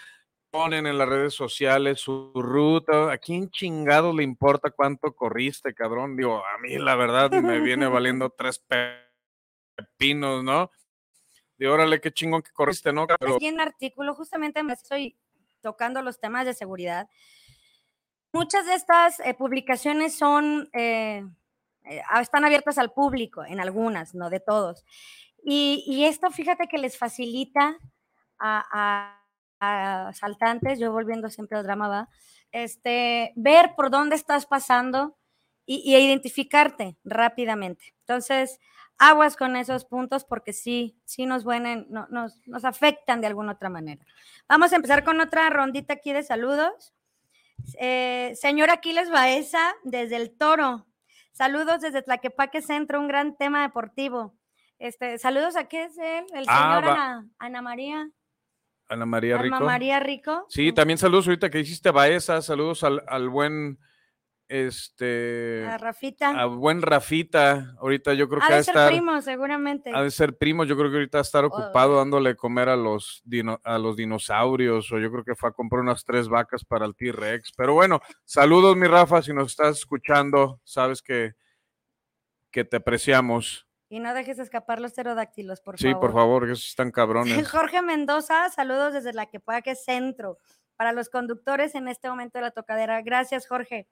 ponen 0.51 0.85
en 0.85 0.97
las 0.97 1.07
redes 1.07 1.35
sociales 1.35 2.01
su 2.01 2.33
ruta. 2.35 3.09
¿A 3.13 3.17
quién 3.17 3.49
chingado 3.49 4.13
le 4.13 4.23
importa 4.23 4.71
cuánto 4.71 5.13
corriste, 5.15 5.73
cabrón? 5.73 6.17
Digo, 6.17 6.43
a 6.45 6.57
mí 6.57 6.77
la 6.79 6.95
verdad 6.95 7.31
me 7.31 7.61
viene 7.61 7.87
valiendo 8.03 8.29
tres 8.29 8.61
pepinos, 9.77 10.43
¿no? 10.43 10.69
Digo, 11.57 11.75
órale, 11.75 12.01
qué 12.01 12.11
chingón 12.11 12.41
que 12.41 12.51
corriste, 12.51 12.91
¿no? 12.91 13.07
Pero, 13.07 13.35
Aquí 13.37 13.47
en 13.47 13.61
artículo, 13.61 14.15
justamente 14.15 14.63
me 14.63 14.73
estoy 14.73 15.17
tocando 15.61 16.01
los 16.01 16.19
temas 16.19 16.45
de 16.45 16.53
seguridad. 16.53 17.07
Muchas 18.33 18.65
de 18.65 18.73
estas 18.73 19.21
eh, 19.21 19.33
publicaciones 19.33 20.17
son, 20.17 20.69
eh, 20.73 21.23
eh, 21.85 22.01
están 22.21 22.45
abiertas 22.45 22.77
al 22.77 22.91
público, 22.91 23.43
en 23.45 23.59
algunas, 23.59 24.15
no 24.15 24.29
de 24.29 24.39
todos. 24.39 24.85
Y, 25.43 25.83
y 25.87 26.05
esto, 26.05 26.29
fíjate 26.31 26.67
que 26.67 26.77
les 26.77 26.97
facilita 26.97 27.77
a, 28.39 28.65
a- 28.71 29.15
a 29.61 30.07
asaltantes, 30.09 30.79
yo 30.79 30.91
volviendo 30.93 31.29
siempre 31.29 31.57
al 31.57 31.63
drama, 31.65 31.87
va, 31.89 32.09
este, 32.53 33.33
ver 33.35 33.73
por 33.75 33.89
dónde 33.89 34.15
estás 34.15 34.45
pasando 34.45 35.17
y, 35.65 35.77
y 35.85 35.97
identificarte 35.97 36.97
rápidamente. 37.03 37.93
Entonces, 37.99 38.57
aguas 38.97 39.35
con 39.35 39.55
esos 39.57 39.83
puntos 39.85 40.23
porque 40.25 40.53
sí, 40.53 40.97
sí 41.05 41.25
nos, 41.25 41.43
buenen, 41.43 41.87
no- 41.89 42.07
nos, 42.09 42.45
nos 42.47 42.63
afectan 42.65 43.19
de 43.21 43.27
alguna 43.27 43.51
otra 43.53 43.69
manera. 43.69 44.05
Vamos 44.47 44.71
a 44.71 44.77
empezar 44.77 45.03
con 45.03 45.19
otra 45.19 45.49
rondita 45.49 45.93
aquí 45.95 46.13
de 46.13 46.23
saludos. 46.23 46.93
Eh, 47.79 48.33
señor 48.35 48.69
Aquiles 48.69 49.09
Baeza, 49.09 49.73
desde 49.83 50.15
el 50.15 50.37
Toro. 50.37 50.85
Saludos 51.31 51.81
desde 51.81 52.01
Tlaquepaque 52.01 52.61
Centro, 52.61 52.99
un 52.99 53.07
gran 53.07 53.37
tema 53.37 53.61
deportivo. 53.61 54.35
Este, 54.77 55.17
saludos 55.17 55.55
a 55.55 55.67
qué 55.67 55.83
es 55.83 55.97
él, 55.97 56.25
el 56.33 56.45
Ah, 56.47 56.79
señor 56.81 56.91
Ana, 56.91 57.27
Ana 57.37 57.61
María. 57.61 58.09
Ana 58.87 59.05
María 59.05 59.37
Rico. 59.37 59.59
María 59.59 59.99
Rico. 59.99 60.45
Sí, 60.49 60.71
también 60.73 60.97
saludos 60.97 61.27
ahorita 61.27 61.49
que 61.49 61.59
hiciste 61.59 61.91
Baeza, 61.91 62.41
saludos 62.41 62.83
al, 62.83 63.03
al 63.07 63.29
buen, 63.29 63.77
este, 64.49 65.65
A 65.67 65.77
Rafita. 65.77 66.29
a 66.31 66.45
buen 66.45 66.81
Rafita. 66.81 67.75
Ahorita 67.79 68.13
yo 68.15 68.27
creo 68.27 68.41
que 68.41 68.45
ha 68.51 68.55
ha 68.55 68.57
de 68.57 68.63
ser 68.63 68.75
estar, 68.75 68.89
primo, 68.91 69.21
seguramente. 69.21 69.91
ha 69.93 70.01
de 70.03 70.11
ser 70.11 70.37
primo. 70.37 70.63
Yo 70.65 70.75
creo 70.75 70.89
que 70.89 70.97
ahorita 70.97 71.17
va 71.17 71.21
a 71.21 71.23
estar 71.23 71.45
ocupado 71.45 71.97
dándole 71.97 72.35
comer 72.35 72.67
a 72.69 72.75
los, 72.75 73.21
dino- 73.23 73.61
a 73.63 73.77
los 73.77 73.95
dinosaurios, 73.95 74.91
o 74.91 74.99
yo 74.99 75.11
creo 75.11 75.23
que 75.23 75.35
fue 75.35 75.49
a 75.49 75.53
comprar 75.53 75.81
unas 75.81 76.03
tres 76.03 76.27
vacas 76.27 76.65
para 76.65 76.85
el 76.85 76.95
T-Rex. 76.95 77.53
Pero 77.55 77.73
bueno, 77.75 78.01
saludos, 78.25 78.75
mi 78.75 78.87
Rafa, 78.87 79.21
si 79.21 79.31
nos 79.33 79.51
estás 79.51 79.77
escuchando, 79.77 80.59
sabes 80.63 81.01
que, 81.01 81.33
que 82.51 82.65
te 82.65 82.77
apreciamos. 82.77 83.65
Y 83.91 83.99
no 83.99 84.13
dejes 84.13 84.37
escapar 84.37 84.79
los 84.81 84.93
pterodáctilos, 84.93 85.61
por 85.61 85.77
sí, 85.79 85.87
favor. 85.91 85.99
por 86.01 86.13
favor, 86.13 86.45
que 86.45 86.51
esos 86.53 86.67
están 86.67 86.91
cabrones. 86.91 87.49
Jorge 87.49 87.81
Mendoza, 87.81 88.49
saludos 88.49 88.93
desde 88.93 89.13
la 89.13 89.25
que 89.27 89.39
pueda 89.39 89.61
que 89.61 89.75
centro. 89.75 90.37
Para 90.79 90.93
los 90.93 91.09
conductores 91.09 91.75
en 91.75 91.89
este 91.89 92.09
momento 92.09 92.37
de 92.37 92.43
la 92.43 92.51
tocadera. 92.51 93.01
Gracias, 93.01 93.49
Jorge. 93.49 93.89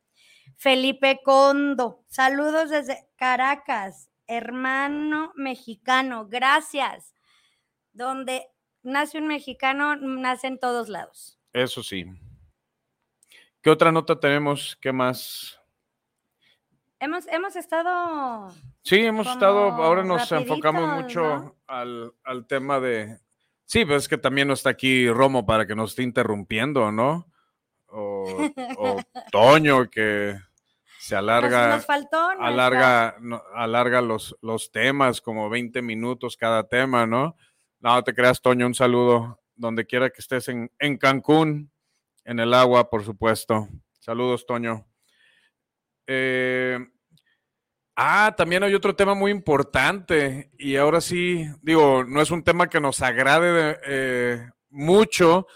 Felipe 0.55 1.19
Condo, 1.21 2.05
saludos 2.07 2.69
desde 2.69 3.09
Caracas, 3.17 4.09
hermano 4.25 5.33
mexicano. 5.35 6.29
Gracias. 6.29 7.13
Donde 7.91 8.47
nace 8.83 9.17
un 9.17 9.27
mexicano, 9.27 9.97
nace 9.97 10.47
en 10.47 10.59
todos 10.59 10.87
lados. 10.87 11.37
Eso 11.51 11.83
sí. 11.83 12.05
¿Qué 13.61 13.69
otra 13.69 13.91
nota 13.91 14.17
tenemos? 14.17 14.77
¿Qué 14.79 14.93
más? 14.93 15.59
Hemos, 17.01 17.27
hemos 17.27 17.57
estado 17.57 18.49
Sí, 18.81 19.01
hemos 19.01 19.27
estado, 19.27 19.73
ahora 19.73 20.05
nos 20.05 20.31
enfocamos 20.31 21.03
mucho 21.03 21.21
¿no? 21.21 21.55
al, 21.67 22.13
al 22.23 22.47
tema 22.47 22.79
de... 22.79 23.19
Sí, 23.67 23.83
pues 23.85 24.03
es 24.03 24.07
que 24.09 24.17
también 24.17 24.47
no 24.47 24.53
está 24.53 24.69
aquí 24.69 25.09
Romo 25.11 25.45
para 25.45 25.67
que 25.67 25.75
nos 25.75 25.89
esté 25.91 26.01
interrumpiendo, 26.03 26.91
¿no? 26.91 27.29
O, 27.87 28.49
o 28.77 28.97
Toño 29.31 29.89
que 29.89 30.37
se 30.99 31.15
alarga, 31.17 31.75
nos 31.75 31.85
faltó 31.85 32.17
nuestra- 32.35 32.47
alarga, 32.47 33.15
no, 33.19 33.43
alarga 33.53 34.01
los, 34.01 34.35
los 34.41 34.71
temas, 34.71 35.19
como 35.21 35.49
20 35.49 35.81
minutos 35.81 36.37
cada 36.37 36.67
tema, 36.67 37.05
¿no? 37.05 37.35
No, 37.79 38.01
te 38.03 38.13
creas, 38.13 38.41
Toño, 38.41 38.65
un 38.65 38.73
saludo 38.73 39.41
donde 39.55 39.85
quiera 39.85 40.09
que 40.09 40.21
estés 40.21 40.47
en, 40.47 40.71
en 40.79 40.97
Cancún, 40.97 41.69
en 42.23 42.39
el 42.39 42.53
agua, 42.53 42.89
por 42.89 43.03
supuesto. 43.03 43.67
Saludos, 43.99 44.45
Toño. 44.45 44.85
Eh, 46.07 46.79
ah, 47.97 48.33
también 48.37 48.63
hay 48.63 48.73
otro 48.73 48.95
tema 48.95 49.13
muy 49.15 49.31
importante 49.31 50.51
y 50.57 50.77
ahora 50.77 51.01
sí, 51.01 51.45
digo, 51.61 52.03
no 52.05 52.21
es 52.21 52.31
un 52.31 52.43
tema 52.43 52.67
que 52.69 52.79
nos 52.79 53.01
agrade 53.01 53.51
de- 53.51 53.77
eh, 53.87 54.49
mucho, 54.69 55.47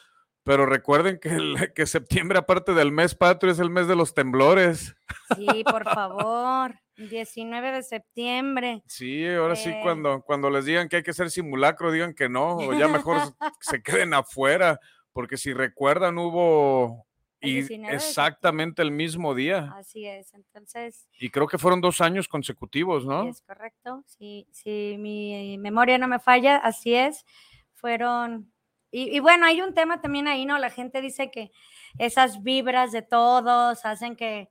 pero 0.44 0.66
recuerden 0.66 1.20
que, 1.20 1.30
el- 1.30 1.72
que 1.74 1.86
septiembre, 1.86 2.40
aparte 2.40 2.74
del 2.74 2.92
mes 2.92 3.14
patrio, 3.16 3.52
es 3.54 3.60
el 3.60 3.70
mes 3.70 3.88
de 3.88 3.96
los 3.96 4.14
temblores. 4.14 4.96
Sí, 5.38 5.64
por 5.64 5.84
favor. 6.10 6.76
19 6.98 7.72
de 7.72 7.84
septiembre. 7.84 8.84
Sí, 8.86 9.26
ahora 9.28 9.56
sí, 9.56 9.70
Eh. 9.70 9.80
cuando, 9.82 10.22
cuando 10.22 10.50
les 10.52 10.66
digan 10.66 10.88
que 10.90 10.98
hay 10.98 11.04
que 11.04 11.12
hacer 11.12 11.32
simulacro, 11.32 11.92
digan 11.92 12.14
que 12.14 12.28
no, 12.30 12.58
o 12.58 12.74
ya 12.74 12.88
mejor 12.88 13.18
se- 13.60 13.82
queden 13.82 14.14
afuera, 14.14 14.80
porque 15.14 15.38
si 15.38 15.54
recuerdan, 15.54 16.18
hubo 16.20 17.06
y 17.42 17.54
19 17.56 17.92
de 17.92 17.98
exactamente 17.98 18.82
el 18.82 18.92
mismo 18.92 19.34
día. 19.36 19.74
Así 19.76 20.06
es. 20.06 20.34
Entonces, 20.34 21.08
Y 21.20 21.30
creo 21.30 21.48
que 21.48 21.58
fueron 21.58 21.82
dos 21.82 22.02
años 22.02 22.28
consecutivos, 22.28 23.06
¿no? 23.06 23.28
es 23.28 23.42
correcto. 23.42 24.04
Si, 24.06 24.48
si 24.52 24.96
mi 25.00 25.58
memoria 25.58 25.98
no 25.98 26.08
me 26.08 26.20
falla, 26.20 26.58
así 26.58 26.94
es. 26.96 27.26
Fueron. 27.74 28.52
Y, 28.92 29.16
y 29.16 29.20
bueno, 29.20 29.46
hay 29.46 29.62
un 29.62 29.74
tema 29.74 30.02
también 30.02 30.28
ahí, 30.28 30.46
¿no? 30.46 30.58
La 30.58 30.70
gente 30.70 31.02
dice 31.02 31.32
que 31.32 31.52
esas 31.98 32.44
vibras 32.44 32.92
de 32.92 33.02
todos 33.02 33.86
hacen 33.86 34.16
que, 34.16 34.50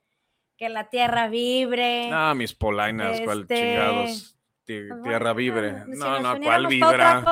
que 0.57 0.69
la 0.69 0.89
tierra 0.89 1.29
vibre. 1.29 2.11
Ah, 2.13 2.35
mis 2.35 2.55
polainas, 2.55 3.21
Este, 3.21 3.55
chingados. 3.55 4.37
Pues 4.89 5.03
Tierra 5.03 5.33
vibre. 5.33 5.85
si 5.85 5.99
No, 5.99 6.21
no, 6.21 6.41
¿cuál 6.41 6.67
vibra? 6.67 7.25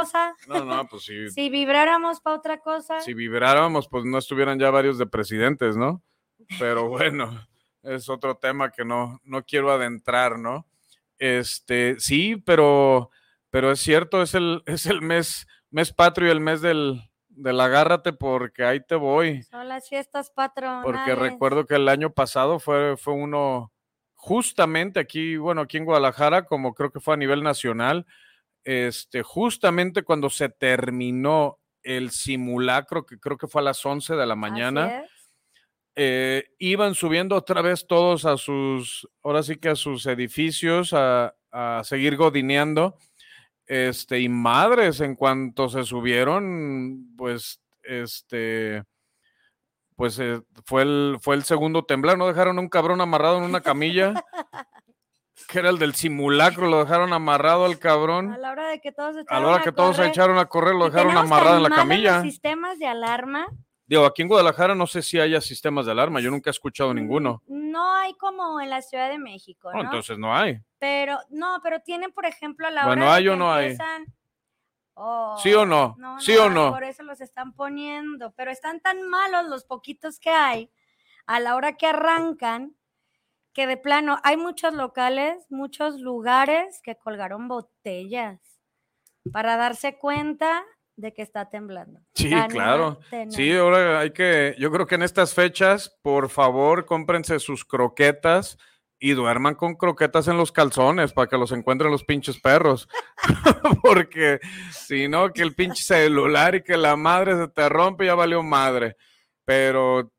No, 0.47 0.65
no, 0.65 0.87
pues 0.89 1.05
sí. 1.05 1.29
si 1.31 1.49
vibráramos 1.49 2.21
para 2.21 2.37
otra 2.37 2.59
cosa, 2.59 3.01
Si 3.01 3.15
vibráramos, 3.15 3.89
pues 3.89 4.05
no 4.05 4.19
estuvieran 4.19 4.59
ya 4.59 4.71
varios 4.71 4.99
de 4.99 5.07
presidentes, 5.07 5.77
¿no? 5.77 6.03
Pero 6.59 6.89
bueno, 6.89 7.31
es 7.83 8.09
otro 8.09 8.37
tema 8.37 8.71
que 8.71 8.85
no, 8.85 9.21
no 9.25 9.45
quiero 9.45 9.71
adentrar, 9.71 10.39
¿no? 10.39 10.67
Este, 11.19 11.97
sí, 11.99 12.37
pero, 12.37 13.11
pero 13.51 13.73
es 13.73 13.81
cierto, 13.81 14.23
es 14.23 14.35
el, 14.35 14.63
es 14.67 14.87
el 14.87 15.03
mes, 15.03 15.47
mes 15.71 15.93
patrio, 15.93 16.31
el 16.31 16.41
mes 16.41 16.61
del, 16.61 17.03
del 17.29 17.61
agárrate 17.61 18.13
porque 18.13 18.65
ahí 18.65 18.81
te 18.81 18.95
voy. 18.95 19.43
son 19.43 19.69
las 19.69 19.89
fiestas 19.89 20.31
patronales. 20.31 20.85
Porque 20.85 21.15
recuerdo 21.15 21.67
que 21.67 21.75
el 21.75 21.89
año 21.89 22.11
pasado 22.11 22.59
fue, 22.59 22.97
fue 22.97 23.15
uno 23.15 23.73
justamente 24.19 24.99
aquí, 24.99 25.37
bueno, 25.37 25.63
aquí 25.63 25.77
en 25.77 25.85
Guadalajara, 25.85 26.45
como 26.45 26.75
creo 26.75 26.91
que 26.91 27.01
fue 27.01 27.15
a 27.15 27.17
nivel 27.17 27.43
nacional, 27.43 28.05
este, 28.65 29.23
justamente 29.23 30.03
cuando 30.03 30.29
se 30.29 30.49
terminó 30.49 31.61
el 31.85 32.11
simulacro, 32.11 33.07
que 33.07 33.19
creo 33.19 33.39
que 33.39 33.47
fue 33.47 33.63
a 33.63 33.65
las 33.65 33.87
11 33.87 34.17
de 34.17 34.27
la 34.27 34.35
mañana, 34.35 35.05
eh, 35.95 36.51
iban 36.59 36.95
subiendo 36.95 37.37
otra 37.37 37.63
vez 37.63 37.87
todos 37.87 38.25
a 38.25 38.37
sus, 38.37 39.09
ahora 39.23 39.43
sí 39.43 39.57
que 39.57 39.71
a 39.71 39.77
sus 39.77 40.05
edificios 40.07 40.93
a, 40.93 41.35
a 41.53 41.83
seguir 41.85 42.17
godineando. 42.17 42.99
Este, 43.67 44.19
y 44.21 44.29
madres, 44.29 45.01
en 45.01 45.15
cuanto 45.15 45.69
se 45.69 45.85
subieron, 45.85 47.15
pues, 47.17 47.61
este, 47.83 48.83
pues 49.99 50.17
eh, 50.21 50.41
fue, 50.65 50.83
el, 50.83 51.19
fue 51.21 51.35
el 51.35 51.43
segundo 51.43 51.85
temblar, 51.85 52.17
¿no? 52.17 52.29
Dejaron 52.29 52.57
un 52.61 52.69
cabrón 52.69 53.01
amarrado 53.01 53.39
en 53.39 53.43
una 53.43 53.61
camilla, 53.63 54.15
que 55.49 55.59
era 55.59 55.71
el 55.71 55.79
del 55.79 55.97
simulacro, 55.97 56.69
lo 56.69 56.79
dejaron 56.79 57.13
amarrado 57.13 57.65
al 57.65 57.81
cabrón. 57.81 58.33
A 58.33 58.39
la 58.39 58.53
hora 58.53 58.69
de 58.69 58.81
que 58.81 58.93
todos 58.93 59.17
A 59.17 59.21
echaron 59.23 59.43
la 59.43 59.49
hora 59.49 59.65
que 59.65 59.73
todos 59.73 59.97
se 59.97 60.03
correr, 60.03 60.11
echaron 60.13 60.39
a 60.39 60.47
correr, 60.47 60.75
lo 60.77 60.85
dejaron 60.89 61.17
amarrado 61.17 61.57
en 61.57 61.65
la 61.65 61.71
camilla. 61.71 62.15
Los 62.19 62.23
sistemas 62.33 62.79
de 62.79 62.87
alarma. 62.87 63.49
Digo, 63.87 64.05
aquí 64.07 64.23
en 64.23 64.29
Guadalajara 64.29 64.77
no 64.77 64.87
sé 64.87 65.03
si 65.03 65.19
haya 65.19 65.41
sistemas 65.41 65.87
de 65.87 65.93
alarma, 65.93 66.21
yo 66.21 66.31
nunca 66.31 66.51
he 66.51 66.53
escuchado 66.53 66.95
ninguno. 66.95 67.43
Mm, 67.49 67.71
No 67.73 67.95
hay 67.97 68.15
como 68.15 68.61
en 68.61 68.71
la 68.71 68.83
Ciudad 68.83 69.09
de 69.09 69.19
México, 69.19 69.73
No, 69.73 69.79
¿no? 69.79 69.85
entonces 69.87 70.17
no 70.17 70.37
hay. 70.37 70.59
Pero, 70.79 71.19
no, 71.31 71.59
pero 71.61 71.81
tienen, 71.81 72.13
por 72.13 72.25
ejemplo, 72.25 72.69
a 72.69 72.71
la 72.71 72.87
Bueno, 72.87 73.03
hora 73.03 73.13
de 73.15 73.19
¿hay 73.19 73.29
o 73.29 73.33
que 73.33 73.37
no 73.39 73.53
hay? 73.53 73.77
Oh, 75.01 75.39
¿Sí 75.41 75.55
o 75.55 75.65
no? 75.65 75.97
¿Sí 76.19 76.37
o 76.37 76.45
hay, 76.45 76.51
no? 76.51 76.73
Por 76.73 76.83
eso 76.83 77.05
los 77.05 77.21
están 77.21 77.53
poniendo. 77.53 78.33
Pero 78.33 78.51
están 78.51 78.81
tan 78.81 79.09
malos 79.09 79.47
los 79.49 79.65
poquitos 79.65 80.19
que 80.19 80.31
hay 80.31 80.71
a 81.27 81.39
la 81.39 81.55
hora 81.55 81.77
que 81.77 81.87
arrancan 81.87 82.75
que 83.53 83.67
de 83.67 83.77
plano 83.77 84.19
hay 84.25 84.37
muchos 84.37 84.75
locales, 84.75 85.47
muchos 85.51 86.01
lugares 86.01 86.81
que 86.83 86.97
colgaron 86.97 87.47
botellas 87.49 88.41
para 89.33 89.57
darse 89.57 89.99
cuenta 89.99 90.65
de 90.97 91.15
que 91.15 91.23
está 91.23 91.49
temblando. 91.49 92.01
Sí, 92.15 92.31
La 92.31 92.49
claro. 92.49 92.99
Sí, 93.31 93.53
no. 93.53 93.63
ahora 93.63 94.01
hay 94.01 94.11
que, 94.11 94.57
yo 94.59 94.73
creo 94.73 94.87
que 94.87 94.97
en 94.97 95.03
estas 95.03 95.33
fechas, 95.33 95.97
por 96.03 96.29
favor, 96.29 96.87
cómprense 96.87 97.39
sus 97.39 97.65
croquetas 97.65 98.59
y 99.01 99.13
duerman 99.13 99.55
con 99.55 99.77
croquetas 99.77 100.29
en 100.29 100.37
los 100.37 100.51
calzones 100.51 101.13
para 101.13 101.29
que 101.29 101.39
los 101.39 101.53
encuentren 101.53 101.91
los 101.91 102.05
pinches 102.05 102.41
perros. 102.41 102.89
Porque 103.83 104.41
si 104.73 105.09
no, 105.09 105.33
que 105.33 105.43
el 105.43 105.55
pinche 105.55 105.85
celular 105.85 106.57
y 106.57 106.63
que 106.63 106.77
la 106.77 106.97
madre 106.97 107.37
se 107.37 107.49
te 107.49 107.69
rompe, 107.69 108.07
ya 108.07 108.15
valió 108.15 108.43
madre. 108.43 108.97
Pero 109.45 110.13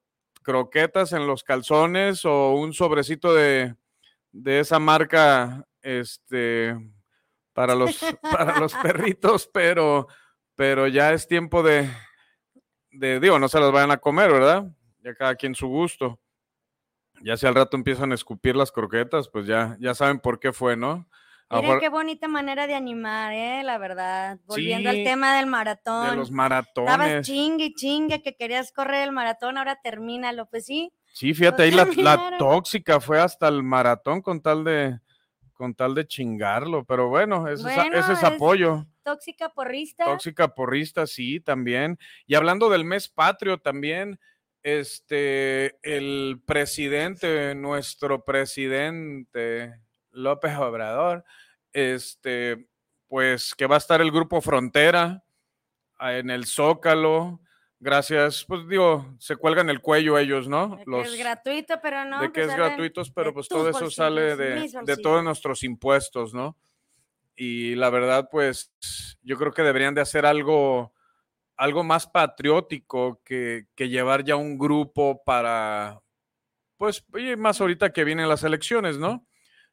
croquetas 0.43 1.13
en 1.13 1.27
los 1.27 1.43
calzones 1.43 2.23
o 2.25 2.53
un 2.53 2.73
sobrecito 2.73 3.33
de, 3.33 3.75
de 4.31 4.59
esa 4.59 4.79
marca, 4.79 5.65
este, 5.81 6.75
para 7.53 7.75
los, 7.75 7.99
para 8.21 8.59
los 8.59 8.73
perritos, 8.75 9.49
pero, 9.53 10.07
pero 10.55 10.87
ya 10.87 11.11
es 11.11 11.27
tiempo 11.27 11.61
de, 11.61 11.89
de, 12.91 13.19
digo, 13.19 13.37
no 13.39 13.49
se 13.49 13.59
las 13.59 13.71
vayan 13.71 13.91
a 13.91 13.97
comer, 13.97 14.31
¿verdad? 14.31 14.65
Ya 15.03 15.13
cada 15.13 15.35
quien 15.35 15.53
su 15.53 15.67
gusto. 15.67 16.19
Ya 17.23 17.37
si 17.37 17.45
al 17.47 17.55
rato 17.55 17.75
empiezan 17.77 18.11
a 18.11 18.15
escupir 18.15 18.55
las 18.55 18.71
croquetas, 18.71 19.27
pues 19.29 19.45
ya, 19.45 19.77
ya 19.79 19.93
saben 19.93 20.19
por 20.19 20.39
qué 20.39 20.53
fue, 20.53 20.75
¿no? 20.77 21.07
Miren 21.51 21.79
qué 21.79 21.89
bonita 21.89 22.27
manera 22.27 22.67
de 22.67 22.75
animar, 22.75 23.33
¿eh? 23.33 23.63
La 23.63 23.79
verdad. 23.79 24.37
Volviendo 24.45 24.89
al 24.91 25.03
tema 25.03 25.35
del 25.35 25.45
de 25.45 25.51
maratón. 25.51 26.15
los 26.15 26.29
Estabas 26.29 26.31
maratones. 26.31 27.25
chingue 27.25 27.65
y 27.65 27.73
chingue 27.73 28.21
que 28.21 28.35
querías 28.35 28.71
correr 28.71 29.03
el 29.07 29.11
maratón, 29.11 29.57
ahora 29.57 29.79
termínalo. 29.81 30.45
Pues 30.47 30.65
sí, 30.67 30.93
Sí, 31.11 31.33
fíjate, 31.33 31.63
ahí 31.63 31.71
la, 31.71 31.85
la 31.97 32.37
tóxica 32.37 32.99
fue 32.99 33.19
hasta 33.19 33.47
el 33.47 33.63
maratón 33.63 34.21
con 34.21 34.41
tal 34.43 34.63
de, 34.63 34.99
con 35.53 35.73
tal 35.73 35.95
de 35.95 36.05
chingarlo, 36.05 36.85
pero 36.85 37.09
bueno, 37.09 37.47
ese, 37.47 37.67
es, 37.67 37.77
ese 37.93 37.97
es 38.13 38.19
es- 38.19 38.23
apoyo. 38.23 38.85
tóxica 39.03 39.49
porrista. 39.49 40.05
Tóxica 40.05 40.49
porrista, 40.49 41.07
sí, 41.07 41.39
también. 41.39 41.97
Y 42.27 42.35
hablando 42.35 42.69
del 42.69 42.85
mes 42.85 43.09
patrio, 43.09 43.57
también, 43.57 44.19
este, 44.63 45.77
el 45.83 46.41
presidente, 46.45 47.55
nuestro 47.55 48.23
presidente 48.23 49.79
López 50.11 50.57
Obrador, 50.57 51.23
este, 51.73 52.67
pues 53.07 53.55
que 53.55 53.67
va 53.67 53.75
a 53.75 53.79
estar 53.79 54.01
el 54.01 54.11
grupo 54.11 54.41
Frontera 54.41 55.23
ah, 55.97 56.15
en 56.15 56.29
el 56.29 56.45
Zócalo. 56.45 57.41
Gracias, 57.81 58.43
pues 58.45 58.67
digo, 58.67 59.15
se 59.19 59.37
cuelgan 59.37 59.69
el 59.69 59.79
cuello 59.79 60.17
ellos, 60.17 60.49
¿no? 60.49 60.77
de 60.77 60.83
que 60.83 61.01
es 61.01 61.17
gratuito, 61.17 61.79
pero 61.81 62.03
no. 62.03 62.19
de 62.19 62.27
que 62.27 62.41
pues 62.41 62.49
es 62.49 62.51
salen 62.51 62.67
gratuitos, 62.67 63.09
pero 63.11 63.33
pues 63.33 63.47
todo 63.47 63.69
eso 63.69 63.89
sale 63.89 64.35
de, 64.35 64.69
de 64.83 64.97
todos 64.97 65.23
nuestros 65.23 65.63
impuestos, 65.63 66.33
¿no? 66.33 66.57
Y 67.37 67.75
la 67.75 67.89
verdad, 67.89 68.27
pues 68.29 68.73
yo 69.21 69.37
creo 69.37 69.53
que 69.53 69.61
deberían 69.61 69.95
de 69.95 70.01
hacer 70.01 70.25
algo, 70.25 70.93
algo 71.59 71.83
más 71.83 72.07
patriótico 72.07 73.21
que, 73.23 73.65
que 73.75 73.89
llevar 73.89 74.23
ya 74.23 74.35
un 74.37 74.57
grupo 74.57 75.21
para, 75.25 75.99
pues, 76.77 77.03
y 77.17 77.35
más 77.35 77.59
ahorita 77.61 77.91
que 77.91 78.03
vienen 78.05 78.29
las 78.29 78.43
elecciones, 78.43 78.97
¿no? 78.97 79.25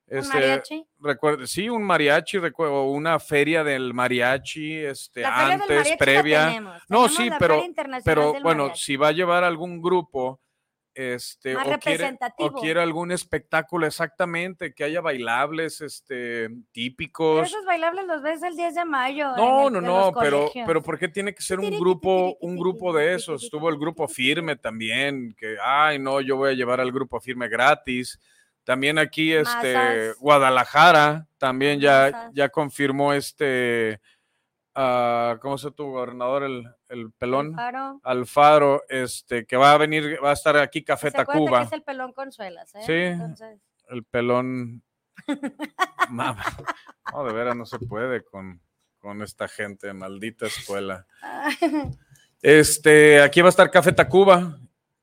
Un 0.09 0.19
Este, 0.19 0.35
mariachi. 0.35 0.85
recuerde, 1.01 1.47
sí, 1.47 1.69
un 1.69 1.83
mariachi, 1.85 2.39
recuerdo, 2.39 2.75
o 2.75 2.91
una 2.93 3.19
feria 3.19 3.65
del 3.65 3.93
mariachi, 3.95 4.75
este, 4.85 5.23
La 5.23 5.33
feria 5.35 5.59
del 5.59 5.63
antes, 5.79 5.91
la 5.91 5.97
previa. 5.97 6.47
tenemos, 6.49 6.83
No, 6.89 7.09
sí, 7.09 7.29
pero- 7.39 7.63
Pero 8.05 8.33
bueno, 8.43 8.63
Mariachi. 8.65 8.81
si 8.85 8.97
va 8.97 9.09
a 9.09 9.13
llevar 9.13 9.43
algún 9.45 9.81
grupo, 9.83 10.41
este, 10.97 11.55
Más 11.55 11.67
o 11.69 11.79
quiere, 11.79 12.17
o 12.39 12.53
quiere 12.55 12.81
algún 12.81 13.13
espectáculo 13.13 13.87
exactamente, 13.87 14.73
que 14.75 14.83
haya 14.85 15.03
bailables, 15.03 15.83
este, 15.83 16.49
Pero 16.49 16.55
típicos. 16.73 17.47
esos 17.47 17.65
bailables 17.67 18.07
los 18.07 18.23
ves 18.23 18.43
el 18.43 18.57
10 18.57 18.75
de 18.75 18.85
mayo. 18.87 19.37
No, 19.37 19.67
el- 19.69 19.75
no, 19.75 19.81
no, 19.83 20.13
pero, 20.19 20.39
colegios. 20.41 20.67
pero 20.67 20.83
¿por 20.83 20.99
qué 20.99 21.09
tiene 21.09 21.35
que 21.35 21.43
ser 21.43 21.61
un 21.61 21.71
grupo, 21.79 22.37
un 22.41 22.57
grupo 22.57 22.93
de 22.95 23.15
esos? 23.15 23.43
tiri, 23.43 23.51
Tuvo 23.51 23.69
el 23.69 23.79
grupo 23.79 24.09
firme 24.09 24.57
también, 24.57 25.35
que, 25.39 25.57
ay, 25.63 25.99
no, 25.99 26.21
yo 26.23 26.37
voy 26.37 26.51
a 26.51 26.55
llevar 26.55 26.81
al 26.81 26.91
grupo 26.93 27.21
firme 27.21 27.49
gratis. 27.49 28.19
También 28.65 28.99
aquí, 28.99 29.33
este, 29.33 29.75
Masas. 29.75 30.19
Guadalajara, 30.19 31.29
también 31.39 31.79
ya, 31.79 32.09
Masas. 32.11 32.31
ya 32.35 32.49
confirmó 32.49 33.13
este, 33.13 34.01
ah, 34.77 35.39
¿cómo 35.43 35.59
se 35.59 35.73
tu 35.73 35.87
gobernador, 35.91 36.45
el, 36.45 36.65
el 36.89 37.11
pelón? 37.13 37.49
Alfaro. 37.59 38.01
Alfaro, 38.05 38.83
este, 38.89 39.45
que 39.47 39.57
va 39.57 39.73
a 39.73 39.79
venir, 39.79 40.19
va 40.25 40.31
a 40.31 40.35
estar 40.35 40.57
aquí 40.59 40.85
Café 40.85 41.11
Se 41.11 41.17
que 41.19 41.25
Tacuba. 41.25 41.63
es 41.63 41.73
el 41.73 41.83
pelón 41.83 42.13
Consuelas, 42.13 42.73
¿eh? 42.77 42.81
Sí. 42.87 42.93
Entonces, 42.93 43.59
El 43.89 44.05
pelón. 44.05 44.83
Mama. 46.11 46.45
No, 47.13 47.25
de 47.25 47.33
veras 47.33 47.57
no 47.57 47.65
se 47.67 47.79
puede 47.79 48.23
con, 48.23 48.61
con 49.01 49.23
esta 49.23 49.49
gente, 49.49 49.93
maldita 49.93 50.47
escuela. 50.47 51.07
Este, 52.43 53.23
aquí 53.23 53.41
va 53.41 53.49
a 53.49 53.51
estar 53.51 53.71
Café 53.71 53.93
Tacuba, 53.93 54.59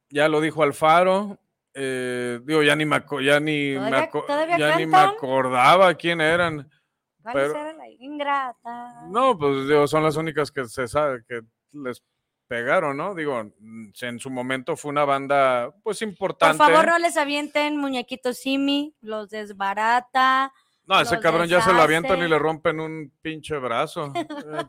ya 0.09 0.30
lo 0.30 0.39
dijo 0.39 0.63
Alfaro. 0.63 1.39
eh, 1.74 2.39
digo, 2.43 2.61
ya 2.61 2.76
ni 2.76 2.86
me, 2.86 3.03
ya 3.24 3.39
ni 3.39 3.71
me, 3.71 3.76
¿Todavía- 3.89 4.03
aco- 4.03 4.26
todavía 4.28 4.57
ya 4.59 4.78
ni 4.78 4.86
me 4.86 4.97
acordaba 4.97 5.93
quién 5.95 6.21
eran. 6.21 6.69
¿cuál 7.21 7.34
Pero- 7.34 7.53
ingrata? 8.14 9.01
No, 9.09 9.38
pues 9.38 9.68
digo, 9.68 9.88
son 9.88 10.03
las 10.03 10.16
únicas 10.16 10.51
que 10.51 10.66
se 10.66 10.88
sabe 10.88 11.24
que 11.28 11.41
les 11.72 12.03
pegaron, 12.47 12.97
¿no? 12.97 13.16
Digo, 13.16 13.39
en 13.39 14.20
su 14.20 14.30
momento 14.30 14.76
fue 14.76 14.91
una 14.91 15.05
banda, 15.05 15.74
pues 15.84 15.99
Por 15.99 16.07
importante. 16.07 16.57
favor, 16.57 16.86
no 16.88 16.99
les 16.99 17.18
avienten 17.18 17.78
muñequitos 17.78 18.38
Simi, 18.38 18.95
los 19.01 19.30
desbarata. 19.30 20.53
No, 20.86 20.99
ese 20.99 21.18
cabrón 21.20 21.47
ya 21.47 21.61
se 21.61 21.72
lo 21.72 21.82
avientan 21.82 22.20
y 22.20 22.28
le 22.28 22.38
rompen 22.38 22.80
un 22.82 23.11
pinche 23.22 23.57
brazo. 23.57 24.11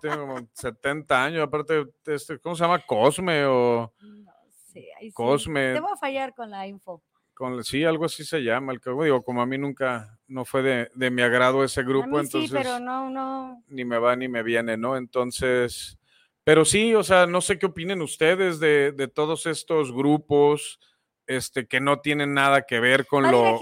Tiene 0.00 0.16
como 0.16 0.36
70 0.52 1.24
años, 1.24 1.42
aparte, 1.42 1.84
este, 2.06 2.38
¿cómo 2.38 2.54
se 2.54 2.62
llama? 2.62 2.78
Cosme 2.86 3.44
o 3.46 3.92
No 4.00 4.32
sé, 4.72 4.86
ahí 4.98 5.08
sí. 5.08 5.12
Cosme. 5.12 5.74
Te 5.74 5.80
voy 5.80 5.90
a 5.92 5.96
fallar 5.96 6.32
con 6.32 6.50
la 6.50 6.66
info. 6.68 7.02
Con, 7.34 7.62
sí, 7.64 7.84
algo 7.84 8.04
así 8.04 8.24
se 8.24 8.40
llama. 8.42 8.72
El 8.72 8.80
digo, 9.02 9.22
como 9.22 9.42
a 9.42 9.46
mí 9.46 9.58
nunca, 9.58 10.18
no 10.28 10.44
fue 10.44 10.62
de, 10.62 10.90
de 10.94 11.10
mi 11.10 11.22
agrado 11.22 11.64
ese 11.64 11.82
grupo, 11.82 12.18
entonces 12.20 12.50
sí, 12.50 12.56
pero 12.56 12.78
no, 12.80 13.10
no. 13.10 13.62
ni 13.68 13.84
me 13.84 13.98
va 13.98 14.16
ni 14.16 14.28
me 14.28 14.42
viene, 14.42 14.76
¿no? 14.76 14.96
Entonces, 14.96 15.98
pero 16.44 16.64
sí, 16.64 16.94
o 16.94 17.02
sea, 17.02 17.26
no 17.26 17.40
sé 17.40 17.58
qué 17.58 17.66
opinen 17.66 18.00
ustedes 18.02 18.60
de, 18.60 18.92
de 18.92 19.08
todos 19.08 19.46
estos 19.46 19.92
grupos, 19.92 20.78
este, 21.26 21.66
que 21.66 21.80
no 21.80 22.00
tienen 22.00 22.34
nada 22.34 22.62
que 22.62 22.80
ver 22.80 23.06
con 23.06 23.30
lo, 23.30 23.58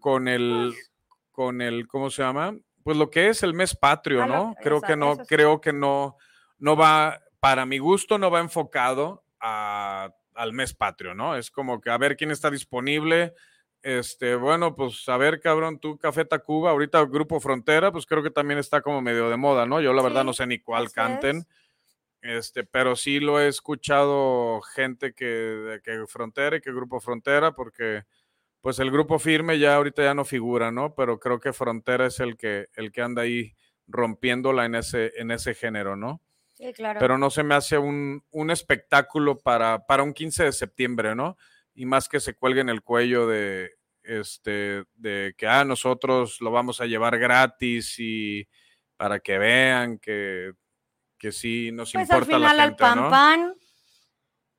con 0.00 0.28
el, 0.28 0.74
con 1.32 1.60
el, 1.62 1.86
¿cómo 1.86 2.10
se 2.10 2.22
llama? 2.22 2.54
Pues 2.82 2.96
lo 2.96 3.10
que 3.10 3.28
es 3.28 3.42
el 3.42 3.54
mes 3.54 3.74
patrio, 3.76 4.26
¿no? 4.26 4.54
Creo 4.62 4.80
que 4.80 4.96
no, 4.96 5.16
creo 5.26 5.60
que 5.60 5.72
no, 5.72 6.16
no 6.58 6.76
va, 6.76 7.20
para 7.40 7.66
mi 7.66 7.78
gusto, 7.78 8.18
no 8.18 8.30
va 8.30 8.40
enfocado 8.40 9.24
a- 9.40 10.10
al 10.36 10.52
mes 10.52 10.74
patrio, 10.74 11.14
¿no? 11.14 11.36
Es 11.36 11.50
como 11.50 11.80
que 11.80 11.90
a 11.90 11.98
ver 11.98 12.16
quién 12.16 12.30
está 12.30 12.50
disponible. 12.50 13.34
Este, 13.82 14.34
bueno, 14.34 14.74
pues 14.74 15.08
a 15.08 15.16
ver, 15.16 15.40
cabrón, 15.40 15.78
tú, 15.78 15.98
Café 15.98 16.24
Tacuba, 16.24 16.70
ahorita 16.70 17.04
Grupo 17.04 17.40
Frontera, 17.40 17.92
pues 17.92 18.06
creo 18.06 18.22
que 18.22 18.30
también 18.30 18.58
está 18.58 18.80
como 18.82 19.00
medio 19.00 19.30
de 19.30 19.36
moda, 19.36 19.66
¿no? 19.66 19.80
Yo 19.80 19.92
la 19.92 20.02
verdad 20.02 20.22
Sí, 20.22 20.26
no 20.26 20.32
sé 20.32 20.46
ni 20.46 20.58
cuál 20.58 20.90
canten. 20.90 21.38
es. 21.38 21.46
Este, 22.22 22.64
pero 22.64 22.96
sí 22.96 23.20
lo 23.20 23.40
he 23.40 23.46
escuchado 23.46 24.60
gente 24.74 25.12
que, 25.14 25.24
de 25.24 25.80
que 25.80 26.06
Frontera 26.08 26.56
y 26.56 26.60
que 26.60 26.72
Grupo 26.72 27.00
Frontera, 27.00 27.52
porque 27.52 28.04
pues 28.60 28.80
el 28.80 28.90
grupo 28.90 29.20
firme 29.20 29.60
ya 29.60 29.76
ahorita 29.76 30.02
ya 30.02 30.14
no 30.14 30.24
figura, 30.24 30.72
¿no? 30.72 30.94
Pero 30.96 31.20
creo 31.20 31.38
que 31.38 31.52
Frontera 31.52 32.06
es 32.06 32.18
el 32.18 32.36
que, 32.36 32.66
el 32.74 32.90
que 32.90 33.02
anda 33.02 33.22
ahí 33.22 33.54
rompiéndola 33.86 34.64
en 34.64 34.74
ese, 34.74 35.12
en 35.16 35.30
ese 35.30 35.54
género, 35.54 35.94
¿no? 35.94 36.20
Sí, 36.56 36.72
claro. 36.72 36.98
Pero 36.98 37.18
no 37.18 37.28
se 37.28 37.42
me 37.42 37.54
hace 37.54 37.76
un, 37.76 38.24
un 38.30 38.50
espectáculo 38.50 39.38
para, 39.38 39.84
para 39.84 40.02
un 40.02 40.14
15 40.14 40.44
de 40.44 40.52
septiembre, 40.52 41.14
¿no? 41.14 41.36
Y 41.74 41.84
más 41.84 42.08
que 42.08 42.18
se 42.18 42.34
cuelgue 42.34 42.62
en 42.62 42.70
el 42.70 42.82
cuello 42.82 43.26
de, 43.26 43.72
este, 44.02 44.84
de 44.94 45.34
que, 45.36 45.46
ah, 45.46 45.64
nosotros 45.64 46.40
lo 46.40 46.50
vamos 46.50 46.80
a 46.80 46.86
llevar 46.86 47.18
gratis 47.18 47.96
y 47.98 48.48
para 48.96 49.20
que 49.20 49.36
vean 49.36 49.98
que, 49.98 50.52
que 51.18 51.32
sí 51.32 51.70
nos 51.72 51.92
pues 51.92 52.10
al 52.10 52.16
importa 52.16 52.38
la 52.38 52.48
final 52.48 52.60
al 52.60 52.68
gente, 52.68 52.80
pan 52.80 53.00
¿no? 53.00 53.10
pan 53.10 53.54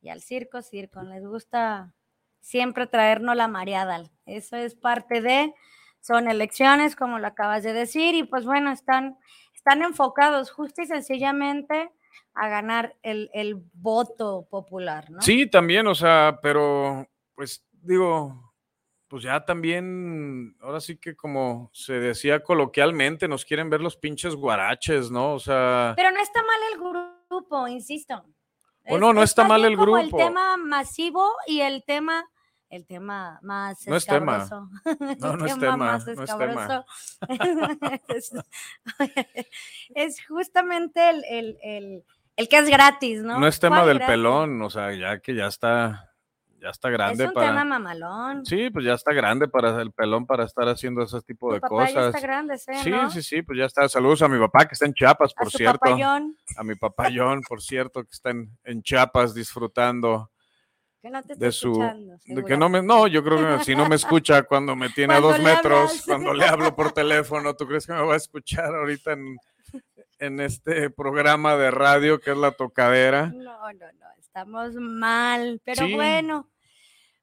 y 0.02 0.10
al 0.10 0.22
circo 0.22 0.62
circo. 0.62 1.02
Les 1.02 1.26
gusta 1.26 1.96
siempre 2.40 2.86
traernos 2.86 3.36
la 3.36 3.48
mareada. 3.48 4.04
Eso 4.26 4.56
es 4.56 4.76
parte 4.76 5.22
de, 5.22 5.54
son 6.00 6.28
elecciones, 6.28 6.96
como 6.96 7.20
lo 7.20 7.28
acabas 7.28 7.64
de 7.64 7.74
decir, 7.74 8.16
y 8.16 8.24
pues 8.24 8.46
bueno, 8.46 8.72
están, 8.72 9.18
están 9.68 9.84
enfocados 9.84 10.50
justo 10.50 10.82
y 10.82 10.86
sencillamente 10.86 11.92
a 12.34 12.48
ganar 12.48 12.96
el, 13.04 13.30
el 13.34 13.56
voto 13.74 14.48
popular, 14.50 15.12
¿no? 15.12 15.22
Sí, 15.22 15.48
también, 15.48 15.88
o 15.88 15.96
sea, 15.96 16.40
pero 16.42 17.06
pues 17.36 17.66
digo, 17.74 18.54
pues 19.10 19.24
ya 19.24 19.44
también, 19.44 20.56
ahora 20.62 20.80
sí 20.80 20.98
que 20.98 21.18
como 21.18 21.70
se 21.74 21.94
decía 21.94 22.42
coloquialmente, 22.42 23.28
nos 23.28 23.44
quieren 23.44 23.70
ver 23.70 23.82
los 23.82 23.98
pinches 23.98 24.36
guaraches, 24.36 25.12
¿no? 25.12 25.34
O 25.34 25.40
sea, 25.40 25.94
Pero 25.98 26.12
no 26.12 26.22
está 26.22 26.42
mal 26.42 26.60
el 26.72 26.80
grupo, 26.80 27.68
insisto. 27.68 28.24
O 28.90 28.98
no, 28.98 29.12
no 29.12 29.22
es 29.22 29.32
está 29.32 29.46
mal 29.46 29.66
el 29.66 29.76
grupo. 29.76 29.98
El 29.98 30.12
tema 30.12 30.56
masivo 30.56 31.30
y 31.46 31.60
el 31.60 31.84
tema 31.84 32.30
el 32.70 32.86
tema 32.86 33.40
más 33.44 33.88
No 33.88 33.96
es 33.96 34.06
tema. 34.06 34.44
escabroso. 34.44 34.70
No, 35.40 35.46
es 35.46 35.58
tema, 35.60 35.78
más 35.78 36.06
no 36.06 36.14
es 36.14 36.20
escabroso. 36.20 36.86
es, 38.10 38.32
es 39.96 40.26
justamente 40.28 41.10
el, 41.10 41.24
el- 41.30 41.58
el- 41.64 42.04
el 42.36 42.48
que 42.50 42.58
es 42.60 42.70
gratis, 42.70 43.22
¿no? 43.24 43.40
No, 43.40 43.48
es 43.48 43.60
tema 43.60 43.78
¿Cuál 43.78 43.88
del 43.88 43.98
gratis? 43.98 44.14
pelón, 44.14 44.62
o 44.62 44.70
sea, 44.70 44.94
ya 44.94 45.18
que 45.20 45.34
ya 45.34 45.48
está, 45.48 46.12
ya 46.62 46.70
está 46.70 46.92
grande 46.92 47.24
Es 47.24 47.30
un 47.30 47.34
para. 47.34 47.48
tema 47.48 47.66
mamalón. 47.66 48.46
Sí, 48.46 48.70
pues 48.70 48.86
ya 48.86 48.94
está 48.94 49.12
grande 49.12 49.48
para 49.48 49.82
el 49.82 49.92
pelón 49.92 50.28
para 50.28 50.44
estar 50.46 50.68
haciendo 50.68 51.02
ese 51.02 51.20
tipo 51.22 51.48
Tu 51.50 51.56
de 51.56 51.62
papá 51.62 51.88
ya 51.90 51.94
cosas. 51.96 52.16
está 52.16 52.20
grande, 52.28 52.58
¿sí, 52.60 52.72
Sí, 52.84 52.90
¿no? 52.92 53.10
sí, 53.10 53.24
sí, 53.24 53.42
pues 53.42 53.58
ya 53.58 53.66
está. 53.66 53.90
Saludos 53.90 54.22
a 54.22 54.28
mi 54.28 54.38
papá 54.38 54.68
que 54.68 54.74
está 54.74 54.86
en 54.86 54.94
Chiapas, 54.94 55.32
A 55.36 55.40
por 55.40 55.50
su 55.50 55.58
cierto. 55.58 55.80
papayón, 55.80 56.38
A 56.58 56.64
mi 56.64 56.76
papayón, 56.76 57.42
por 57.42 57.60
cierto, 57.60 58.04
que 58.04 58.12
está 58.12 58.30
en, 58.30 58.56
en 58.66 58.84
Chiapas 58.84 59.34
disfrutando 59.34 60.30
que 61.08 61.12
no 61.14 61.24
te 61.24 61.34
está 61.34 61.46
de 61.46 61.52
su. 61.52 61.72
escuchando, 61.72 62.18
de 62.26 62.44
que 62.46 62.58
no 62.58 62.70
me, 62.70 62.82
no, 62.82 63.08
yo 63.08 63.24
creo 63.24 63.58
que 63.58 63.64
si 63.64 63.76
no 63.76 63.88
me 63.88 63.96
escucha 63.96 64.44
cuando 64.44 64.76
me 64.76 64.90
tiene 64.90 65.14
a 65.16 65.20
dos 65.20 65.40
metros, 65.40 65.90
hablas. 65.92 66.04
cuando 66.06 66.34
le 66.34 66.46
hablo 66.46 66.76
por 66.76 66.92
teléfono, 66.92 67.56
¿tú 67.56 67.66
crees 67.68 67.86
que 67.88 67.94
me 67.94 68.02
va 68.02 68.14
a 68.14 68.18
escuchar 68.18 68.74
ahorita 68.76 69.14
en, 69.14 69.38
en 70.20 70.40
este 70.40 70.90
programa 70.90 71.56
de 71.56 71.72
radio 71.72 72.20
que 72.20 72.32
es 72.32 72.38
La 72.38 72.52
Tocadera? 72.52 73.28
No, 73.28 73.44
no, 73.74 73.74
no, 73.74 74.08
estamos 74.20 74.74
mal, 74.76 75.62
pero 75.64 75.86
Sí. 75.86 75.94
bueno, 75.96 76.50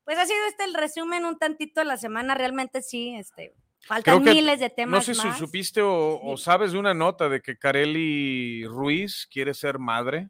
pues 0.05 0.19
ha 0.19 0.27
sido 0.27 0.39
este 0.49 0.65
el 0.65 0.75
resumen 0.75 1.25
un 1.25 1.39
tantito 1.39 1.81
de 1.81 1.87
la 1.87 1.97
semana, 1.97 2.35
realmente 2.35 2.83
sí, 2.83 3.15
este, 3.17 3.55
Creo 3.55 3.89
faltan 3.89 4.25
que- 4.25 4.31
miles 4.35 4.61
de 4.61 4.71
temas 4.71 5.07
No 5.09 5.15
sé 5.15 5.21
si 5.21 5.31
supiste 5.33 5.81
o, 5.83 6.37
sabes 6.39 6.73
de 6.73 6.79
una 6.79 6.95
nota 6.95 7.29
de 7.29 7.41
que 7.41 7.57
Kareli 7.59 8.65
Ruiz 8.67 9.27
quiere 9.31 9.53
ser 9.55 9.79
madre. 9.79 10.29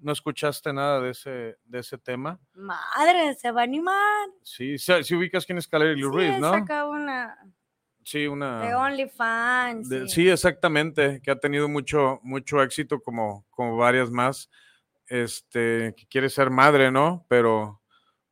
¿No 0.00 0.12
escuchaste 0.12 0.72
nada 0.72 1.00
de 1.00 1.10
ese, 1.10 1.56
de 1.64 1.78
ese 1.78 1.98
tema? 1.98 2.38
Madre, 2.54 3.34
se 3.34 3.50
va 3.52 3.60
a 3.60 3.64
animar. 3.64 4.28
Sí, 4.42 4.78
sí, 4.78 4.92
sí 5.04 5.14
ubicas 5.14 5.44
quién 5.46 5.58
es 5.58 5.68
Kareli 5.68 6.00
Sí, 6.00 6.08
Ruiz, 6.08 6.38
¿no? 6.38 6.52
saca 6.52 6.86
una 6.86 7.36
Sí, 8.02 8.26
una... 8.26 8.60
de 8.66 8.74
OnlyFans. 8.74 9.88
sí. 9.88 10.08
sí, 10.08 10.28
exactamente, 10.30 11.20
que 11.22 11.30
ha 11.30 11.36
tenido 11.38 11.68
mucho, 11.68 12.18
mucho 12.22 12.62
éxito 12.62 13.00
como, 13.00 13.46
como 13.50 13.76
varias 13.76 14.10
más. 14.10 14.48
Este, 15.06 15.94
que 15.96 16.06
quiere 16.06 16.28
ser 16.30 16.50
madre, 16.50 16.90
¿no? 16.90 17.26
Pero 17.28 17.80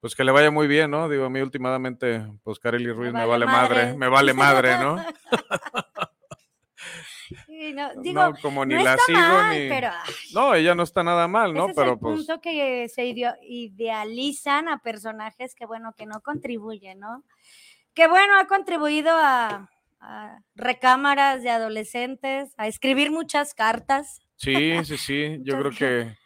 pues 0.01 0.15
que 0.15 0.23
le 0.25 0.31
vaya 0.33 0.51
muy 0.51 0.69
bien, 0.69 0.93
¿no? 0.93 1.09
Digo, 1.09 1.25
a 1.25 1.31
mí 1.31 1.41
últimamente, 1.41 2.25
pues 2.45 2.59
Kareli 2.61 2.93
Ruiz 2.93 3.13
me 3.13 3.27
vale 3.27 3.45
vale 3.45 3.47
madre, 3.47 3.75
madre. 3.85 3.97
me 3.99 4.09
vale 4.09 4.33
madre, 4.33 4.79
¿no? 4.79 4.97
Sí, 7.59 7.73
no, 7.73 7.91
digo, 8.03 8.23
no, 8.23 8.35
como 8.41 8.65
ni 8.65 8.77
no 8.77 8.85
la 8.85 8.97
sigo 8.99 9.19
mal, 9.19 9.59
ni. 9.59 9.69
pero 9.69 9.89
ay, 9.89 10.15
No, 10.33 10.55
ella 10.55 10.75
no 10.77 10.85
está 10.85 11.03
nada 11.03 11.27
mal, 11.27 11.53
¿no? 11.53 11.63
ese 11.65 11.71
es 11.71 11.77
Pero 11.77 11.93
el 11.95 11.99
pues. 11.99 12.17
punto 12.19 12.41
que 12.41 12.89
se 12.89 13.05
idealizan 13.43 14.69
a 14.69 14.79
personajes 14.79 15.55
que, 15.57 15.67
bueno, 15.67 15.93
que 15.97 16.07
no 16.07 16.21
contribuyen, 16.21 17.01
¿no? 17.01 17.25
Que, 17.95 18.07
bueno, 18.07 18.39
ha 18.39 18.47
contribuido 18.47 19.11
a, 19.13 19.71
a 19.99 20.39
recámaras 20.55 21.43
de 21.43 21.51
adolescentes, 21.51 22.55
a 22.57 22.69
escribir 22.69 23.11
muchas 23.11 23.55
cartas, 23.55 24.21
Sí, 24.39 24.85
sí, 24.85 24.97
sí. 24.97 25.39
Yo 25.43 25.59
creo 25.59 25.73
que 25.73 26.17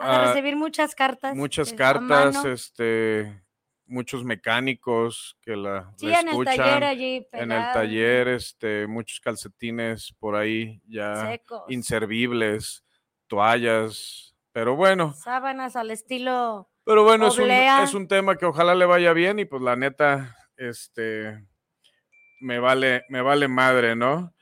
a 0.00 0.22
ah, 0.22 0.26
recibir 0.28 0.56
muchas 0.56 0.94
cartas. 0.94 1.36
muchas 1.36 1.72
a 1.72 1.76
cartas, 1.76 2.44
este, 2.44 3.42
muchos 3.90 4.24
mecánicos 4.24 5.36
que 5.42 5.56
la, 5.56 5.92
Sí, 5.96 6.06
la 6.06 6.20
en 6.20 6.28
el 6.28 6.44
taller 6.44 6.84
allí. 6.84 7.26
en 7.32 7.52
el 7.52 7.72
taller, 7.72 8.28
este, 8.28 8.86
muchos 8.86 9.20
calcetines 9.20 10.14
por 10.18 10.36
ahí 10.36 10.80
ya 10.86 11.26
secos, 11.26 11.62
inservibles, 11.68 12.84
toallas, 13.26 14.34
pero 14.52 14.76
bueno, 14.76 15.12
sábanas 15.14 15.76
al 15.76 15.90
estilo. 15.90 16.70
pero 16.84 17.04
bueno, 17.04 17.26
es 17.28 17.38
un, 17.38 17.50
es 17.50 17.94
un 17.94 18.08
tema 18.08 18.36
que 18.36 18.46
ojalá 18.46 18.74
le 18.74 18.86
vaya 18.86 19.12
bien 19.12 19.38
y 19.38 19.44
pues 19.44 19.60
la 19.62 19.76
neta, 19.76 20.36
este, 20.56 21.44
me 22.40 22.58
vale, 22.58 23.04
me 23.08 23.20
vale 23.22 23.48
madre, 23.48 23.96
¿no? 23.96 24.32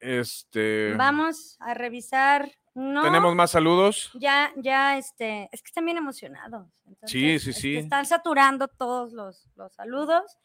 Este, 0.00 0.94
Vamos 0.96 1.56
a 1.60 1.74
revisar. 1.74 2.50
No, 2.80 3.02
tenemos 3.02 3.34
más 3.34 3.50
saludos. 3.50 4.12
ya, 4.14 4.52
ya, 4.54 4.98
este, 4.98 5.48
es 5.50 5.62
que 5.62 5.66
están 5.66 5.84
bien 5.84 5.96
emocionados. 5.96 6.68
Sí, 7.06 7.40
sí, 7.40 7.50
este, 7.50 7.52
sí. 7.52 7.76
Están 7.76 8.06
saturando 8.06 8.68
todos 8.68 9.12
los, 9.12 9.48
los 9.56 9.74
saludos. 9.74 10.38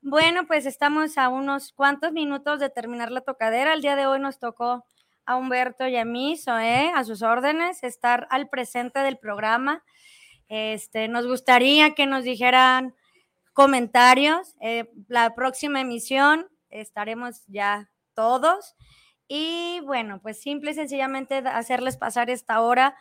Bueno, 0.00 0.46
pues 0.46 0.66
estamos 0.66 1.18
a 1.18 1.28
unos 1.28 1.72
cuantos 1.72 2.12
minutos 2.12 2.60
de 2.60 2.70
terminar 2.70 3.10
la 3.10 3.22
tocadera. 3.22 3.74
El 3.74 3.82
día 3.82 3.96
de 3.96 4.06
hoy 4.06 4.20
nos 4.20 4.38
tocó 4.38 4.86
a 5.26 5.34
Humberto 5.34 5.88
y 5.88 5.96
a 5.96 6.04
mí, 6.04 6.36
Zoé, 6.36 6.92
a 6.94 7.02
sus 7.02 7.22
órdenes, 7.22 7.82
estar 7.82 8.28
al 8.30 8.48
presente 8.48 9.00
del 9.00 9.18
programa. 9.18 9.82
Este, 10.46 11.08
nos 11.08 11.26
gustaría 11.26 11.96
que 11.96 12.06
nos 12.06 12.22
dijeran 12.22 12.94
comentarios. 13.52 14.54
eh, 14.60 14.88
la 15.08 15.34
próxima 15.34 15.80
emisión 15.80 16.46
estaremos 16.70 17.42
ya 17.48 17.90
todos. 18.14 18.76
Y 19.28 19.80
bueno, 19.84 20.20
pues 20.22 20.40
simple 20.40 20.72
y 20.72 20.74
sencillamente 20.74 21.36
hacerles 21.36 21.96
pasar 21.96 22.30
esta 22.30 22.60
hora 22.60 22.96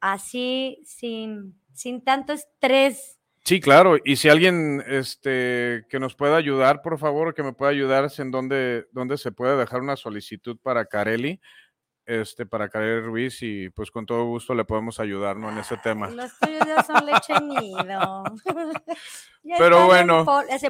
así, 0.00 0.80
sin, 0.84 1.60
sin 1.72 2.02
tanto 2.04 2.32
estrés. 2.32 3.18
Sí, 3.44 3.60
claro. 3.60 3.96
Y 4.04 4.16
si 4.16 4.28
alguien 4.28 4.82
este, 4.86 5.86
que 5.88 5.98
nos 5.98 6.14
pueda 6.14 6.36
ayudar, 6.36 6.82
por 6.82 6.98
favor, 6.98 7.34
que 7.34 7.42
me 7.42 7.52
pueda 7.52 7.70
ayudar, 7.70 8.10
en 8.18 8.30
dónde, 8.30 8.86
dónde 8.92 9.16
se 9.16 9.32
puede 9.32 9.56
dejar 9.56 9.80
una 9.80 9.96
solicitud 9.96 10.58
para 10.62 10.84
Carelli, 10.84 11.40
este, 12.08 12.46
para 12.46 12.70
Carelli 12.70 13.02
Ruiz, 13.02 13.42
y 13.42 13.68
pues 13.68 13.90
con 13.90 14.06
todo 14.06 14.24
gusto 14.24 14.54
le 14.54 14.64
podemos 14.64 14.98
ayudar 14.98 15.36
¿no? 15.36 15.50
en 15.50 15.58
ese 15.58 15.76
tema. 15.76 16.08
Los 16.08 16.38
tuyos 16.38 16.66
ya 16.66 16.82
son 16.82 17.04
leche 17.06 17.34
nido. 17.42 18.24
Ya 19.44 19.54
Pero 19.56 19.86
bueno, 19.86 20.26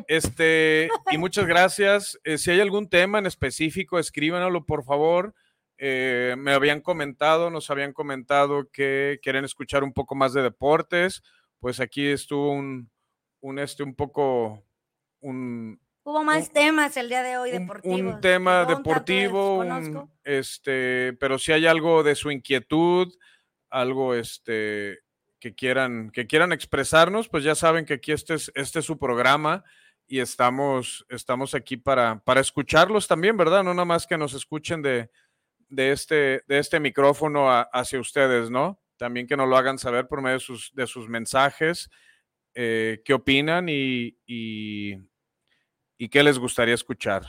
Este, 0.07 0.89
y 1.11 1.19
muchas 1.19 1.47
gracias. 1.47 2.19
Eh, 2.23 2.39
si 2.39 2.51
hay 2.51 2.61
algún 2.61 2.89
tema 2.89 3.19
en 3.19 3.27
específico, 3.27 3.99
escríbanlo, 3.99 4.67
por 4.67 4.85
favor. 4.85 5.35
Eh, 5.79 6.37
me 6.39 6.53
habían 6.53 6.81
comentado, 6.81 7.51
nos 7.51 7.71
habían 7.71 7.93
comentado 7.93 8.69
que 8.71 9.19
quieren 9.23 9.45
escuchar 9.45 9.83
un 9.83 9.93
poco 9.93 10.15
más 10.15 10.33
de 10.33 10.43
deportes. 10.43 11.23
Pues 11.59 11.81
aquí 11.81 12.07
estuvo 12.07 12.53
un, 12.53 12.91
un 13.41 13.59
este, 13.59 13.83
un 13.83 13.95
poco, 13.97 14.63
un, 15.21 15.81
Hubo 16.09 16.25
más 16.25 16.49
un- 16.49 16.55
temas 16.55 16.97
el 16.97 17.11
día 17.11 17.23
de 17.23 17.37
hoy 17.37 17.51
deportivos. 17.51 18.01
un 18.15 18.21
tema 18.23 18.65
deportivo, 18.65 19.59
un- 19.59 20.11
este, 20.25 21.13
pero 21.21 21.39
si 21.39 21.53
hay 21.53 21.67
algo 21.67 22.03
de 22.03 22.15
su 22.15 22.31
inquietud, 22.31 23.13
algo 23.69 24.15
este 24.15 25.01
que 25.39 25.55
quieran, 25.55 26.11
que 26.11 26.27
quieran 26.27 26.53
expresarnos, 26.53 27.29
pues 27.29 27.45
ya 27.45 27.55
saben 27.55 27.85
que 27.85 27.93
aquí 27.95 28.13
este 28.13 28.33
es, 28.35 28.51
este 28.55 28.79
es 28.79 28.87
su 28.87 28.99
programa 28.99 29.63
y 30.07 30.21
estamos, 30.21 31.05
estamos 31.11 31.55
aquí 31.55 31.77
para, 31.77 32.21
para 32.21 32.41
escucharlos 32.41 33.07
también, 33.07 33.37
¿verdad? 33.37 33.63
No 33.63 33.75
nada 33.75 33.85
más 33.85 34.07
que 34.07 34.17
nos 34.17 34.33
escuchen 34.33 34.81
de, 34.81 35.11
de, 35.69 35.93
este, 35.93 36.43
de 36.49 36.59
este 36.59 36.81
micrófono 36.81 37.51
a- 37.53 37.69
hacia 37.71 38.01
ustedes, 38.01 38.49
¿no? 38.51 38.81
También 38.97 39.27
que 39.27 39.37
nos 39.37 39.47
lo 39.47 39.59
hagan 39.59 39.79
saber 39.79 40.09
por 40.09 40.23
medio 40.23 40.39
de 40.39 40.41
sus, 40.41 40.73
de 40.75 40.87
sus 40.87 41.07
mensajes, 41.07 41.91
eh, 42.55 43.03
qué 43.05 43.13
opinan 43.13 43.69
y, 43.69 44.17
y, 44.27 44.95
y 45.99 46.09
qué 46.09 46.23
les 46.23 46.39
gustaría 46.39 46.75
escuchar. 46.75 47.25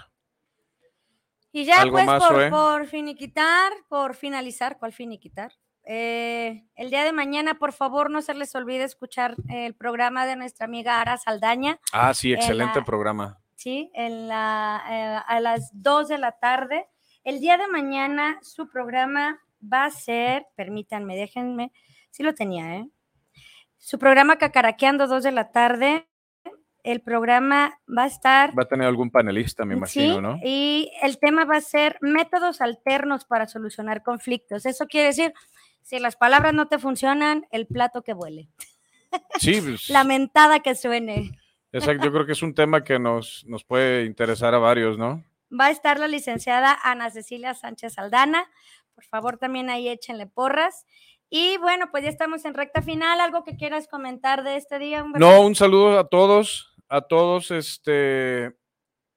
Y 1.51 1.65
ya, 1.65 1.81
¿Algo 1.81 1.93
pues, 1.95 2.05
más, 2.05 2.23
por, 2.23 2.49
por 2.49 2.85
finiquitar, 2.87 3.73
por 3.87 4.15
finalizar, 4.15 4.77
¿cuál 4.77 4.93
finiquitar? 4.93 5.51
Eh, 5.83 6.63
el 6.75 6.91
día 6.91 7.03
de 7.03 7.11
mañana, 7.11 7.55
por 7.57 7.73
favor, 7.73 8.11
no 8.11 8.21
se 8.21 8.35
les 8.35 8.53
olvide 8.53 8.83
escuchar 8.83 9.35
el 9.49 9.73
programa 9.73 10.27
de 10.27 10.35
nuestra 10.35 10.65
amiga 10.67 11.01
Ara 11.01 11.17
Saldaña, 11.17 11.79
Ah, 11.91 12.13
sí, 12.13 12.31
En 12.33 12.37
excelente 12.39 12.79
la- 12.79 12.85
programa. 12.85 13.39
¿sí? 13.55 13.89
En 13.95 14.27
la, 14.27 14.83
eh, 14.89 15.23
a 15.27 15.39
las 15.39 15.71
2 15.73 16.07
de 16.07 16.19
la 16.19 16.33
tarde. 16.33 16.87
El 17.23 17.39
día 17.41 17.57
de 17.57 17.67
mañana, 17.67 18.37
su 18.43 18.69
programa 18.69 19.39
va 19.61 19.85
a 19.85 19.91
ser, 19.91 20.45
permítanme, 20.55 21.15
déjenme, 21.17 21.73
sí 22.11 22.21
lo 22.23 22.33
tenía, 22.35 22.75
¿eh? 22.75 22.87
Su 23.77 23.97
programa 23.97 24.37
Cacaraqueando 24.37 25.07
2 25.07 25.23
de 25.23 25.31
la 25.31 25.51
tarde. 25.51 26.07
El 26.83 27.01
programa 27.01 27.79
va 27.87 28.03
a 28.03 28.07
estar 28.07 28.57
Va 28.57 28.63
a 28.63 28.67
tener 28.67 28.87
algún 28.87 29.11
panelista, 29.11 29.65
me 29.65 29.75
imagino, 29.75 30.15
Sí, 30.15 30.21
¿no? 30.21 30.39
Y 30.43 30.91
el 31.01 31.19
tema 31.19 31.45
va 31.45 31.57
a 31.57 31.61
ser 31.61 31.97
métodos 32.01 32.61
alternos 32.61 33.25
para 33.25 33.47
solucionar 33.47 34.01
conflictos. 34.03 34.65
Eso 34.65 34.87
quiere 34.87 35.07
decir, 35.07 35.33
si 35.81 35.99
las 35.99 36.15
palabras 36.15 36.53
no 36.53 36.67
te 36.67 36.79
funcionan, 36.79 37.45
el 37.51 37.67
plato 37.67 38.01
que 38.01 38.13
vuele, 38.13 38.47
Sí, 39.39 39.59
pues, 39.61 39.89
la 39.89 40.03
mentada 40.03 40.59
que 40.61 40.75
suene. 40.75 41.31
exacto. 41.71 42.05
Yo 42.05 42.11
creo 42.13 42.25
que 42.25 42.31
es 42.33 42.41
un 42.43 42.53
tema 42.55 42.83
que 42.83 42.97
nos, 42.99 43.43
nos 43.47 43.63
puede 43.63 44.05
interesar 44.05 44.53
a 44.55 44.59
varios, 44.59 44.97
¿no? 44.97 45.23
Va 45.51 45.65
a 45.65 45.71
estar 45.71 45.99
la 45.99 46.07
licenciada 46.07 46.77
Ana 46.83 47.09
Cecilia 47.09 47.55
Sánchez 47.55 47.97
Aldana. 47.97 48.45
Por 48.93 49.03
favor, 49.05 49.37
también 49.37 49.69
ahí 49.69 49.89
échenle 49.89 50.27
porras. 50.27 50.85
Y 51.31 51.57
bueno, 51.57 51.89
pues 51.91 52.03
ya 52.03 52.09
estamos 52.09 52.45
en 52.45 52.53
recta 52.53 52.81
final. 52.81 53.19
¿Algo 53.21 53.43
que 53.43 53.55
quieras 53.55 53.87
comentar 53.87 54.43
de 54.43 54.57
este 54.57 54.77
día? 54.79 55.03
Humberto? 55.03 55.27
No, 55.27 55.41
un 55.41 55.55
saludo 55.55 55.97
a 55.99 56.07
todos, 56.07 56.68
a 56.89 57.01
todos, 57.01 57.51
este, 57.51 58.57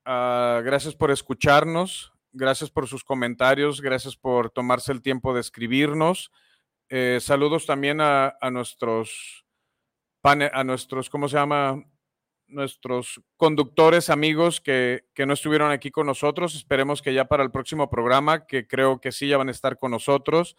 ah, 0.04 0.60
gracias 0.64 0.94
por 0.94 1.10
escucharnos, 1.10 2.12
gracias 2.32 2.70
por 2.70 2.86
sus 2.86 3.02
comentarios, 3.02 3.80
gracias 3.80 4.16
por 4.16 4.50
tomarse 4.50 4.92
el 4.92 5.02
tiempo 5.02 5.34
de 5.34 5.40
escribirnos. 5.40 6.30
Eh, 6.88 7.18
saludos 7.20 7.66
también 7.66 8.00
a, 8.00 8.36
a 8.40 8.50
nuestros 8.50 9.44
a 10.24 10.62
nuestros, 10.62 11.10
¿cómo 11.10 11.28
se 11.28 11.36
llama? 11.36 11.82
nuestros 12.52 13.20
conductores 13.36 14.10
amigos 14.10 14.60
que, 14.60 15.06
que, 15.14 15.26
no 15.26 15.32
estuvieron 15.32 15.70
aquí 15.70 15.90
con 15.90 16.06
nosotros. 16.06 16.54
Esperemos 16.54 17.02
que 17.02 17.14
ya 17.14 17.24
para 17.24 17.42
el 17.42 17.50
próximo 17.50 17.90
programa, 17.90 18.46
que 18.46 18.66
creo 18.66 19.00
que 19.00 19.10
sí 19.10 19.28
ya 19.28 19.38
van 19.38 19.48
a 19.48 19.52
estar 19.52 19.78
con 19.78 19.90
nosotros, 19.90 20.56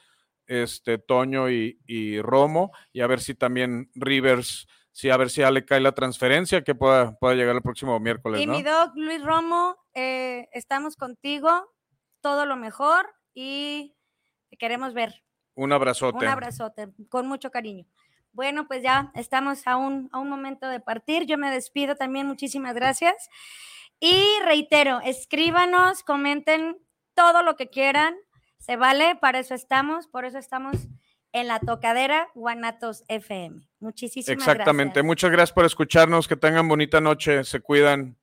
este 0.48 0.98
Toño 0.98 1.50
y, 1.50 1.80
y 1.86 2.20
Romo, 2.22 2.72
y 2.92 3.02
a 3.02 3.08
ver 3.08 3.22
si 3.22 3.36
también 3.36 3.90
Rivers, 3.94 4.68
sí, 4.94 5.10
a 5.10 5.18
ver 5.18 5.30
si 5.30 5.42
ya 5.42 5.52
le 5.52 5.66
cae 5.66 5.82
la 5.82 5.92
transferencia 5.92 6.64
que 6.64 6.74
pueda, 6.74 7.18
pueda 7.20 7.36
llegar 7.36 7.56
el 7.56 7.62
próximo 7.62 8.00
miércoles. 8.00 8.40
Y 8.40 8.46
¿no? 8.46 8.54
mi 8.54 8.64
doc 8.64 8.94
Luis 8.96 9.22
Romo, 9.22 9.76
eh, 9.94 10.48
estamos 10.54 10.96
contigo, 10.96 11.70
todo 12.22 12.46
lo 12.46 12.56
mejor 12.56 13.14
y 13.34 13.94
te 14.50 14.56
queremos 14.56 14.94
ver. 14.94 15.22
Un 15.56 15.74
abrazote. 15.74 16.18
Un 16.18 16.32
abrazote, 16.32 16.88
con 17.10 17.28
mucho 17.28 17.52
cariño. 17.52 17.86
Bueno, 18.32 18.68
pues 18.68 18.82
ya 18.82 19.12
estamos 19.14 19.68
a 19.68 19.78
un, 19.78 20.10
a 20.12 20.20
un 20.20 20.30
momento 20.30 20.68
de 20.68 20.80
partir. 20.80 21.26
Yo 21.26 21.38
me 21.38 21.52
despido 21.52 21.96
también. 21.96 22.26
Muchísimas 22.26 22.74
gracias. 22.74 23.30
Y 24.00 24.26
reitero, 24.44 25.02
escríbanos, 25.02 26.04
comenten 26.04 26.78
todo 27.14 27.44
lo 27.44 27.56
que 27.56 27.70
quieran. 27.70 28.16
Se 28.58 28.76
vale, 28.76 29.16
para 29.16 29.40
eso 29.40 29.54
estamos, 29.54 30.08
por 30.08 30.26
eso 30.26 30.40
estamos 30.40 30.78
en 31.34 31.48
la 31.48 31.60
tocadera 31.60 32.30
Guanatos 32.36 33.04
FM. 33.08 33.62
Muchísimas 33.80 34.30
Exactamente. 34.30 34.94
gracias. 34.94 35.06
Muchas 35.06 35.32
gracias 35.32 35.54
por 35.54 35.66
escucharnos. 35.66 36.28
Que 36.28 36.38
tengan 36.38 36.68
bonita 36.68 37.02
noche. 37.02 37.44
Se 37.44 37.60
cuidan. 37.60 38.18